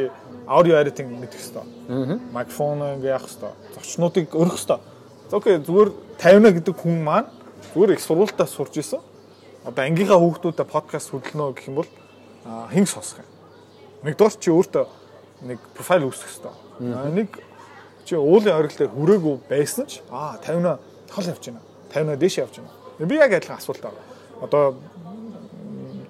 аудио 0.47 0.83
эдитинг 0.83 1.15
мэдэх 1.15 1.39
хэрэгтэй. 1.39 1.63
Аа. 1.63 2.19
Микрофон 2.35 2.83
ингээ 2.99 3.15
яах 3.15 3.25
хэрэгтэй. 3.25 3.53
Зочнуудыг 3.79 4.35
өргөх 4.35 4.59
хэрэгтэй 4.59 4.99
Окей 5.29 5.59
зүгээр 5.61 5.93
50 6.17 6.57
гэдэг 6.57 6.75
хүн 6.81 7.05
маань 7.05 7.29
зүгээр 7.69 7.93
их 7.93 8.01
сургуультаа 8.01 8.49
сурж 8.49 8.81
исэн. 8.81 9.01
Одоо 9.61 9.85
ангийнхаа 9.85 10.17
хүүхдүүдэд 10.17 10.73
подкаст 10.73 11.13
хөдлөнө 11.13 11.53
гэх 11.53 11.69
юм 11.69 11.85
бол 11.85 11.91
хэн 12.73 12.89
сонсох 12.89 13.21
юм? 13.21 13.29
Нэгдүгээр 14.09 14.41
чи 14.41 14.49
өөртөө 14.49 14.85
нэг 15.53 15.61
профайл 15.77 16.09
үүсгэх 16.09 16.33
хэрэгтэй. 16.33 16.55
Нэг 17.13 17.29
чи 18.09 18.17
уулын 18.17 18.57
оргил 18.57 18.89
дээр 18.89 18.95
хүрээгүй 18.97 19.37
байсан 19.53 19.85
ч 19.85 20.01
аа 20.09 20.41
50 20.41 20.81
хол 21.13 21.29
явж 21.29 21.45
байна. 21.45 21.61
50 21.93 22.17
дээш 22.17 22.39
явж 22.41 22.55
байна. 22.57 22.73
Би 23.05 23.21
яг 23.21 23.33
адилхан 23.37 23.61
асуулт 23.61 23.85
байгаа. 23.85 24.05
Одоо 24.41 24.81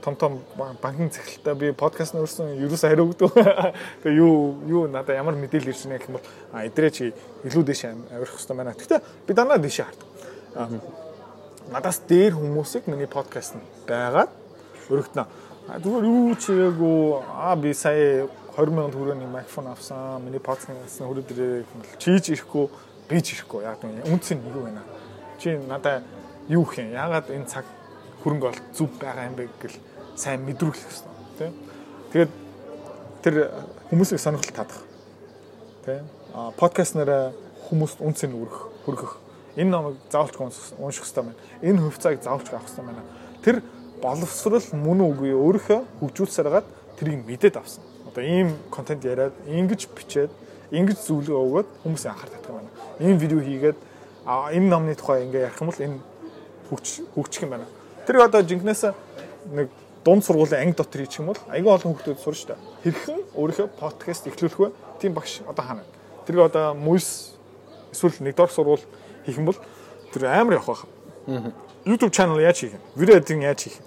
том 0.03 0.15
том 0.17 0.41
банкны 0.83 1.11
цахилтаа 1.11 1.55
би 1.59 1.73
подкаст 1.73 2.15
нөрсөн 2.15 2.55
ерөөсө 2.63 2.87
хариу 2.87 3.11
өгдөг. 3.11 3.35
Тэгээ 4.07 4.19
юу 4.23 4.63
юу 4.69 4.87
надаа 4.87 5.19
ямар 5.19 5.35
мэдээлэл 5.35 5.75
байна 5.75 5.99
гэх 5.99 6.09
юм 6.09 6.17
бол 6.17 6.27
а 6.55 6.65
эдрээ 6.65 6.91
чи 6.95 7.05
илүү 7.45 7.65
дэш 7.67 7.85
авирах 7.91 8.31
хэрэгтэй 8.31 8.57
байна. 8.57 8.79
Гэхдээ 8.79 9.01
би 9.27 9.35
дандаа 9.35 9.59
дэш 9.59 9.83
хардаг. 9.83 10.83
Надаас 11.73 11.99
дээр 12.07 12.39
хүмүүсийг 12.39 12.87
миний 12.87 13.11
подкаст 13.11 13.59
нь 13.59 13.65
байгаад 13.91 14.31
өргөтнө. 14.87 15.27
Зүгээр 15.83 16.05
юу 16.07 16.35
ч 16.39 16.55
хийгээгүй 16.55 16.99
аа 17.27 17.57
би 17.59 17.75
сая 17.75 18.31
20000 18.59 18.91
төгрөгийн 18.91 19.31
микрофон 19.31 19.69
авсан. 19.71 20.19
Миний 20.27 20.43
подкастны 20.43 21.07
хүрээ 21.07 21.31
дээрээ 21.31 21.63
чийж 22.03 22.35
ирэхгүй, 22.35 22.67
бийж 23.07 23.39
ирэхгүй. 23.39 23.63
Яг 23.63 23.79
нь 23.87 24.03
үнц 24.03 24.35
нь 24.35 24.43
юу 24.51 24.67
вэ? 24.67 24.75
Чи 25.39 25.55
надаа 25.63 26.03
юу 26.51 26.67
юм? 26.67 26.91
Ягаад 26.91 27.31
энэ 27.31 27.47
цаг 27.47 27.63
хөрөнгө 28.27 28.51
бол 28.51 28.61
зүв 28.75 28.91
байгаа 28.99 29.31
юм 29.31 29.39
бэ 29.39 29.47
гэл 29.63 29.79
сайн 30.19 30.43
мэдрүүлэх 30.43 30.75
хэрэгтэй 30.75 31.15
тийм. 31.39 31.55
Тэгээд 32.11 32.33
тэр 33.23 33.35
хүмүүсийг 33.95 34.19
сонирхол 34.19 34.51
татах. 34.51 34.83
Тийм. 35.87 36.03
А 36.35 36.51
подкаст 36.51 36.99
нэрэ 36.99 37.31
хүмүүст 37.71 38.03
үнцэн 38.03 38.35
өргөх, 38.35 38.75
хөргөх. 38.83 39.13
Энэ 39.55 39.71
номыг 39.71 40.03
заавалч 40.11 40.35
унших 40.83 41.07
хэрэгтэй 41.07 41.23
байна. 41.23 41.39
Энэ 41.63 41.79
хувьцааг 41.79 42.19
заавалч 42.27 42.51
авах 42.51 42.67
хэрэгтэй 42.67 42.87
байна. 42.91 43.03
Тэр 43.39 43.63
боловсрал 44.03 44.67
мөн 44.75 44.99
үгүй 45.07 45.31
өөрийнхөө 45.31 45.81
хөгжүүлсээр 46.03 46.51
гад 46.51 46.67
тэрийг 46.99 47.23
мэдээд 47.23 47.55
авсан. 47.55 47.88
Одоо 48.19 48.27
ийм 48.27 48.57
контент 48.75 49.05
яриад, 49.05 49.33
ингэж 49.47 49.87
бичээд, 49.95 50.31
ингэж 50.75 50.99
зөвлөгөө 51.07 51.39
өгөөд 51.39 51.69
хүмүүсийн 51.87 52.11
анхаар 52.11 52.31
татдаг 52.35 52.51
байна. 52.51 52.71
Ийм 52.99 53.15
видео 53.15 53.39
хийгээд 53.39 53.79
энэ 54.27 54.67
номны 54.67 54.95
тухай 54.99 55.23
ингээ 55.23 55.47
ярих 55.47 55.61
юм 55.63 55.71
бол 55.71 55.79
энэ 55.87 55.99
хөгж 56.67 56.87
хөгжих 57.15 57.43
юм 57.47 57.51
байна. 57.55 57.67
Тэр 58.11 58.27
одоо 58.27 58.43
жинкнээс 58.43 58.91
нэг 59.55 59.71
дунд 60.03 60.27
сургуулийн 60.27 60.67
анги 60.67 60.75
дотор 60.75 60.99
хийчих 60.99 61.23
юм 61.23 61.31
бол 61.31 61.39
айгүй 61.47 61.71
олон 61.71 61.95
хүмүүс 61.95 62.27
шүү 62.27 62.51
дээ. 62.51 62.59
Хэрхэн 62.83 63.19
өөрийнхөө 63.39 63.69
подкаст 63.79 64.27
эхлүүлэх 64.27 64.59
вэ? 64.67 64.71
Тийм 64.99 65.15
багш 65.15 65.39
одоо 65.47 65.63
хаана? 65.63 65.87
Тэрийг 66.27 66.51
одоо 66.51 66.75
мөс 66.75 67.39
эсвэл 67.95 68.19
нэгдүгээр 68.19 68.51
сургууль 68.51 68.83
хийх 69.31 69.39
юм 69.39 69.47
бол 69.47 69.59
тэр 70.11 70.27
амар 70.27 70.59
явах 70.59 70.91
байх. 71.23 71.55
YouTube 71.87 72.11
channel 72.11 72.43
яаж 72.43 72.67
хийх 72.67 72.75
вэ? 72.75 72.83
Видео 72.99 73.23
эдитинг 73.23 73.47
яаж 73.47 73.63
хийх 73.63 73.79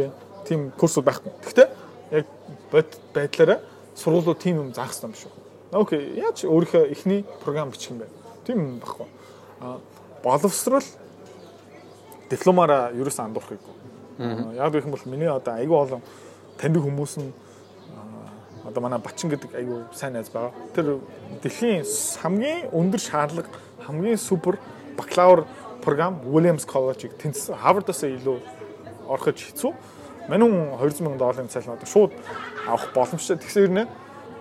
вэ? 0.00 0.08
Тийм 0.48 0.72
курсууд 0.72 1.04
байхгүй. 1.04 1.28
Гэхдээ 1.44 1.77
яг 2.10 2.26
бод 2.72 2.98
байдлаараа 3.14 3.60
сургуулиуд 3.94 4.38
тийм 4.38 4.56
юм 4.62 4.74
заах 4.74 4.94
юм 5.02 5.14
шүү. 5.14 5.32
Окей, 5.72 6.14
яаж 6.16 6.44
өөрийнхөө 6.44 6.92
эхний 6.92 7.24
програм 7.44 7.70
бичих 7.70 7.90
юм 7.92 7.98
бэ? 7.98 8.06
Тийм 8.46 8.58
юм 8.58 8.78
баггүй. 8.80 9.06
А 9.60 9.78
боловсрал 10.22 10.84
дипломаараа 12.30 12.92
ерөөс 12.92 13.18
андуурахгүй. 13.20 13.58
Яг 14.56 14.72
гэх 14.72 14.84
юм 14.84 14.92
бол 14.96 15.04
миний 15.06 15.28
одоо 15.28 15.54
айгүй 15.54 15.76
олон 15.76 16.02
таньдаг 16.58 16.82
хүмүүс 16.82 17.20
нь 17.20 17.32
одоо 18.64 18.82
манай 18.82 18.98
Бачин 18.98 19.30
гэдэг 19.30 19.54
айгүй 19.54 19.82
сайн 19.94 20.12
найз 20.12 20.28
байгаа. 20.28 20.52
Тэр 20.74 21.00
дэлхийн 21.42 21.84
хамгийн 22.20 22.68
өндөр 22.72 23.00
шаардлага 23.00 23.48
хамгийн 23.86 24.18
супер 24.18 24.58
бакалавр 24.96 25.46
програм 25.84 26.20
Williams 26.24 26.66
College-ыг 26.68 27.16
тэнцсэн. 27.16 27.56
Harvard-аас 27.56 28.04
илүү 28.04 28.40
ороход 29.08 29.38
хэцүү. 29.40 29.72
Манай 30.28 30.48
хүн 30.48 30.76
200 30.76 31.00
сая 31.00 31.18
долларын 31.18 31.48
цалин 31.48 31.74
одоо 31.74 31.88
шууд 31.88 32.12
авах 32.68 32.92
боломжтой. 32.94 33.36
Тэгсээр 33.36 33.72
нэ 33.72 33.84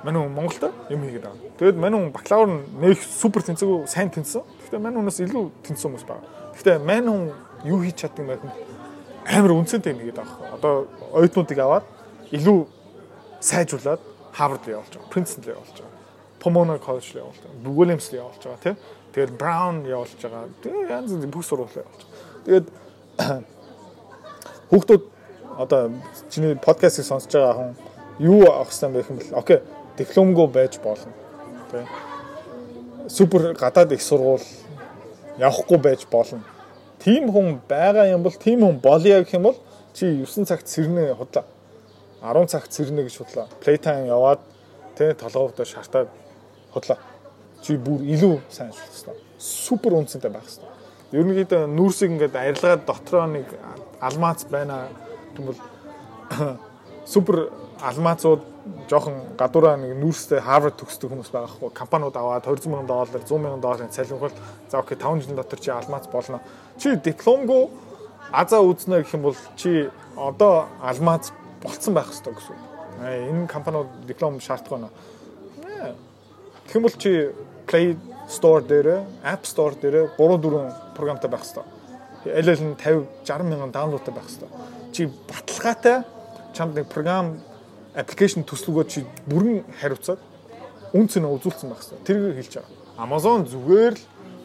манай 0.04 0.22
хүн 0.22 0.34
Монголд 0.36 0.64
юм 0.92 1.02
хийгээд 1.08 1.26
байгаа. 1.26 1.56
Тэгээд 1.58 1.78
манай 1.80 2.00
хүн 2.00 2.12
бакалавр 2.12 2.50
нэг 2.84 3.00
супер 3.00 3.42
тэнцээгүү 3.48 3.88
сайн 3.88 4.12
тэнцсэн. 4.12 4.44
Гэхдээ 4.44 4.82
манай 4.84 5.00
хүнээс 5.02 5.24
илүү 5.24 5.44
тэнцсэн 5.64 5.88
хүмүүс 5.88 6.06
байгаа. 6.06 6.28
Гэхдээ 6.54 6.78
манай 6.84 7.12
хүн 7.12 7.32
юу 7.66 7.80
хийж 7.82 7.98
чаддаг 8.04 8.22
юм 8.22 8.32
бэ? 8.36 8.76
амар 9.28 9.52
үнцэнтэй 9.52 9.94
нэгэд 9.94 10.18
байгаа. 10.24 10.56
Одоо 10.56 10.74
оюутнуудыг 11.12 11.60
аваад 11.60 11.86
илүү 12.32 12.68
сайжруулад 13.44 14.00
Harvard 14.32 14.64
руу 14.64 14.80
явуулж 14.80 14.94
байгаа. 14.96 15.12
Princeton 15.12 15.44
руу 15.44 15.56
явуулж 15.60 15.78
байгаа. 15.84 15.96
Pomona 16.40 16.80
College 16.80 17.12
руу 17.12 17.28
явуулж 17.28 17.40
байгаа. 17.44 17.76
Williams 17.76 18.08
руу 18.08 18.20
явуулж 18.24 18.44
байгаа 18.44 18.64
тийм. 18.64 18.78
Тэгээд 19.12 19.32
Brown 19.36 19.76
явуулж 19.84 20.16
байгаа. 20.16 20.44
Тэгээд 20.64 20.92
янз 20.96 21.12
бүрийн 21.12 21.34
бүх 21.36 21.44
сургууль 21.44 21.76
явуулж 21.76 22.02
байгаа. 22.08 22.40
Тэгээд 22.48 22.68
хүүхдүүд 24.72 25.04
одоо 25.58 25.92
чиний 26.30 26.56
подкастыг 26.56 27.06
сонсож 27.06 27.32
байгаа 27.34 27.54
хүн 27.54 27.76
юу 28.20 28.42
авах 28.48 28.72
хэрэгтэй 28.72 28.92
байх 28.94 29.10
юм 29.10 29.18
бол 29.18 29.40
окей 29.40 29.60
дипломгүй 29.98 30.48
байж 30.48 30.80
болно. 30.84 31.12
Тэ. 31.72 31.86
Супер 33.10 33.54
гадаад 33.54 33.92
их 33.92 34.02
сургууль 34.02 34.46
явахгүй 35.38 35.78
байж 35.78 36.06
болно 36.12 36.44
тийм 37.08 37.30
хүн 37.32 37.62
байгаа 37.70 38.10
юм 38.12 38.24
бол 38.24 38.36
тийм 38.36 38.64
хүн 38.66 38.80
болъё 38.82 39.24
гэх 39.24 39.34
юм 39.34 39.44
бол 39.48 39.58
чи 39.94 40.06
9 40.26 40.46
цагт 40.46 40.68
сэрнэ 40.68 41.14
худлаа. 41.16 41.46
10 42.22 42.48
цагт 42.52 42.72
сэрнэ 42.74 43.04
гэж 43.08 43.16
худлаа. 43.18 43.48
Playtime 43.64 44.08
яваад 44.08 44.40
тэ 44.98 45.14
толгоовдоо 45.14 45.66
шартаад 45.66 46.10
худлаа. 46.74 47.00
Чи 47.62 47.78
бүр 47.78 48.02
илүү 48.02 48.42
сайн 48.50 48.70
ажиллах 48.70 48.92
хэрэгтэй. 48.92 49.16
Супер 49.38 49.94
үнцэнтэй 49.94 50.32
байх 50.32 50.44
хэрэгтэй. 50.44 50.70
Ерөнхийдөө 51.16 51.62
нүүрсийг 51.72 52.12
ингээд 52.12 52.36
арилгаад 52.36 52.86
дотроо 52.86 53.26
нэг 53.32 53.48
алмаац 54.02 54.44
байна 54.52 54.90
гэвэл 55.46 56.58
супер 57.06 57.50
алмаацууд 57.82 58.42
жоохон 58.90 59.38
гадуураа 59.38 59.78
нэг 59.78 59.96
нүүрстэй 60.02 60.42
Harvard 60.44 60.78
төгсдөг 60.80 61.12
хүмүүс 61.12 61.32
байгаа 61.32 61.52
хгүй 61.52 61.72
компаниуд 61.76 62.16
аваад 62.18 62.48
200 62.48 62.68
сая 62.68 62.88
доллар 62.88 63.22
100 63.22 63.28
сая 63.28 63.58
долларын 63.62 63.94
цалинхол 63.94 64.34
за 64.70 64.80
окей 64.80 64.98
5 64.98 65.22
жилийн 65.22 65.38
дотор 65.38 65.60
чи 65.60 65.72
алмаац 65.72 66.08
болно. 66.12 66.40
Чи 66.80 66.96
дипломгүй 66.96 67.70
азаа 68.32 68.62
үзнэ 68.62 69.04
гэх 69.04 69.14
юм 69.14 69.22
бол 69.30 69.38
чи 69.56 69.90
одоо 70.16 70.68
алмаац 70.82 71.32
болцсон 71.62 71.94
байх 71.94 72.10
хэрэгтэй 72.12 72.34
гэсэн. 72.34 72.58
Энэ 73.30 73.48
компаниуд 73.48 73.88
диплом 74.08 74.40
шаардах 74.40 74.72
байна. 74.72 74.90
Тэгэх 76.68 76.76
юм 76.76 76.84
бол 76.84 76.98
чи 76.98 77.32
Play 77.68 77.98
Store 78.28 78.62
дээр, 78.62 79.04
App 79.24 79.44
Store 79.44 79.76
дээр 79.76 80.12
3 80.18 80.42
4 80.42 80.96
програмтай 80.96 81.30
байх 81.30 81.44
хэрэгтэй. 81.44 81.64
Аль 82.36 82.50
аль 82.50 82.64
нь 82.64 82.76
50 82.76 83.08
60 83.24 83.44
мянган 83.44 83.72
даунлоудтай 83.72 84.14
байх 84.14 84.26
хэрэгтэй. 84.26 84.50
Чи 84.92 85.10
баталгаатай 85.28 86.04
чамд 86.54 86.76
нэг 86.76 86.88
програм 86.90 87.38
аппликейшн 87.98 88.46
төслөгөө 88.46 88.86
чи 88.90 89.06
бүрэн 89.30 89.66
хариуцаад 89.82 90.22
үн 90.94 91.08
цэнэ 91.10 91.28
үзүүлсэн 91.28 91.70
байх 91.70 91.82
хэрэгтэй. 91.82 92.06
Тэрийг 92.06 92.36
хэлж 92.38 92.54
байгаа. 92.62 92.74
Amazon 92.98 93.46
зүгээр 93.46 93.94
л 93.98 94.04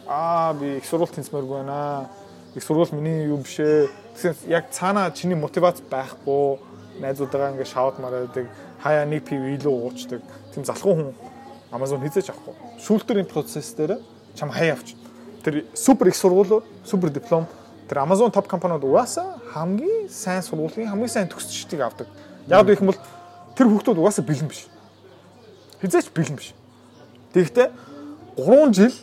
аа 0.08 0.52
би 0.52 0.76
их 0.78 0.86
сурвалт 0.86 1.14
тэнцмээргүй 1.16 1.62
байна. 1.62 2.08
Их 2.54 2.64
сурвалт 2.64 2.92
миний 2.92 3.28
юу 3.28 3.38
биш 3.40 3.60
ээ. 3.60 3.88
Тэгсэн 4.16 4.50
яг 4.50 4.68
цаана 4.72 5.10
чиний 5.12 5.36
мотивац 5.36 5.80
байхгүй 5.80 6.58
найзуудаа 7.00 7.52
ингээ 7.52 7.68
шаут 7.68 7.98
мараадаг 7.98 8.48
хаяа 8.82 9.06
нэг 9.06 9.24
пив 9.24 9.40
илүү 9.40 9.72
уучдаг. 9.72 10.20
Тэм 10.52 10.64
залхуу 10.64 10.94
хүн 10.94 11.14
Amazon 11.72 12.02
хийзэж 12.02 12.28
авахгүй. 12.28 12.54
Шүүлтүрийн 12.84 13.28
процесс 13.30 13.72
дээр 13.72 14.02
чам 14.36 14.50
хаяа 14.50 14.76
авч. 14.76 14.92
Тэр 15.44 15.64
супер 15.74 16.08
их 16.08 16.16
сургуулиуд, 16.16 16.64
супер 16.84 17.10
диплом 17.10 17.46
тэр 17.88 17.98
Amazon 18.04 18.30
топ 18.30 18.48
компаниуд 18.48 18.84
угаасаа 18.84 19.38
хамгийн 19.52 20.08
сайн 20.08 20.42
сургуулийн 20.42 20.88
хамгийн 20.88 21.08
сайн 21.08 21.28
төгсчдгийг 21.28 21.80
авдаг. 21.82 22.06
Яг 22.48 22.66
гэх 22.66 22.80
юм 22.80 22.90
бол 22.90 23.00
тэр 23.56 23.66
хүүхдүүд 23.68 23.98
угаасаа 23.98 24.24
бэлэн 24.24 24.48
биш. 24.48 24.66
Хизээч 25.82 26.10
бэлэн 26.14 26.36
биш. 26.36 26.54
Тэгэхдээ 27.32 27.68
3 28.36 28.72
жил 28.72 28.94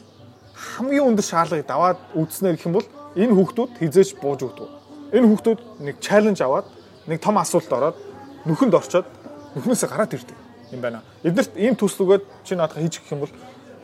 хамгийн 0.54 1.08
өндөр 1.14 1.26
шаардлагыг 1.26 1.68
даваад 1.68 2.00
үзснээр 2.16 2.56
гэх 2.56 2.68
юм 2.68 2.78
бол 2.80 2.88
энэ 3.16 3.36
хүүхдүүд 3.36 3.72
хизээч 3.80 4.20
бууж 4.20 4.42
өгдөг. 4.48 4.70
Энэ 5.14 5.28
хүүхдүүд 5.28 5.60
нэг 5.86 5.96
чаленж 6.00 6.40
аваад 6.42 6.68
нэг 7.08 7.20
том 7.22 7.38
асуулт 7.38 7.72
ороод 7.72 7.98
нүхэнд 8.46 8.74
орчоод 8.74 9.08
нүхнээсээ 9.56 9.90
гараад 9.90 10.14
ирдэг 10.14 10.38
юм 10.72 10.82
байна. 10.82 11.02
Эднэрт 11.24 11.58
ийм 11.58 11.76
төслөгөөд 11.76 12.24
чи 12.46 12.56
наадах 12.56 12.78
хийж 12.78 13.02
гэх 13.02 13.14
юм 13.14 13.26
бол 13.26 13.34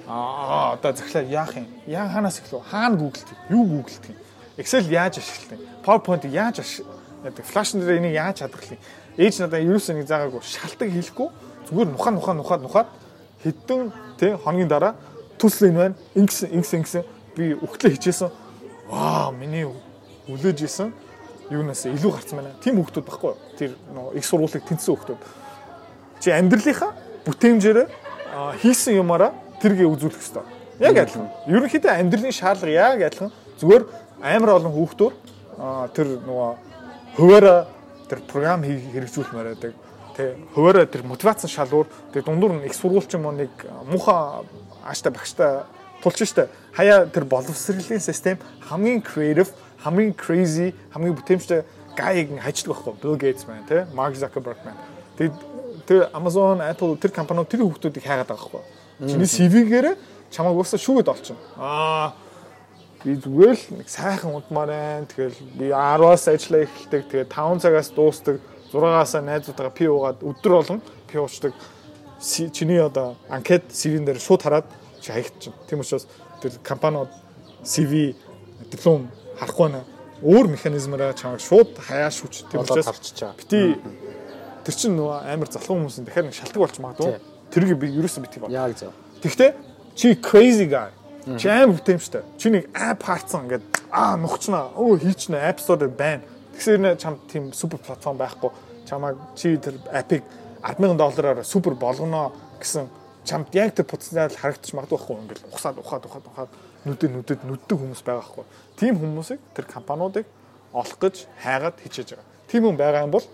аа 0.07 0.77
одоо 0.77 0.93
захлаа 0.93 1.23
яах 1.23 1.55
юм? 1.57 1.65
Яа 1.87 2.09
ханаас 2.09 2.39
эхлэв? 2.39 2.61
Хаана 2.61 2.97
гуглдгийг? 2.97 3.39
Юу 3.49 3.65
гуглдгийг? 3.65 4.17
Excel 4.57 4.87
яаж 4.89 5.19
ашиглах 5.19 5.59
юм? 5.59 5.67
PowerPoint 5.83 6.23
яаж 6.25 6.59
ашиглах? 6.59 6.95
Flash 7.43 7.73
дээр 7.73 7.97
энийг 7.97 8.13
яаж 8.13 8.39
хадгалах 8.39 8.71
юм? 8.71 8.79
ээж 9.17 9.39
надаа 9.39 9.63
ерөөсөө 9.63 9.95
нэг 9.95 10.07
заагаагүй 10.11 10.43
шалтак 10.43 10.91
хийхгүй 10.91 11.29
зүгээр 11.71 11.89
нухаа 11.95 12.11
нухаа 12.11 12.35
нухаад 12.35 12.61
нухаад 12.67 12.87
хэдэн 13.43 13.91
тий 14.19 14.35
хоногийн 14.35 14.67
дараа 14.67 14.95
төсөл 15.39 15.71
энэ 15.71 15.79
байна 15.79 15.95
ингэсэн 16.19 16.51
ингэсэн 16.51 16.79
ингэсэн 16.83 17.03
би 17.35 17.55
өгтлөө 17.55 17.95
хичээсэн 17.95 18.29
ваа 18.91 19.31
миний 19.31 19.63
үлээж 20.27 20.67
исэн 20.67 20.91
юунаас 21.47 21.87
илүү 21.87 22.11
гарцсан 22.11 22.35
байна 22.43 22.51
тийм 22.59 22.75
хүмүүс 22.83 23.07
байхгүй 23.07 23.33
тэр 23.55 23.71
их 24.19 24.25
сургуулийг 24.27 24.67
тэнцсэн 24.67 24.91
хүмүүс 24.91 25.15
чи 26.19 26.35
амьдралынхаа 26.35 26.91
бүтээмжээр 27.23 27.87
хийсэн 28.59 28.99
юмараа 28.99 29.31
тэргээ 29.63 29.87
үзүүлэх 29.87 30.19
хэрэгтэй 30.19 30.43
яг 30.83 30.95
адилхан 31.07 31.31
ерөнхийдөө 31.47 31.91
амьдралын 32.03 32.35
шаардлага 32.35 32.75
яг 32.75 32.99
адилхан 33.07 33.31
зүгээр 33.59 33.83
амар 34.21 34.57
олон 34.59 34.73
хүүхдүүд 34.73 35.15
тэр 35.95 36.07
нөгөө 36.25 36.49
хуваараа 37.15 37.59
тэр 38.09 38.19
програм 38.27 38.63
хэрэгжүүлмээр 38.63 39.47
байдаг. 39.55 39.73
Тэ 40.15 40.35
хуваараа 40.55 40.85
тэр 40.87 41.03
мотивацийн 41.03 41.51
шалгуур 41.51 41.87
тэг 42.11 42.25
дундуур 42.25 42.59
нь 42.59 42.67
их 42.67 42.75
сургуульч 42.75 43.15
юм 43.15 43.27
уу 43.27 43.35
нэг 43.35 43.51
муухай 43.87 44.43
ааштай 44.83 45.11
багштай 45.11 45.63
тулч 46.03 46.23
штэ. 46.27 46.47
Хаяа 46.75 47.07
тэр 47.07 47.23
боловсролын 47.23 47.99
систем 47.99 48.37
хамгийн 48.67 49.01
creative, 49.01 49.51
хамгийн 49.83 50.13
crazy, 50.15 50.75
хамгийн 50.91 51.15
бүтээмжтэй 51.15 51.63
гайг 51.95 52.35
хайчдаг 52.39 52.75
байхгүй. 52.75 52.93
Bill 53.01 53.17
Gates 53.19 53.47
маань 53.47 53.67
тэ 53.67 53.87
Mark 53.95 54.15
Zuckerberg 54.15 54.59
маань. 54.63 54.79
Тэг 55.17 55.31
тэр 55.87 56.11
Amazon, 56.11 56.59
Apple 56.59 56.99
тэр 56.99 57.11
компаниуд 57.11 57.47
тэр 57.47 57.63
хүмүүсийг 57.63 58.03
хайгаад 58.03 58.27
байгаа 58.27 58.43
байхгүй. 58.43 58.63
Чиний 59.07 59.27
CV-гээр 59.27 59.95
чамайг 60.31 60.55
уусаа 60.55 60.79
шүүгээд 60.79 61.11
олчихно. 61.11 61.39
Аа 61.55 62.24
би 63.05 63.13
зүгээр 63.21 63.53
л 63.53 63.65
нэг 63.77 63.87
сайхан 63.89 64.33
удмаар 64.33 64.73
байна. 64.73 65.05
Тэгэл 65.05 65.37
би 65.53 65.69
10-аас 65.69 66.25
ажиллаа 66.25 66.65
эхэлдэг. 66.65 67.03
Тэгээ 67.13 67.29
5 67.29 67.61
цагаас 67.61 67.89
дуустдаг. 67.93 68.41
6-аас 68.73 69.13
найзуудаараа 69.21 69.73
пи 69.77 69.85
уугаад 69.85 70.25
өдөр 70.25 70.51
болгон 70.57 70.81
пи 71.05 71.21
уучдаг. 71.21 71.53
чиний 72.19 72.81
одоо 72.81 73.15
анкет 73.29 73.69
CV-н 73.69 74.05
дээр 74.05 74.19
шууд 74.19 74.41
хараад 74.41 74.65
чи 75.01 75.11
хаягдчих. 75.11 75.53
Тийм 75.69 75.79
учраас 75.79 76.07
тэр 76.41 76.57
компаниуд 76.63 77.09
CV 77.63 78.15
диплом 78.71 79.09
харахгүй 79.37 79.69
байна. 79.69 79.83
Өөр 80.23 80.47
механизмаараа 80.57 81.13
чамайг 81.13 81.41
шууд 81.41 81.77
хаяаш 81.77 82.25
хүч. 82.25 82.49
Тийм 82.49 82.65
учраас 82.65 82.89
харчиж 82.89 83.21
байгаа. 83.21 83.37
бити 83.37 83.77
тэр 84.65 84.73
чинь 84.73 84.97
нөгөө 84.97 85.29
амар 85.29 85.49
залхуу 85.53 85.77
хүмүүс 85.77 86.01
дахиад 86.01 86.25
нэг 86.25 86.33
шалтгаан 86.33 86.63
болч 86.65 86.77
магадгүй. 86.81 87.19
Тэрийг 87.53 87.77
би 87.77 87.87
ерөөсөө 88.01 88.21
бити 88.25 88.39
ба. 88.41 88.49
Яг 88.49 88.73
зөв. 88.73 88.93
Тэгтээ 89.21 89.53
чи 89.93 90.15
crazy 90.17 90.65
guy. 90.65 90.89
Чи 91.25 91.49
амар 91.49 91.73
бүтээмжтэй. 91.81 92.21
Чи 92.37 92.53
нэг 92.53 92.69
app 92.69 93.01
хаарцсан 93.01 93.49
ингээд 93.49 93.65
аа 93.89 94.13
нухчнаа. 94.21 94.77
Өө 94.77 95.01
хийчнэ 95.01 95.41
app 95.41 95.57
store 95.57 95.89
байна. 95.89 96.21
Тэгсэр 96.53 96.77
нэ 96.77 96.95
чам 97.01 97.17
тийм 97.25 97.49
супер 97.49 97.81
платформ 97.81 98.21
байхгүй. 98.21 98.53
Чамаа 98.85 99.17
чи 99.33 99.57
тэр 99.57 99.81
app-ыг 99.89 100.21
100000 100.61 100.97
доллараар 101.01 101.41
супер 101.41 101.73
болгоно 101.73 102.29
гэсэн 102.61 102.85
чамд 103.25 103.49
яг 103.57 103.73
тэр 103.73 103.89
потенциал 103.89 104.29
харагдчих 104.29 104.77
магадгүй 104.77 104.97
байхгүй 105.01 105.17
ингээд 105.25 105.41
ухсаад 105.49 105.77
ухаад 105.81 106.05
ухаад 106.05 106.25
ухаад 106.29 106.51
нүдэд 106.85 107.11
нүдэд 107.11 107.41
нүддэг 107.41 107.77
хүмүүс 107.81 108.05
байгаа 108.05 108.21
байхгүй. 108.21 108.45
Тийм 108.77 108.93
хүмүүсийг 109.01 109.41
тэр 109.57 109.65
компаниудыг 109.65 110.25
олох 110.73 110.97
гэж 111.01 111.25
хайгаад 111.41 111.81
хичээж 111.81 112.13
байгаа. 112.13 112.29
Тийм 112.45 112.63
хүн 112.69 112.77
байгаа 112.77 113.01
юм 113.09 113.13
бол 113.17 113.25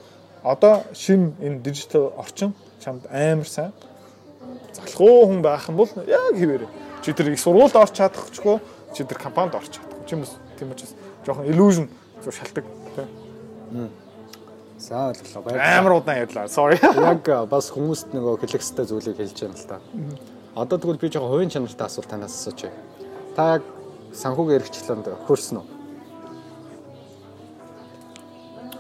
одоо 0.44 0.88
шинэ 0.96 1.36
энэ 1.44 1.60
дижитал 1.60 2.16
орчин 2.16 2.56
чамд 2.80 3.04
амар 3.12 3.48
сайн 3.48 3.76
залхуу 4.72 5.28
хүн 5.28 5.42
байх 5.44 5.68
юм 5.68 5.76
бол 5.76 5.92
яг 6.08 6.36
хэвээрээ. 6.40 6.81
Чи 7.02 7.14
тэр 7.14 7.34
их 7.34 7.40
сургуульд 7.42 7.76
орч 7.76 7.98
чадахгүй, 7.98 8.60
чи 8.94 9.04
тэр 9.04 9.18
компанид 9.18 9.56
орч 9.58 9.74
чадахгүй. 9.74 10.06
Чи 10.06 10.16
хүмүүс 10.16 10.34
тийм 10.58 10.72
учраас 10.72 10.94
жоохон 11.26 11.46
illusion 11.50 11.90
зөв 12.22 12.34
шалтгаан. 12.36 12.66
тийм. 13.72 13.90
За 14.78 15.10
ойлголоо. 15.10 15.58
Амар 15.58 15.94
удаан 15.98 16.18
ярьлаа. 16.26 16.48
Sorry. 16.48 16.78
Яг 17.12 17.50
бас 17.50 17.70
хүмүүст 17.74 18.14
нөгөө 18.14 18.42
хэлэх 18.42 18.62
хэвээр 18.62 18.90
зүйлийг 18.90 19.18
хэлж 19.18 19.38
байна 19.42 19.58
л 19.58 19.68
да. 19.70 19.80
Одоо 20.56 20.78
тэгвэл 20.78 20.98
би 21.02 21.10
жоохон 21.10 21.30
хувийн 21.32 21.50
чанартай 21.54 21.86
асуулт 21.88 22.10
танаас 22.10 22.34
асууж 22.34 22.66
байна. 22.66 22.82
Та 23.36 23.42
яг 23.56 23.64
санхүүгийн 24.14 24.60
эрхчлөөнд 24.60 25.08
хөрсөн 25.30 25.62
үү? 25.62 25.68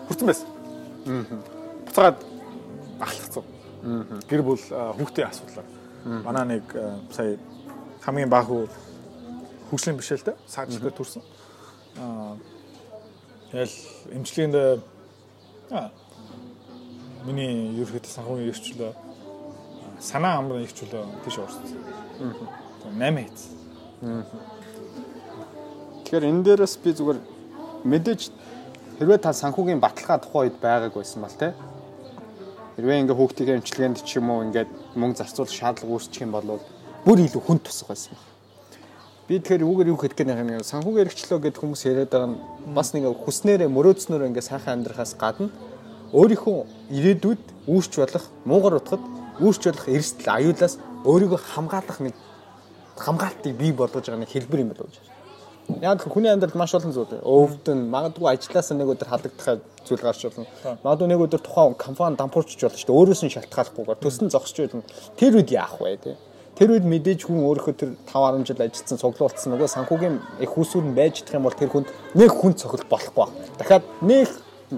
Хүрсэн 0.09 0.27
байсан. 0.27 0.47
Буцаад 1.85 2.17
ахлахсан. 2.99 3.43
Гэр 4.27 4.41
бүл 4.43 4.59
хүүхдийн 4.59 5.29
асуудлаар. 5.29 5.67
Манай 6.25 6.45
нэг 6.57 6.65
сая 7.15 7.37
хамгийн 8.01 8.29
бага 8.29 8.49
хүү 8.49 8.65
хөгжлийн 9.69 9.97
бишэлтэй 9.97 10.35
саажилтад 10.47 10.95
төрсэн. 10.97 11.21
Аа 12.01 12.35
тэгэл 13.51 13.75
эмчилгээнд 14.17 14.55
аа 15.71 15.91
миний 17.25 17.77
ерөөхдөө 17.77 18.11
санхүүгийн 18.17 18.49
эрхчлөө 18.49 18.91
санаа 20.01 20.41
амрын 20.41 20.65
эрхчлөө 20.65 21.03
тийш 21.23 21.37
орсон. 21.37 21.63
8 22.97 23.21
хийц. 23.21 23.39
Тэгэхээр 26.01 26.25
энэ 26.25 26.43
дээрээс 26.43 26.75
би 26.81 26.89
зүгээр 26.97 27.19
мэдээж 27.85 28.21
хэрвээ 28.97 29.19
та 29.21 29.31
санхүүгийн 29.33 29.77
баталгаа 29.77 30.17
тухайн 30.17 30.49
үед 30.49 30.57
байгааг 30.57 30.93
байсан 30.97 31.21
бол 31.21 31.37
те 31.37 31.53
хэрвээ 32.75 33.01
ингээ 33.05 33.17
хүүхдийн 33.17 33.61
эмчилгээнд 33.61 34.01
ч 34.01 34.17
юм 34.17 34.33
уу 34.33 34.41
ингээд 34.49 34.69
мөнгө 34.97 35.21
зарцуулах 35.21 35.53
шаардлага 35.53 35.93
үүсчих 35.93 36.25
юм 36.25 36.33
бол 36.33 36.57
бүр 37.05 37.23
илүү 37.25 37.41
хүн 37.41 37.59
тусах 37.65 37.89
байсан 37.89 38.13
байна. 38.13 38.29
Би 39.27 39.39
тэгэхээр 39.39 39.63
үүгээр 39.63 39.91
юу 39.91 39.97
хэлэх 39.97 40.17
гээд 40.17 40.29
байгаа 40.29 40.59
юм 40.59 40.65
санхүүгийн 40.65 41.05
эрхчлөө 41.07 41.39
гэдэг 41.41 41.61
хүмүүс 41.61 41.81
яриад 41.87 42.11
байгаа 42.13 42.29
нь 42.29 42.37
бас 42.77 42.93
нэг 42.93 43.05
хүснээрээ 43.25 43.69
мөрөөдснөөр 43.73 44.27
ингээ 44.29 44.45
сайхан 44.45 44.81
амьдрахаас 44.81 45.15
гадна 45.17 45.49
өөрийнхөө 46.13 46.57
ирээдүйд 46.91 47.43
үүсч 47.71 47.93
болох 48.01 48.25
муугар 48.45 48.77
утгад 48.77 49.03
үүсч 49.39 49.63
болох 49.71 49.87
эрсдэл 49.87 50.29
аюулаас 50.35 50.75
өөрийгөө 51.07 51.39
хамгаалах 51.41 51.99
нэг 52.05 52.15
хамгаалтыг 52.99 53.53
бий 53.57 53.71
болгож 53.71 54.05
байгаа 54.05 54.21
нэг 54.21 54.29
хэлбэр 54.29 54.61
юм 54.61 54.69
болов 54.75 54.91
уу? 54.91 55.11
Яг 55.79 56.03
хүний 56.03 56.29
амьдралд 56.29 56.59
маш 56.59 56.75
олон 56.75 56.91
зүйл. 56.91 57.23
Өвдөн 57.23 57.87
магадгүй 57.87 58.27
ажлаас 58.27 58.69
нэг 58.75 58.91
өдөр 58.91 59.07
халагдах 59.07 59.63
зүйл 59.87 60.03
гарч 60.03 60.27
болно. 60.27 60.45
Магадгүй 60.83 61.07
нэг 61.07 61.23
өдөр 61.25 61.41
тухайн 61.41 61.75
компани 61.79 62.19
дампуурч 62.19 62.59
болно 62.59 62.75
шүү 62.75 62.91
дээ. 62.91 62.99
Өөрөөс 62.99 63.21
нь 63.23 63.33
шалтгааллахгүйгээр 63.33 64.01
төсн 64.03 64.27
зогсож 64.29 64.57
байна. 64.67 64.83
Тэр 65.15 65.39
үед 65.39 65.49
яах 65.55 65.79
вэ 65.79 65.95
те? 66.03 66.17
Тэр 66.61 66.77
үед 66.77 66.85
мэдээж 66.85 67.25
хүн 67.25 67.41
өөрийнхөө 67.41 67.73
тэр 67.73 67.91
5 68.05 68.45
10 68.45 68.45
жил 68.45 68.61
ажилласан 68.61 69.01
цуглуулсан 69.01 69.49
нөгөө 69.49 69.69
санхүүгийн 69.81 70.15
их 70.45 70.51
усүр 70.61 70.85
нь 70.85 70.93
байж 70.93 71.25
чадах 71.25 71.41
юм 71.41 71.47
бол 71.49 71.57
тэр 71.57 71.73
хүнд 71.73 71.89
нэг 72.13 72.29
хүн 72.37 72.53
цохилт 72.53 72.85
болохгүй. 72.85 73.25
Дахиад 73.57 73.81
нэг 74.05 74.29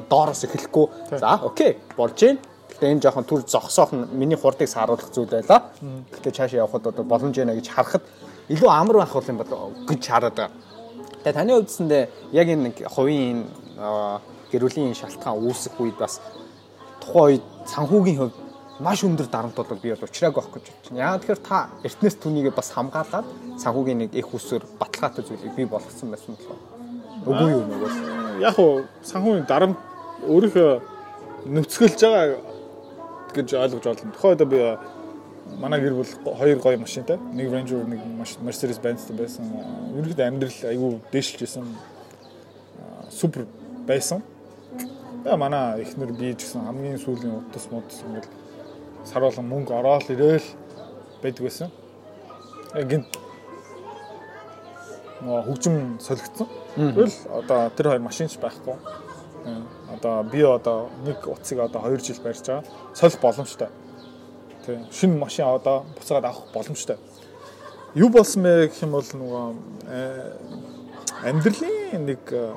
доороос 0.08 0.48
эхлэхгүй. 0.48 1.20
За 1.20 1.44
окей 1.44 1.76
болж 2.00 2.16
гин. 2.16 2.40
Гэтэ 2.72 2.88
энэ 2.88 3.04
жоохон 3.04 3.28
түр 3.28 3.44
зогсоох 3.44 3.92
нь 3.92 4.08
миний 4.16 4.40
хурдыг 4.40 4.72
сааруулах 4.72 5.12
зүйл 5.12 5.28
байлаа. 5.28 5.76
Гэтэ 6.08 6.32
цаашаа 6.32 6.64
явхад 6.64 6.88
одоо 6.88 7.04
боломж 7.04 7.36
байна 7.36 7.52
гэж 7.52 7.68
харахад 7.68 8.08
илүү 8.48 8.70
амар 8.72 9.04
байх 9.04 9.12
бол 9.12 9.28
юм 9.28 9.44
болоо 9.44 9.76
гэж 9.84 10.08
хараад 10.08 10.36
байгаа. 10.40 10.56
Тэгээ 11.20 11.36
таны 11.36 11.52
хувьдсэндээ 11.52 12.04
яг 12.32 12.48
энэ 12.48 12.72
хувийн 12.88 13.44
аа, 13.76 14.24
гэр 14.56 14.72
бүлийн 14.72 14.96
шалтгаан 14.96 15.36
үүсэх 15.36 15.76
үед 15.84 16.00
бас 16.00 16.24
тухайн 17.04 17.44
үед 17.44 17.44
санхүүгийн 17.68 18.18
хувьд 18.24 18.43
маш 18.80 19.04
өндөр 19.06 19.28
дарамт 19.30 19.56
бол 19.56 19.78
би 19.82 19.94
бол 19.94 20.08
учрааг 20.08 20.34
байхгүй 20.34 20.62
гэж 20.62 20.72
бодчих. 20.74 20.98
Яа 20.98 21.20
тэгэхээр 21.20 21.42
та 21.46 21.70
эртнээс 21.84 22.18
түүнийг 22.18 22.56
бас 22.56 22.72
хамгаалаад 22.74 23.26
санхүүгийн 23.62 24.00
нэг 24.02 24.16
их 24.18 24.34
усөр 24.34 24.66
баталгаатай 24.80 25.24
зүйлийг 25.26 25.54
бий 25.56 25.66
болгосон 25.66 26.10
байсан 26.10 26.34
болов 26.34 26.58
уу? 26.58 27.34
Үгүй 27.34 27.50
юу 27.54 27.64
бол 27.70 28.42
Яг 28.42 28.58
уу 28.60 28.84
санхүүгийн 29.06 29.46
дарамт 29.46 29.78
өөрийнхөө 30.26 30.72
нүцгэлж 31.54 32.00
байгаа 32.02 32.26
гэж 33.36 33.54
ойлгож 33.54 33.84
байна. 33.86 34.14
Тухайн 34.18 34.34
үед 34.34 34.50
би 34.50 34.60
манай 35.60 35.80
гэр 35.82 35.94
бүл 35.94 36.38
хоёр 36.40 36.60
гоё 36.60 36.78
машинтай. 36.80 37.18
Нэг 37.18 37.52
Range 37.52 37.72
Rover, 37.72 37.88
нэг 37.94 38.02
Mercedes 38.42 38.80
Benz 38.80 39.06
байсан. 39.12 39.54
Ерөнхийдөө 39.94 40.28
амьдрал 40.28 40.60
айгүй 40.72 40.92
дээшилж 41.12 41.42
исэн. 41.46 41.68
Супер 43.12 43.46
байсан. 43.86 44.24
Тэгээ 45.24 45.38
манай 45.38 45.82
эхнэр 45.84 46.12
би 46.12 46.34
ч 46.34 46.48
гэсэн 46.48 46.66
хамгийн 46.68 46.98
сүүлийн 47.00 47.38
удас 47.38 47.68
модс 47.72 48.02
ингээл 48.04 48.43
сар 49.06 49.22
болгон 49.22 49.48
мөнгө 49.50 49.74
ороод 49.80 50.10
ирээл 50.10 50.48
байдаг 51.22 51.44
байсан. 51.44 51.72
Яг 52.74 52.88
гинт 52.90 53.18
хөгжим 55.24 56.00
солигдсон. 56.02 56.48
Тэгэл 56.76 57.16
одоо 57.32 57.70
тэр 57.76 57.88
хоёр 57.94 58.02
машинч 58.02 58.38
байхгүй. 58.38 58.76
Одоо 59.94 60.24
би 60.24 60.42
одоо 60.42 60.90
нэг 61.06 61.28
утсыг 61.28 61.60
одоо 61.60 61.82
2 61.82 62.00
жил 62.00 62.20
барьж 62.24 62.42
байгаа. 62.48 62.64
Солих 62.94 63.20
боломжтой. 63.20 63.68
Тийм. 64.66 64.88
Шинэ 64.92 65.18
машин 65.20 65.46
одоо 65.46 65.86
буцаад 66.00 66.26
авах 66.26 66.52
боломжтой. 66.54 66.98
Юу 67.96 68.10
болсон 68.10 68.44
бэ 68.44 68.68
гэх 68.68 68.82
юм 68.82 68.92
бол 68.92 69.04
нөгөө 69.04 69.56
э, 69.86 70.32
амьдралын 71.24 72.06
нэг 72.06 72.20
э, 72.32 72.54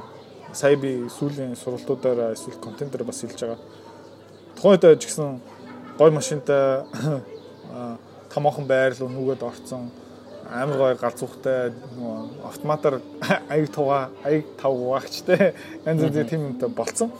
сая 0.52 0.76
би 0.76 1.08
сүүлийн 1.12 1.56
сургалтуудаар 1.56 2.32
эсвэл 2.32 2.56
контентээр 2.62 3.04
бас 3.04 3.20
хэлж 3.20 3.40
байгаа. 3.40 3.58
Тухайн 4.56 4.80
үед 4.80 5.02
ч 5.02 5.06
гэсэн 5.10 5.40
гой 5.98 6.10
машинтай 6.10 6.84
томоохон 8.34 8.66
байрлал 8.68 9.08
нүгэд 9.08 9.42
орцсон 9.42 9.88
амар 10.52 10.76
гой 10.78 10.94
галзуухтай 11.00 11.72
нөгөө 11.72 12.44
автоматар 12.50 13.00
аяг 13.48 13.70
тугаа 13.72 14.10
аяг 14.22 14.44
тав 14.60 14.76
гаагчтай 14.76 15.54
янз 15.86 16.02
бүрийн 16.04 16.28
тийм 16.28 16.42
юмтай 16.50 16.68
болцсон. 16.68 17.10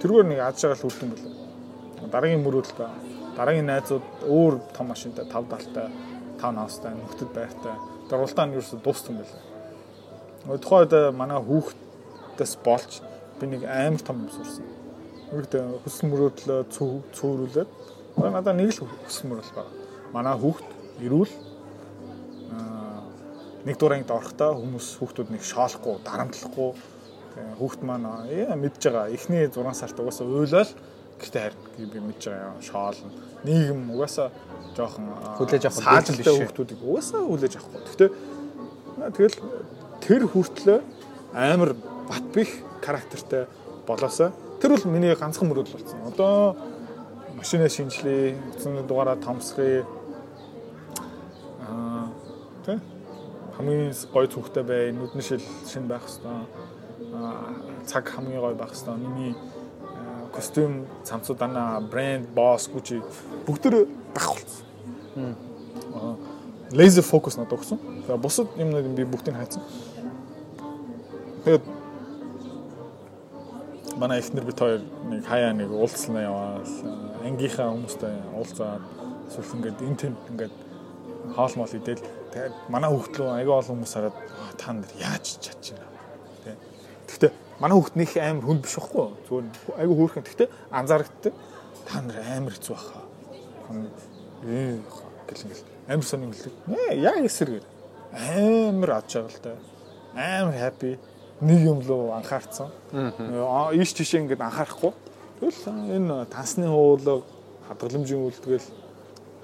Тэргээр 0.00 0.28
нэг 0.30 0.40
аз 0.40 0.60
жаргал 0.60 0.86
хүрдэн 0.86 1.10
болов. 1.12 1.32
Дараагийн 2.12 2.44
мөрөөдөл 2.46 2.78
ба 2.78 2.90
дараагийн 3.36 3.66
найзууд 3.66 4.06
өөр 4.24 4.54
том 4.76 4.86
машинтай 4.92 5.26
5 5.26 5.50
далтай 5.50 5.90
5 6.40 6.56
наастай 6.56 6.94
нөхдөд 6.94 7.30
байртай 7.34 7.74
дургалтаа 8.08 8.46
нь 8.46 8.54
ерөөсө 8.56 8.80
дууссан 8.80 9.18
байлаа. 9.18 9.42
Нөгөө 10.46 10.60
тухайн 10.62 10.80
үед 10.86 10.94
манай 11.18 11.40
хүүхдээс 11.42 12.54
болж 12.64 13.02
би 13.40 13.50
нэг 13.50 13.66
амар 13.66 14.00
том 14.00 14.24
юм 14.24 14.30
сурсан. 14.30 14.64
Үүрдээ 15.34 15.64
хүсэл 15.84 16.08
мөрөөдлөө 16.08 16.60
цөөрүүлээд 16.70 17.70
надад 18.16 18.56
нэг 18.56 18.72
л 18.72 18.88
хүсэл 19.04 19.28
мөрөөдөл 19.30 19.56
байна. 19.56 19.72
Манай 20.12 20.34
хүүхд 20.40 20.66
ирүүл 21.04 21.32
нэг 23.66 23.76
дуурайнд 23.76 24.10
орохдоо 24.10 24.54
хүмүүс 24.62 24.86
хүүхдүүд 25.02 25.28
нэг 25.34 25.42
шоолохгүй, 25.42 25.98
дарамтлахгүй 26.06 26.70
хүүхд 27.58 27.80
маань 27.82 28.06
ээ 28.30 28.54
мэдж 28.54 28.82
байгаа. 28.88 29.10
Эхний 29.10 29.50
6 29.50 29.74
сард 29.74 29.98
угаасаа 29.98 30.26
уйлал 30.26 30.70
гэхдээ 31.18 31.42
харин 31.50 31.90
би 31.90 31.98
мэдж 32.00 32.22
байгаа 32.30 32.62
шоолно. 32.62 33.10
Нийгэм 33.42 33.90
угаасаа 33.90 34.30
жоохон 34.78 35.04
Хүлээж 35.36 35.64
авах 35.66 36.06
шүү. 36.06 36.38
хүүхдүүдийг 36.46 36.80
угаасаа 36.80 37.20
хүлээж 37.26 37.54
авахгүй. 37.58 37.80
Гэхдээ 37.84 38.10
тэгэл 39.18 39.36
тэр 40.00 40.22
хүртлээ 40.30 40.78
амар 41.34 41.74
бат 42.06 42.24
бих 42.32 42.50
карактертай 42.80 43.50
болоосаа 43.86 44.30
тэр 44.62 44.78
бол 44.78 44.86
миний 44.94 45.12
ганцхан 45.18 45.50
мөрөөдөл 45.50 45.74
болсон. 45.74 46.00
Одоо 46.06 46.56
машинаа 47.46 47.68
шинжлэе, 47.68 48.34
эцэн 48.58 48.82
дугаараа 48.90 49.14
томсгоё. 49.22 49.86
Аа 51.62 52.10
тэ 52.66 52.80
хамгийн 53.54 53.94
гоё 54.10 54.26
цүнхтэй 54.26 54.64
бай, 54.66 54.90
нүдний 54.90 55.22
шил 55.22 55.38
шин 55.62 55.86
байх 55.86 56.02
хэвээр. 56.02 56.42
Аа 57.14 57.86
цаг 57.86 58.10
хамгийн 58.10 58.42
гоё 58.42 58.58
байх 58.58 58.74
хэвээр. 58.74 58.98
Миний 58.98 59.36
костюм, 60.34 60.90
цамцуудаа, 61.06 61.78
брэнд, 61.86 62.26
босс, 62.34 62.66
гүчи 62.66 62.98
бүгд 63.46 63.62
төр 63.62 63.86
байх 64.10 64.26
болсон. 64.26 65.36
Аа 65.94 66.18
laser 66.74 67.06
focus 67.06 67.38
надад 67.38 67.60
өгсөн. 67.60 67.78
За 68.10 68.18
бусад 68.18 68.50
юмнууд 68.58 68.90
би 68.90 69.06
бүгдийг 69.06 69.38
хайцсан. 69.38 69.62
Тэгээд 71.46 71.75
манай 73.96 74.20
эхнэр 74.20 74.44
бит 74.44 74.58
хоёр 74.60 74.82
нэг 75.08 75.24
хаяа 75.24 75.52
нэг 75.56 75.72
уулзлаа 75.72 76.22
яваад 76.22 76.68
ангийнхаа 77.24 77.72
хүмүүстэй 77.72 78.14
уулзаад 78.36 78.84
эсвэл 79.32 79.56
ингээд 79.56 79.78
энэ 79.80 79.96
тэнд 79.96 80.18
ингээд 80.30 80.54
хаал 81.32 81.54
мол 81.56 81.72
идэл 81.72 82.04
тэгээд 82.32 82.54
манай 82.68 82.90
рүү 82.92 83.24
аягүй 83.24 83.54
олон 83.56 83.72
хүмүүс 83.80 83.94
хараад 83.96 84.16
та 84.60 84.72
нар 84.76 84.92
яаж 85.00 85.40
чадчихна 85.40 85.88
тий. 86.44 86.54
Гэхдээ 87.08 87.32
манай 87.60 87.80
нэг 87.96 88.10
амар 88.20 88.44
хүнд 88.44 88.62
биш 88.68 88.76
байхгүй 88.76 89.06
зүгээр 89.28 89.46
аягүй 89.80 89.96
хөөрхөн 89.96 90.24
гэхдээ 90.28 90.48
анзаарэгддэг 90.76 91.34
та 91.88 91.96
нар 92.04 92.18
амар 92.36 92.52
хэцүү 92.52 92.74
баха. 92.76 93.00
Ээ 94.44 94.76
гэл 95.24 95.44
ингээл 95.48 95.64
амар 95.88 96.04
сонир 96.04 96.30
гэлдэг. 96.36 96.54
Нэ 96.68 96.80
яг 97.00 97.24
эсэргээр 97.24 97.64
амар 98.12 98.90
ад 99.00 99.08
жаргалтай. 99.08 99.56
Амар 100.12 100.56
happy 100.60 101.00
нэг 101.40 101.60
юм 101.64 101.80
руу 101.84 102.12
анхаарсан. 102.16 102.70
Аа 102.92 103.72
ийш 103.72 103.92
тийшээ 103.92 104.24
ингээд 104.24 104.40
анхаарахгүй. 104.40 104.92
Тэгэл 105.40 105.68
энэ 105.68 106.26
тансны 106.32 106.66
хуулга, 106.68 107.22
хадгаламжийн 107.68 108.24
үйлдэл, 108.24 108.68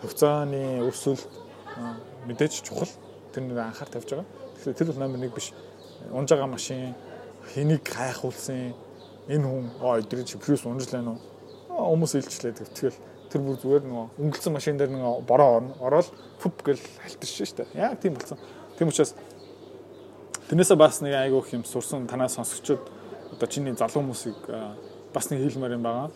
хувьцааны 0.00 0.80
өрсөлд 0.88 1.28
мэдээж 2.26 2.64
чухал. 2.64 2.88
Тэр 3.32 3.44
нэг 3.44 3.58
анхаар 3.58 3.90
тавьж 3.92 4.08
байгаа. 4.08 4.26
Тэгэхээр 4.56 4.78
тэр 4.78 4.88
бол 4.88 5.02
номер 5.04 5.20
1 5.28 5.34
биш. 5.36 5.52
Унж 6.12 6.28
байгаа 6.32 6.48
машин 6.48 6.94
хэнийг 7.52 7.84
хайхуулсан 7.84 8.72
энэ 9.28 9.44
хүн 9.44 9.66
аа 9.84 10.00
өдрийн 10.00 10.26
чи 10.26 10.38
плюс 10.38 10.64
унжлаа 10.64 11.02
нөө. 11.02 11.18
Хүмүүс 11.72 12.16
илчлээ 12.18 12.56
тэгвэл 12.56 12.96
тэр 13.32 13.40
бүр 13.40 13.56
зүгээр 13.60 13.84
нөгөө 13.88 14.06
өнгөлцсөн 14.20 14.52
машин 14.52 14.76
дээр 14.76 14.92
нөгөө 14.92 15.24
бороо 15.24 15.62
ороод 15.80 16.08
фүп 16.40 16.56
гэл 16.66 16.82
халтарч 17.04 17.32
штэ. 17.48 17.64
Яг 17.74 18.00
тийм 18.00 18.14
болсон. 18.16 18.38
Тийм 18.76 18.88
учраас 18.88 19.14
тэрнээсээ 20.48 20.76
бас 20.76 21.00
нэг 21.00 21.14
айгүй 21.14 21.40
их 21.40 21.52
юм 21.52 21.64
сурсан 21.64 22.06
танаа 22.06 22.28
сонсогчдод 22.28 22.80
одоо 23.32 23.48
чиний 23.48 23.74
залуу 23.74 24.02
хүмүүсийг 24.02 24.38
бас 25.12 25.30
нэг 25.30 25.44
хэлмээр 25.44 25.76
юм 25.76 25.82
байгаа. 25.82 26.10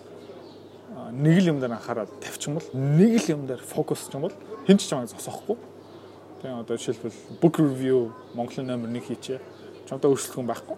Нэг 1.12 1.43
л 1.43 1.51
юм 1.53 1.61
дээр 1.61 1.77
анхаарал 1.77 2.09
тавьчихвал 2.20 2.64
нэг 2.72 3.20
л 3.20 3.31
юм 3.31 3.47
дээр 3.47 3.61
фокус 3.61 4.09
хийчихвал 4.09 4.33
хэн 4.66 4.79
ч 4.79 4.89
чамайг 4.89 5.09
зогсоохгүй. 5.11 5.57
Тийм 6.43 6.61
одоо 6.61 6.77
жишээлбэл 6.77 7.41
book 7.41 7.59
review 7.59 8.12
Монголын 8.35 8.66
номер 8.66 8.89
1 8.89 9.01
хийчээ. 9.07 9.41
Чамтай 9.89 10.11
өрсөлдөх 10.11 10.41
юм 10.41 10.47
байхгүй. 10.47 10.77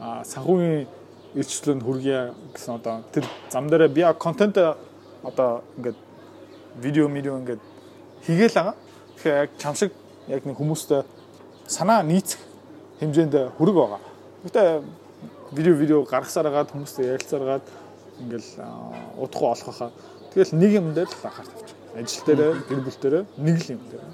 А 0.00 0.24
санхүүгийн 0.24 0.86
илчлэнд 1.34 1.82
хүргье 1.82 2.34
гэсэн 2.54 2.74
одоо 2.74 3.04
тэр 3.12 3.24
зам 3.50 3.68
дээр 3.68 3.88
би 3.88 4.02
контент 4.18 4.56
одоо 5.22 5.62
ингээд 5.76 5.96
видео 6.80 7.06
видео 7.06 7.38
ингээд 7.38 7.60
хийгээл 8.26 8.54
байгаа. 8.54 8.74
Тэгэхээр 9.16 9.40
яг 9.40 9.50
чам 9.58 9.74
шиг 9.74 9.92
яг 10.28 10.44
нэг 10.44 10.56
хүмүүстэй 10.56 11.02
санаа 11.66 12.02
нийцэх 12.02 12.40
хэмжээнд 13.00 13.56
хүрэг 13.56 13.74
байгаа. 13.74 14.00
Гэтэ 14.44 14.82
видео 15.52 15.74
видео 15.74 15.98
гаргасараад 16.04 16.70
хүмүүстэй 16.70 17.16
ярилцааргаад 17.16 17.64
ингээл 18.20 18.50
удахгүй 19.18 19.48
олох 19.48 19.76
хаа. 19.76 19.90
Тэгэл 20.34 20.54
нэг 20.54 20.70
юм 20.76 20.94
дээр 20.94 21.08
л 21.08 21.26
анхаар 21.26 21.48
тавьчих. 21.48 21.76
Ажил 21.96 22.24
дээр, 22.26 22.40
гэр 22.68 22.80
бүл 22.86 22.98
дээр 23.02 23.16
нэг 23.36 23.56
л 23.58 23.72
юм 23.74 23.82
дээр. 23.90 24.04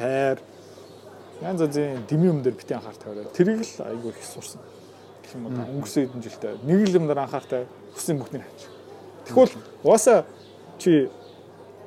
Байр 0.00 0.38
янз 1.42 1.60
янзын 1.62 2.04
дэми 2.08 2.26
юм 2.26 2.42
дээр 2.42 2.56
битэн 2.58 2.80
анхаар 2.80 2.96
тавиараа. 2.96 3.32
Тэрийг 3.36 3.62
л 3.62 3.86
айгүй 3.86 4.10
их 4.10 4.24
сурсан. 4.24 4.60
Гэх 5.22 5.34
юм 5.38 5.46
уу 5.46 5.78
өнгөрсөн 5.78 6.08
хэдэн 6.10 6.22
жилдээ 6.24 6.54
нэг 6.64 6.80
л 6.88 6.96
юм 6.98 7.06
дээр 7.06 7.22
анхаартай 7.22 7.66
хүссэн 7.94 8.18
бүхнийг 8.18 8.42
хаачих. 8.42 8.70
Тэгвэл 9.28 9.54
угаасаа 9.84 10.24
чи 10.78 11.08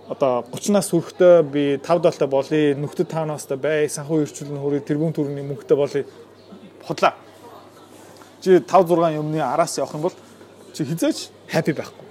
одоо 0.08 0.48
30-наас 0.52 0.90
хүрэхдээ 0.90 1.44
би 1.44 1.64
5 1.84 2.00
долтой 2.00 2.28
болъё, 2.28 2.76
нүхтэд 2.80 3.12
5 3.12 3.28
настай 3.28 3.58
бай, 3.60 3.90
санхүү 3.92 4.24
ирчүүлэн 4.24 4.62
хөрөй, 4.64 4.82
тэрбум 4.88 5.12
төрний 5.12 5.44
мөнгөтэй 5.44 5.76
болъё. 5.78 6.04
Худлаа. 6.88 7.14
Чи 8.42 8.60
5 8.60 8.88
6 8.88 9.16
юмны 9.20 9.40
араас 9.44 9.78
явах 9.78 9.94
юм 9.94 10.02
бол 10.02 10.16
чи 10.74 10.84
хизээч 10.84 11.30
happy 11.52 11.74
байхгүй. 11.76 12.06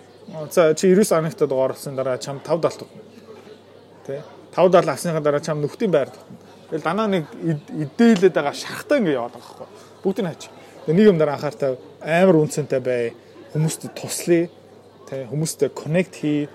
За 0.52 0.74
чи 0.74 0.92
99 0.94 1.12
оногт 1.18 1.38
дугаар 1.48 1.70
авсан 1.72 1.96
дараа 1.96 2.18
чам 2.18 2.40
5 2.40 2.60
долт. 2.60 2.86
Тэ? 4.06 4.22
5 4.54 4.68
долт 4.70 4.88
авсныхаа 4.88 5.20
дараа 5.20 5.40
чам 5.40 5.60
нүхтийн 5.60 5.90
байр. 5.90 6.10
Тэгэл 6.70 6.82
данаа 6.82 7.06
нэг 7.06 7.24
идээлээд 7.32 8.34
байгаа 8.34 8.52
шахтаа 8.52 8.98
ингэ 8.98 9.16
яваад 9.16 9.32
байгаа 9.32 9.64
байхгүй. 9.64 9.66
Бүгдийг 10.04 10.26
хаач. 10.26 10.42
Нэг 10.86 11.06
юм 11.08 11.18
дараа 11.18 11.34
анхаартай 11.34 11.78
амар 12.02 12.36
үнцэнтэй 12.36 12.80
бай. 12.80 13.14
Хүмүүст 13.54 13.88
туслая. 13.94 14.50
Тэ 15.06 15.30
хүмүүстэй 15.30 15.70
connect 15.70 16.20
хий 16.20 16.48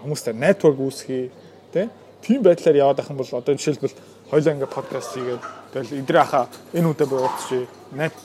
хүмүүстэй 0.00 0.32
network 0.32 0.80
үүсгэе 0.80 1.28
тий 1.72 1.88
тийм 2.24 2.42
байдлаар 2.42 2.76
яваад 2.80 3.00
ах 3.02 3.10
юм 3.12 3.20
бол 3.20 3.28
одоо 3.28 3.54
жишээлбэл 3.54 3.92
хоёлаа 4.32 4.56
ингээ 4.56 4.72
подкаст 4.72 5.12
хийгээд 5.12 5.42
тэгэл 5.76 6.00
идрээ 6.00 6.24
хаа 6.24 6.48
энэ 6.72 6.88
үедээ 6.88 7.08
буурчих 7.12 7.68
net 7.92 8.16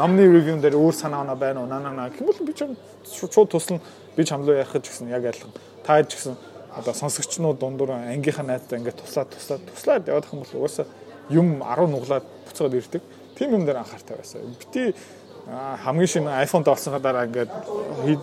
номны 0.00 0.24
review 0.24 0.56
дээр 0.56 0.80
өөр 0.80 0.96
санаа 0.96 1.20
оноо 1.20 1.36
байна 1.36 1.60
уу? 1.60 1.68
Наа 1.68 2.08
гэвэл 2.08 2.48
би 2.48 2.56
ч 2.56 2.64
шууд 3.04 3.52
туслана 3.52 3.84
би 4.16 4.24
ч 4.24 4.32
хамлуу 4.32 4.56
ярих 4.56 4.72
гэсэн 4.72 5.12
яг 5.12 5.20
адилхан 5.20 5.52
та 5.84 6.00
ч 6.00 6.16
гэсэн 6.16 6.32
одоо 6.72 6.94
сонсогчнууд 6.96 7.60
дундуур 7.60 7.92
ангийнхаа 7.92 8.48
найзтай 8.48 8.80
ингээ 8.80 8.96
туслаад 8.96 9.28
туслаад 9.36 9.60
туслаад 9.68 10.08
яваад 10.08 10.24
ах 10.24 10.32
юм 10.32 10.40
бол 10.40 10.56
угаасаа 10.64 10.86
юм 11.28 11.46
10 11.60 11.92
нуглаад 11.92 12.24
буцаад 12.48 12.74
ирдэг. 12.80 13.02
Тийм 13.36 13.52
юм 13.52 13.64
дээр 13.68 13.84
анхаартай 13.84 14.16
байсан. 14.16 14.40
Бити 14.56 14.94
хамгийн 15.84 16.08
шинэ 16.08 16.40
iPhone 16.48 16.64
доолсонгоо 16.64 17.04
дараа 17.04 17.28
ингээд 17.28 17.52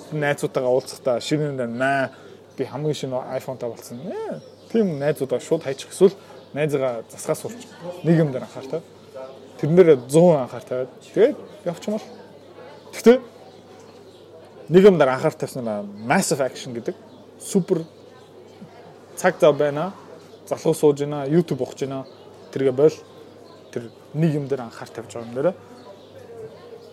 найзуудтайгаа 0.10 0.74
уулзахдаа 0.74 1.22
шинэ 1.22 1.54
нэ 1.54 2.10
би 2.58 2.64
хамгийн 2.66 2.98
шинэ 2.98 3.14
iPhone-тай 3.38 3.70
болсон. 3.70 4.02
Тийм 4.72 4.98
найзуудаа 5.00 5.40
шууд 5.40 5.64
хайчих 5.64 5.94
эсвэл 5.94 6.18
найзгаа 6.58 7.06
засгаас 7.12 7.42
сурч 7.46 7.62
нэг 8.04 8.18
юм 8.18 8.32
дээр 8.34 8.48
анхаартай. 8.50 8.82
Тэрэн 9.62 9.76
дээр 9.78 9.90
100 10.10 10.42
анхаар 10.42 10.66
тавиад 10.66 10.90
тэгээд 11.06 11.38
явчихмал. 11.66 12.06
Гэхдээ 12.94 13.18
нэг 14.74 14.84
юм 14.90 14.98
дээр 14.98 15.14
анхаар 15.14 15.38
тавьсан 15.38 15.70
massive 16.02 16.42
action 16.42 16.74
гэдэг 16.74 16.96
супер 17.40 17.86
цаг 19.16 19.38
зав 19.40 19.58
байна. 19.58 19.94
Залхуу 20.50 20.74
сууж 20.74 21.00
байна, 21.00 21.28
YouTube 21.30 21.62
ухаж 21.62 21.86
байна. 21.86 22.06
Тэргээ 22.52 22.74
бойл 22.74 22.98
тэр 23.72 23.92
нэг 24.14 24.34
юм 24.34 24.48
дээр 24.48 24.66
анхаар 24.66 24.90
тавьж 24.90 25.14
байгаа 25.14 25.30
юм 25.30 25.36
дээр 25.38 25.54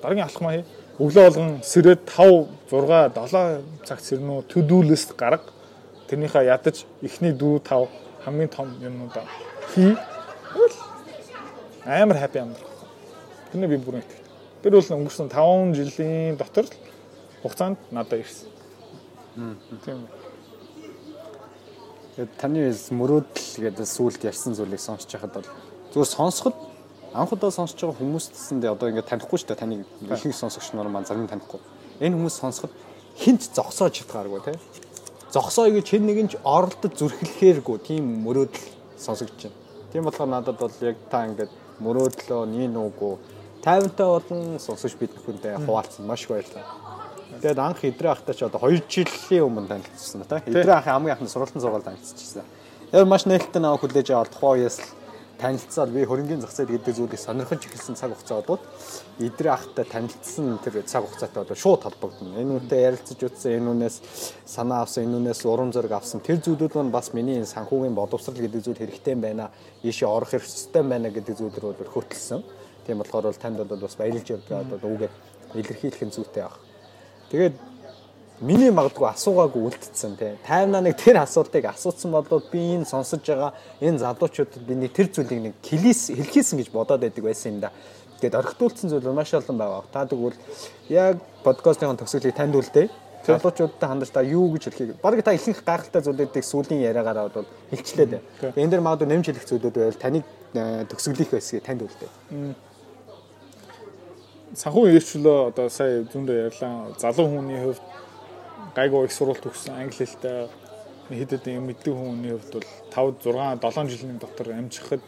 дараагийн 0.03 0.29
алхмаа 0.29 0.53
хий. 0.53 0.65
Өглөө 1.01 1.25
болгон 1.25 1.59
сэрээд 1.65 2.05
5 2.07 2.69
6 2.71 3.17
7 3.17 3.65
цаг 3.89 3.99
сэрнүү 4.01 4.45
to 4.47 4.61
do 4.63 4.83
list 4.85 5.17
гарга 5.17 5.49
тэрнийхээ 6.09 6.53
ядаж 6.53 6.85
эхний 7.03 7.33
4 7.33 7.65
5 7.65 7.89
хамгийн 8.25 8.49
том 8.49 8.69
юмнуудаа 8.81 9.25
хий. 9.73 9.97
Амар 11.85 12.19
хаппи 12.19 12.39
амьдрах. 12.39 12.71
Тэрний 13.53 13.69
би 13.69 13.79
бүр 13.79 14.01
итгэв. 14.01 14.21
Тэр 14.63 14.73
бол 14.77 14.91
өнгөрсөн 14.99 15.29
5 15.33 15.75
жилийн 15.79 16.37
дотор 16.37 16.65
л 16.65 16.75
хугацаанд 17.43 17.79
надад 17.91 18.21
ирсэн. 18.21 18.49
Тийм. 19.85 20.07
Тэгээд 22.17 22.33
таны 22.39 22.71
мөрөөдөл 22.73 23.65
гэдэг 23.65 23.87
сүулт 23.87 24.21
ярьсан 24.25 24.55
зүйлийг 24.55 24.81
сонсож 24.81 25.11
байхад 25.13 25.35
бол 25.35 25.49
зүгээр 25.93 26.11
сонсоход 26.13 26.57
анх 27.13 27.33
удаа 27.33 27.51
сонсож 27.51 27.81
байгаа 27.81 28.01
хүмүүстсэндээ 28.01 28.71
одоо 28.73 28.89
ингээд 28.91 29.11
танихгүй 29.11 29.39
шүү 29.39 29.49
дээ 29.53 29.61
таныг 29.61 29.87
ихэнх 30.09 30.37
сонсогч 30.37 30.73
нар 30.73 30.89
маань 30.89 31.05
зарим 31.05 31.27
танихгүй. 31.27 31.61
Энэ 32.01 32.17
хүмүүс 32.17 32.39
сонсоход 32.39 32.73
хинт 33.19 33.43
зогсоож 33.55 33.93
чадхааргүй 33.93 34.41
тий 34.47 34.57
зогсоё 35.35 35.75
гэж 35.75 35.87
хэн 35.91 36.07
нэгэн 36.07 36.29
ч 36.31 36.39
оролдож 36.47 36.95
зүрхлэхээргүй 36.95 37.79
тийм 37.83 38.23
мөрөөдөл 38.23 38.67
сонсогдож 39.05 39.47
байна. 39.47 39.59
Тийм 39.93 40.05
болохоор 40.09 40.31
надад 40.33 40.59
бол 40.59 40.73
яг 40.81 40.97
та 41.11 41.25
ингээд 41.29 41.53
мөрөөдлөө 41.85 42.43
нин 42.49 42.77
үгүй 42.81 43.15
тайвантай 43.65 44.07
болон 44.07 44.59
сонсогч 44.59 44.97
бид 45.01 45.15
бүхэндээ 45.17 45.65
хуваалцсан 45.65 46.07
маш 46.07 46.25
их 46.25 46.33
баярлалаа. 46.33 46.67
Тэгээд 47.41 47.59
анх 47.59 47.81
идрээ 47.85 48.13
ахтаа 48.13 48.35
ч 48.35 48.43
одоо 48.45 48.61
2 48.61 48.85
жилийн 48.89 49.47
өмнө 49.49 49.69
танилцсан 49.69 50.25
та. 50.29 50.43
Идрээ 50.45 50.81
ахын 50.81 50.93
хамгийн 50.99 51.15
анхны 51.17 51.29
сургалтын 51.29 51.61
зургаал 51.61 51.87
танилцчихсан. 51.87 52.45
Яг 52.93 53.09
маш 53.09 53.25
нээлттэй 53.27 53.63
наваа 53.63 53.81
хүлээж 53.81 54.09
аваад 54.13 54.31
тухайн 54.31 54.65
үеэс 54.65 54.79
л 54.81 55.04
танилцаад 55.39 55.91
би 55.91 56.05
хөрөнгөний 56.07 56.43
зах 56.43 56.55
зээл 56.55 56.75
гэдэг 56.79 56.95
зүйлийг 56.95 57.21
сонирхож 57.21 57.63
эхэлсэн 57.67 57.99
цаг 57.99 58.15
хугацаа 58.15 58.41
бодвол 58.41 58.63
идрээ 59.19 59.53
ахтай 59.53 59.85
танилцсан 59.85 60.59
тэр 60.63 60.83
цаг 60.87 61.05
хугацаатай 61.05 61.43
одоо 61.43 61.57
шууд 61.57 61.83
холбогдно. 61.83 62.39
Энэ 62.39 62.55
үнтэй 62.63 62.81
ярилцаж 62.89 63.21
утсан, 63.23 63.59
энэ 63.59 63.71
үнээс 63.75 63.97
санаа 64.47 64.87
авсан, 64.87 65.05
энэ 65.05 65.19
үнээс 65.21 65.43
урам 65.45 65.75
зориг 65.75 65.93
авсан 65.93 66.21
тэр 66.23 66.39
зүйлүүд 66.39 66.75
маань 66.79 66.95
бас 66.95 67.13
миний 67.13 67.43
санхүүгийн 67.45 67.95
боловсрал 67.95 68.39
гэдэг 68.39 68.63
зүйл 68.63 68.79
хэрэгтэй 68.79 69.15
байна. 69.19 69.51
Ийшээ 69.83 70.09
орох 70.09 70.31
хэрэгтэй 70.31 70.83
байна 70.83 71.11
гэдэг 71.11 71.35
зүйлээр 71.35 71.77
бол 71.77 71.95
хөтөлсөн. 71.95 72.41
Тийм 72.87 72.99
болохоор 73.03 73.29
бол 73.29 73.43
танд 73.43 73.59
бол 73.59 73.85
бас 73.85 73.97
баярлж 73.99 74.29
яваад 74.31 74.79
одоо 74.79 74.91
үгээ 74.95 75.11
илэрхийлэх 75.55 76.03
нь 76.05 76.15
зүйтэй 76.15 76.45
баг. 76.47 76.59
Тэгээд 77.31 77.74
миний 78.41 78.71
магадгүй 78.75 79.07
асуугаагүй 79.15 79.63
үлдсэн 79.71 80.17
тий. 80.19 80.35
Таймнаа 80.47 80.83
нэг 80.83 80.99
тэр 80.99 81.23
асуултыг 81.23 81.69
асуусан 81.71 82.11
бол 82.11 82.43
би 82.51 82.75
энэ 82.75 82.89
сонсож 82.89 83.23
байгаа 83.23 83.55
энэ 83.81 84.03
залуучуудад 84.03 84.65
би 84.67 84.75
нэг 84.75 84.93
тэр 84.93 85.07
зүйлийг 85.15 85.41
нэг 85.41 85.55
хэлээс 85.63 86.11
хэлхийсэн 86.19 86.59
гэж 86.59 86.69
бодоод 86.75 87.01
байдаг 87.01 87.25
байсан 87.25 87.53
юм 87.55 87.61
да. 87.63 87.71
Тэгээд 88.19 88.35
орхитуулсан 88.35 88.91
зүйл 88.91 89.13
маш 89.15 89.35
олон 89.35 89.59
байгаа. 89.59 89.85
Та 89.93 90.07
тэгвэл 90.07 90.35
яг 90.91 91.23
подкастын 91.45 91.95
төгсгөлийг 91.95 92.35
танд 92.35 92.59
үлдээ. 92.59 92.91
залуучуудтай 93.27 93.89
хандаж 93.89 94.11
та 94.11 94.21
юу 94.23 94.53
гэж 94.53 94.69
хэлхийг 94.69 95.01
баг 95.01 95.23
та 95.23 95.33
ихэнх 95.33 95.65
гайхалтай 95.65 96.03
зүйлүүдийг 96.03 96.45
сүүлийн 96.45 96.85
яриагаараа 96.85 97.29
бол 97.33 97.47
хэлчлээ 97.71 98.07
дээ. 98.07 98.23
Энэ 98.57 98.71
дэр 98.71 98.85
магадгүй 98.85 99.09
нэмж 99.09 99.25
хэлэх 99.33 99.49
зүйлүүд 99.49 99.75
байвал 99.81 100.03
таныг 100.03 100.25
төгсгөлийнх 100.93 101.33
байсгийг 101.33 101.65
танд 101.65 101.83
үлдээ. 101.89 102.11
Санхүү 104.55 104.93
ирчлөө 105.01 105.39
одоо 105.51 105.67
сая 105.73 106.05
зүүндээ 106.05 106.53
ярьлаа. 106.53 106.93
Залуу 107.01 107.27
хүний 107.33 107.59
хувьд 107.65 107.83
гайгүй 108.75 109.07
их 109.07 109.13
сурвалт 109.15 109.43
төгссөн 109.47 109.79
англи 109.79 110.03
хэлтэй 110.03 110.49
хэд 111.09 111.31
хэдэн 111.39 111.63
мэддэг 111.63 111.95
хүний 111.95 112.35
хувьд 112.35 112.53
бол 112.59 112.69
5 112.91 113.61
6 113.61 113.63
7 113.63 113.93
жилийн 113.93 114.19
дотор 114.19 114.51
амжихад 114.51 115.03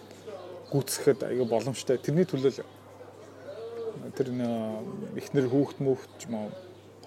гүйцэхэд 0.71 1.25
аюу 1.27 1.47
боломжтой. 1.47 1.99
Тэрний 1.99 2.27
төлөө 2.27 2.63
тэр 4.17 4.29
эхнэр 5.17 5.47
хүүхд 5.51 5.79
мөхт 5.81 6.11
ч 6.19 6.29
юм 6.29 6.35
уу 6.37 6.49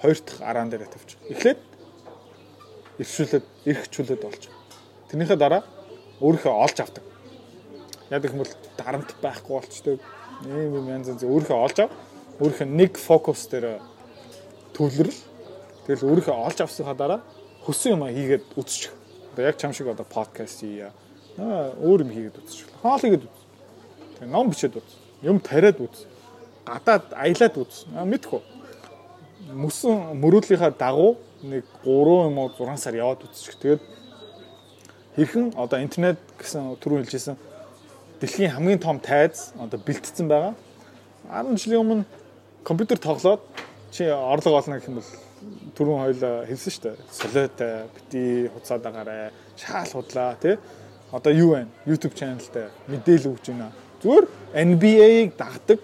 хоёр 0.01 0.18
дахь 0.20 0.41
араан 0.41 0.70
дээр 0.70 0.88
тавьчих. 0.89 1.20
Эхлээд 1.30 1.60
ирчүүлээд 2.99 3.45
эрхчлээд 3.66 4.22
болж. 4.24 4.43
Тэрнийхээ 5.12 5.38
дараа 5.38 5.64
өөрийнхөө 6.20 6.53
олж 6.53 6.78
авдаг. 6.82 7.03
Яг 8.10 8.26
юм 8.26 8.43
бол 8.43 8.53
дарамт 8.78 9.16
байхгүй 9.22 9.53
болчтой. 9.53 9.99
Ийм 10.43 10.76
юм 10.76 10.88
янз 10.89 11.07
янз 11.14 11.24
өөрийнхөө 11.24 11.60
олж 11.62 11.78
ав. 11.86 11.91
Өөрийнхөө 12.39 12.68
нэг 12.68 12.97
фокус 12.97 13.47
дээр 13.47 13.80
төвлөрөл. 14.74 15.29
Тэгэл 15.90 16.06
өөрийнхөө 16.06 16.38
олж 16.38 16.60
авсныхаа 16.62 16.94
дараа 16.94 17.22
хүссэн 17.66 17.98
юм 17.98 18.06
хийгээд 18.06 18.46
үзчих. 18.62 18.94
Одоо 19.34 19.46
яг 19.50 19.58
чам 19.58 19.74
шиг 19.74 19.90
одоо 19.90 20.06
подкаст 20.06 20.62
хийя. 20.62 20.94
Аа 21.42 21.74
өөр 21.82 22.06
юм 22.06 22.14
хийгээд 22.14 22.38
үзчих. 22.38 22.70
Хоол 22.86 23.02
хийгээд 23.02 23.26
үз. 23.26 23.38
Тэгээ 24.22 24.30
ном 24.30 24.54
бичээд 24.54 24.78
үз. 24.78 24.86
Юм 25.26 25.42
тариад 25.42 25.82
үз. 25.82 26.06
Гадаад 26.62 27.10
аялаад 27.18 27.58
үз. 27.58 27.90
Мэдхгүй 27.90 28.42
мөсөн 29.50 30.14
мөрөөдлийнхаа 30.22 30.78
дагуу 30.78 31.18
нэг 31.42 31.66
3 31.82 32.30
юм 32.30 32.38
уу 32.38 32.54
6 32.54 32.78
сар 32.78 32.94
яваад 32.94 33.26
үзчих. 33.26 33.58
Тэгээд 33.58 33.82
хэрхэн 35.18 35.58
одоо 35.58 35.82
интернет 35.82 36.22
гэсэн 36.38 36.78
түрүү 36.78 37.02
хэлжсэн 37.02 37.34
дэлхийн 38.22 38.54
хамгийн 38.54 38.78
том 38.78 39.02
тайз 39.02 39.58
одоо 39.58 39.82
бэлтгэсэн 39.82 40.30
байгаа. 40.30 40.54
10 41.34 41.58
жилийн 41.58 41.82
өмнө 41.82 42.06
компьютер 42.62 43.02
тоглоод 43.02 43.42
чи 43.90 44.06
орлого 44.06 44.62
олно 44.62 44.78
гэх 44.78 44.86
юм 44.86 45.02
бол 45.02 45.10
түрүүн 45.76 46.00
хоёлаа 46.04 46.46
хэлсэн 46.46 46.72
шүү 46.74 46.84
дээ. 46.84 46.96
Солиотой 47.12 47.74
бити 47.96 48.22
хуцаад 48.54 48.82
байгаарэ. 48.84 49.32
Шаал 49.56 49.92
худлаа 49.92 50.36
тий. 50.42 50.58
Одоо 51.12 51.34
юу 51.34 51.50
вэ? 51.56 51.68
YouTube 51.86 52.16
channelтай 52.16 52.70
мэдээлэл 52.88 53.34
өгч 53.34 53.46
байна. 53.50 53.72
Зүгээр 54.04 54.26
NBA-г 54.54 55.32
дагдаг 55.38 55.82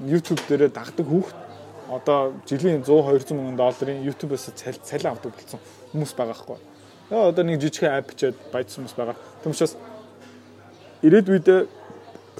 YouTube 0.00 0.40
дээрээ 0.48 0.70
дагдаг 0.70 1.06
хүүхд 1.06 1.36
одоо 1.90 2.32
жилийн 2.46 2.84
100 2.84 2.86
200 2.86 3.34
мянган 3.34 3.56
долларын 3.56 4.04
YouTube-ээс 4.06 4.54
цалин 4.54 5.10
авдаг 5.10 5.34
болсон 5.34 5.60
хүмүүс 5.92 6.14
байгаа 6.14 6.38
хгүй. 6.38 6.58
Одоо 7.10 7.44
нэг 7.44 7.60
жижигхэн 7.60 7.98
апп 7.98 8.14
бичээд 8.14 8.36
баяжсан 8.52 8.86
хүмүүс 8.86 8.94
байгаа. 8.94 9.16
Тийм 9.42 9.52
учраас 9.52 9.74
ирээдүйд 11.02 11.48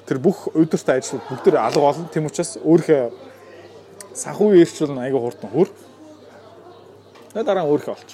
тэр 0.06 0.18
бүх 0.22 0.46
удиртай 0.54 1.02
ажлууд 1.02 1.26
бүгд 1.26 1.58
алга 1.58 1.82
болно. 1.82 2.06
Тийм 2.14 2.30
учраас 2.30 2.56
өөрийнхөө 2.62 3.10
санхүү 4.14 4.62
эрхчлэл 4.62 4.98
аяга 4.98 5.18
хурдан 5.18 5.50
хөр. 5.50 5.68
Тэгээ 7.30 7.46
дараа 7.46 7.62
нь 7.62 7.70
өөрийнхөө 7.70 7.94
олч. 7.94 8.10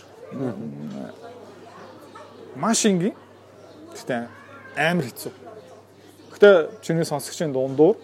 Маш 2.57 2.85
ингийн. 2.85 3.17
Гэтэ 3.97 4.29
амар 4.77 5.09
хэцүү. 5.09 5.33
Гэтэ 6.37 6.51
чиний 6.85 7.09
сонсогчийн 7.09 7.53
дундуур 7.53 7.97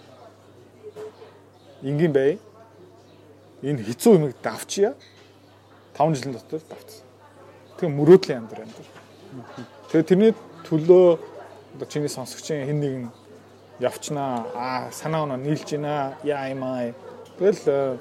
энгийн 1.85 2.13
бай 2.17 2.41
энэ 3.61 3.85
хэцүү 3.85 4.17
юмыг 4.17 4.41
давчия 4.41 4.97
5 6.01 6.17
жилийн 6.17 6.33
дотор 6.33 6.65
давцсан. 6.65 7.05
Тэгээ 7.77 7.93
мөрөөдлийн 7.93 8.41
амьдрал 8.41 8.65
амьдрал. 8.65 8.91
Тэгээ 9.93 10.09
тэрний 10.09 10.33
төлөө 10.65 11.21
одоо 11.77 11.87
чиний 11.93 12.09
сонсогчийн 12.09 12.65
хэн 12.65 12.81
нэгэн 12.81 13.05
явчнаа 13.85 14.49
аа 14.57 14.89
санаа 14.93 15.29
оноо 15.29 15.37
нийлж 15.37 15.69
гинэ 15.69 16.17
яа 16.25 16.49
юм 16.49 16.65
аа. 16.65 16.97
Тэгэл 17.37 18.01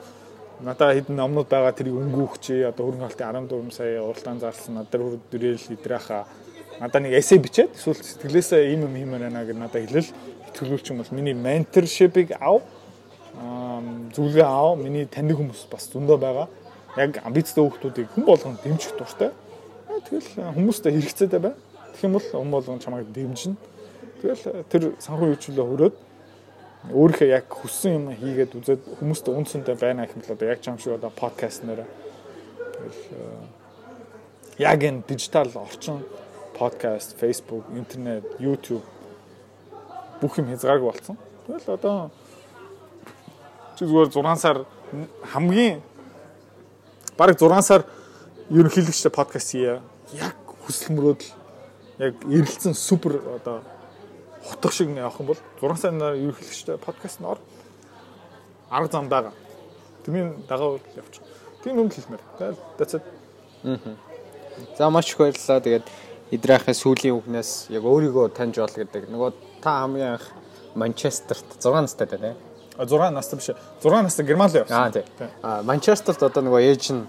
э, 0.62 0.64
надаа 0.64 0.93
хэдэн 0.93 1.18
номнууд 1.18 1.49
байгаа 1.49 1.74
тэрийг 1.74 1.97
өнгөөх 1.97 2.38
чи 2.38 2.62
одоо 2.62 2.86
хөрөнгө 2.86 3.09
халтын 3.09 3.49
14 3.49 3.74
сая 3.74 4.05
уралдаан 4.05 4.39
зарласан 4.39 4.76
надад 4.78 5.20
дүрэл 5.34 5.74
идрааха 5.74 6.26
надаа 6.80 7.01
нэг 7.01 7.18
эссе 7.18 7.41
бичээд 7.41 7.74
эсвэл 7.74 7.97
сэтгэлээсээ 7.97 8.72
ийм 8.78 8.86
юм 8.86 8.95
хиймээр 8.95 9.26
байна 9.28 9.45
гэж 9.45 9.57
надад 9.57 9.82
хэлэл 9.82 10.09
төлөвлөч 10.53 10.86
юм 10.93 11.01
бол 11.01 11.16
миний 11.18 11.34
менторшипыг 11.34 12.38
ав 12.39 12.62
зүйлгээ 14.14 14.45
аав. 14.45 14.78
Миний 14.78 15.05
таньдаг 15.05 15.38
хүмүүс 15.39 15.68
бас 15.72 15.88
зөндөө 15.91 16.18
байгаа. 16.20 16.47
Яг 16.97 17.22
амбицтай 17.24 17.64
хүмүүсийг 17.64 18.12
хэн 18.16 18.26
болгон 18.26 18.57
дэмжих 18.64 18.95
дуртай. 18.97 19.32
Тэгэл 19.88 20.55
хүмүүстэй 20.55 20.91
хэрэгцээтэй 20.91 21.39
бай. 21.39 21.53
Тэгэх 21.95 22.03
юм 22.03 22.14
бол 22.14 22.28
хэн 22.28 22.51
болгон 22.51 22.80
чамайг 22.80 23.07
дэмжинэ. 23.12 23.55
Тэгэл 24.22 24.64
тэр 24.68 24.84
санхүү 24.99 25.36
хөгжлөө 25.36 25.66
хөрөөд 25.72 25.95
өөрийнхөө 26.90 27.30
яг 27.30 27.46
хүссэн 27.46 27.92
юм 27.94 28.06
хийгээд 28.18 28.58
үзээд 28.58 28.82
хүмүүстэй 28.98 29.34
үнцэнтэй 29.38 29.76
байна 29.78 30.10
гэх 30.10 30.18
юм 30.18 30.24
бол 30.26 30.34
одоо 30.34 30.48
яг 30.50 30.62
чам 30.66 30.82
шиг 30.82 30.98
одоо 30.98 31.14
подкаст 31.14 31.62
нэрэ 31.62 31.86
тэгэл 31.86 33.02
яг 34.58 34.80
энэ 34.82 35.04
дижитал 35.06 35.52
орчин 35.56 36.02
подкаст, 36.58 37.16
Facebook, 37.20 37.66
интернет, 37.74 38.24
YouTube 38.40 38.84
бүх 40.22 40.38
юм 40.38 40.52
хязгааргүй 40.54 40.92
болсон. 40.92 41.18
Тэгэл 41.48 41.74
одоо 41.74 42.12
чи 43.78 43.86
зүгээр 43.86 44.14
6 44.14 44.38
сар 44.38 44.66
хамгийн 45.34 45.82
бараг 47.18 47.42
6 47.42 47.66
сар 47.66 47.86
ерөнхийлөгчтэй 48.50 49.10
подкаст 49.10 49.52
хийя. 49.52 49.82
Яг 50.14 50.38
хүсэл 50.68 50.94
мөрөөдөл 50.94 51.34
яг 51.98 52.14
эргэлцэн 52.30 52.78
супер 52.78 53.18
одоо 53.42 53.66
хутга 54.44 54.72
шиг 54.72 54.89
явах 54.96 55.20
юм 55.20 55.28
бол 55.28 55.39
6 55.62 55.82
сарнаар 55.82 56.16
ерөнхийлөгчтэй 56.16 56.78
подкаст 56.78 57.22
нь 57.22 57.26
ор 57.26 57.39
арга 58.70 58.92
зам 58.92 59.10
дагаа. 59.10 59.34
Тэмийн 60.06 60.46
дагаа 60.48 60.80
явчих. 60.96 61.22
Тийм 61.64 61.78
юм 61.78 61.89
хэлмээр. 61.89 62.22
That's 62.78 62.96
it. 62.96 63.04
За 64.78 64.89
маш 64.89 65.12
их 65.12 65.18
баярлалаа. 65.18 65.62
Тэгээд 65.62 65.86
идрахын 66.32 66.74
сүүлийн 66.74 67.16
үгнээс 67.20 67.70
яг 67.70 67.84
өөрийгөө 67.84 68.34
таньж 68.34 68.58
бол 68.58 68.72
гэдэг. 68.72 69.10
Нөгөө 69.12 69.32
та 69.62 69.84
хамгийн 69.84 70.18
анх 70.18 70.26
Манчестерт 70.76 71.46
6 71.60 71.82
настай 71.82 72.08
дээ. 72.08 72.36
6 72.80 73.12
настай 73.12 73.38
биш. 73.38 73.50
6 73.84 74.02
настай 74.02 74.26
Герман 74.26 74.50
руу 74.50 74.64
явсан. 74.64 74.80
Аа 74.80 74.92
тий. 74.92 75.04
Аа 75.44 75.62
Манчестерт 75.64 76.24
одоо 76.24 76.42
нөгөө 76.42 76.62
ээж 76.72 76.96
нь 76.96 77.04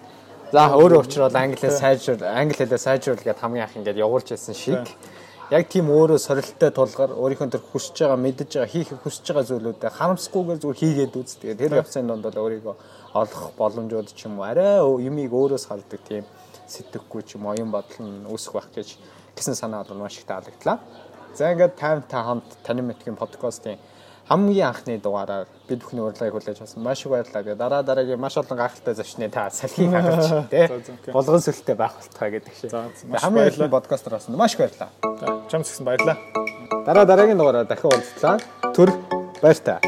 за 0.52 0.68
өөрөө 0.68 1.00
учраас 1.06 1.34
англиас 1.34 1.80
сайжруул, 1.80 2.20
англи 2.28 2.52
хэлээ 2.52 2.76
сайжруул 2.76 3.16
гэдээ 3.16 3.40
хамгийн 3.40 3.64
анх 3.64 3.76
ингээд 3.80 4.02
явуулж 4.04 4.28
байсан 4.28 4.54
шиг. 4.54 4.84
Яг 5.52 5.68
тийм 5.68 5.90
өөрөө 5.92 6.16
сорилттой 6.16 6.70
тулгаар 6.72 7.12
өөрийнхөө 7.12 7.52
төр 7.52 7.64
хүсэж 7.72 7.96
байгаа, 8.00 8.20
мэдэж 8.24 8.50
байгаа, 8.56 8.72
хийх 8.72 8.90
хүсэж 9.04 9.26
байгаа 9.36 9.48
зүйлүүдээ 9.52 9.90
харамсахгүйгээр 10.00 10.60
зүгээр 10.64 10.80
хийгээд 10.80 11.12
үз. 11.20 11.36
Тэгээд 11.44 11.60
тэр 11.60 11.76
явцын 11.76 12.08
донд 12.08 12.24
бол 12.24 12.40
өөрийгөө 12.40 12.74
олох 13.20 13.42
боломжууд 13.60 14.08
ч 14.16 14.24
юм 14.24 14.40
уу 14.40 14.48
арай 14.48 14.80
юмыг 14.80 15.28
өөрөөс 15.28 15.68
хардаг 15.68 16.00
тийм 16.08 16.24
сэтгэхгүй 16.72 17.22
ч 17.28 17.36
юм 17.36 17.52
оюун 17.52 17.68
бодол 17.68 18.00
нь 18.00 18.24
үүсэх 18.32 18.56
байх 18.56 18.72
гэж 18.72 18.96
гэсэн 19.36 19.52
санаа 19.52 19.84
бол 19.84 20.00
маш 20.00 20.16
их 20.16 20.24
таалагдлаа. 20.24 20.80
За 21.36 21.52
ингээд 21.52 21.76
тайм 21.76 22.00
та 22.08 22.24
хамт 22.24 22.48
таны 22.64 22.80
мэдхийн 22.80 23.20
подкастын 23.20 23.76
хамгийн 24.28 24.66
анхны 24.68 24.98
дугаараар 24.98 25.46
бид 25.68 25.82
бүхний 25.82 26.02
урилгыг 26.02 26.32
хүлээж 26.32 26.62
авсан. 26.62 26.82
Маш 26.82 27.02
их 27.04 27.10
баярлалаа. 27.10 27.42
Тэгээ 27.42 27.56
дараа 27.58 27.82
дараагийн 27.82 28.20
маш 28.20 28.36
олон 28.36 28.58
гахалтай 28.58 28.94
зочны 28.94 29.28
та 29.30 29.50
салхийг 29.50 29.90
хагарч 29.94 30.50
тий. 30.50 30.66
Болгон 31.12 31.40
сүлттэй 31.40 31.74
байх 31.74 31.94
болтугай 31.96 32.30
гэдэг 32.38 32.54
шиг. 32.60 32.70
Хамгийн 33.22 33.48
их 33.48 33.70
подкастер 33.70 34.12
болсон. 34.12 34.36
Маш 34.36 34.54
их 34.54 34.60
баярлалаа. 34.60 35.48
Чамд 35.50 35.66
гисэн 35.66 35.84
баярлалаа. 35.84 36.16
Дараа 36.86 37.04
дараагийн 37.04 37.38
дугаараар 37.38 37.66
дахин 37.66 37.90
уулзлаа. 37.90 38.38
Төр 38.74 38.90
баяр 39.42 39.58
та. 39.58 39.80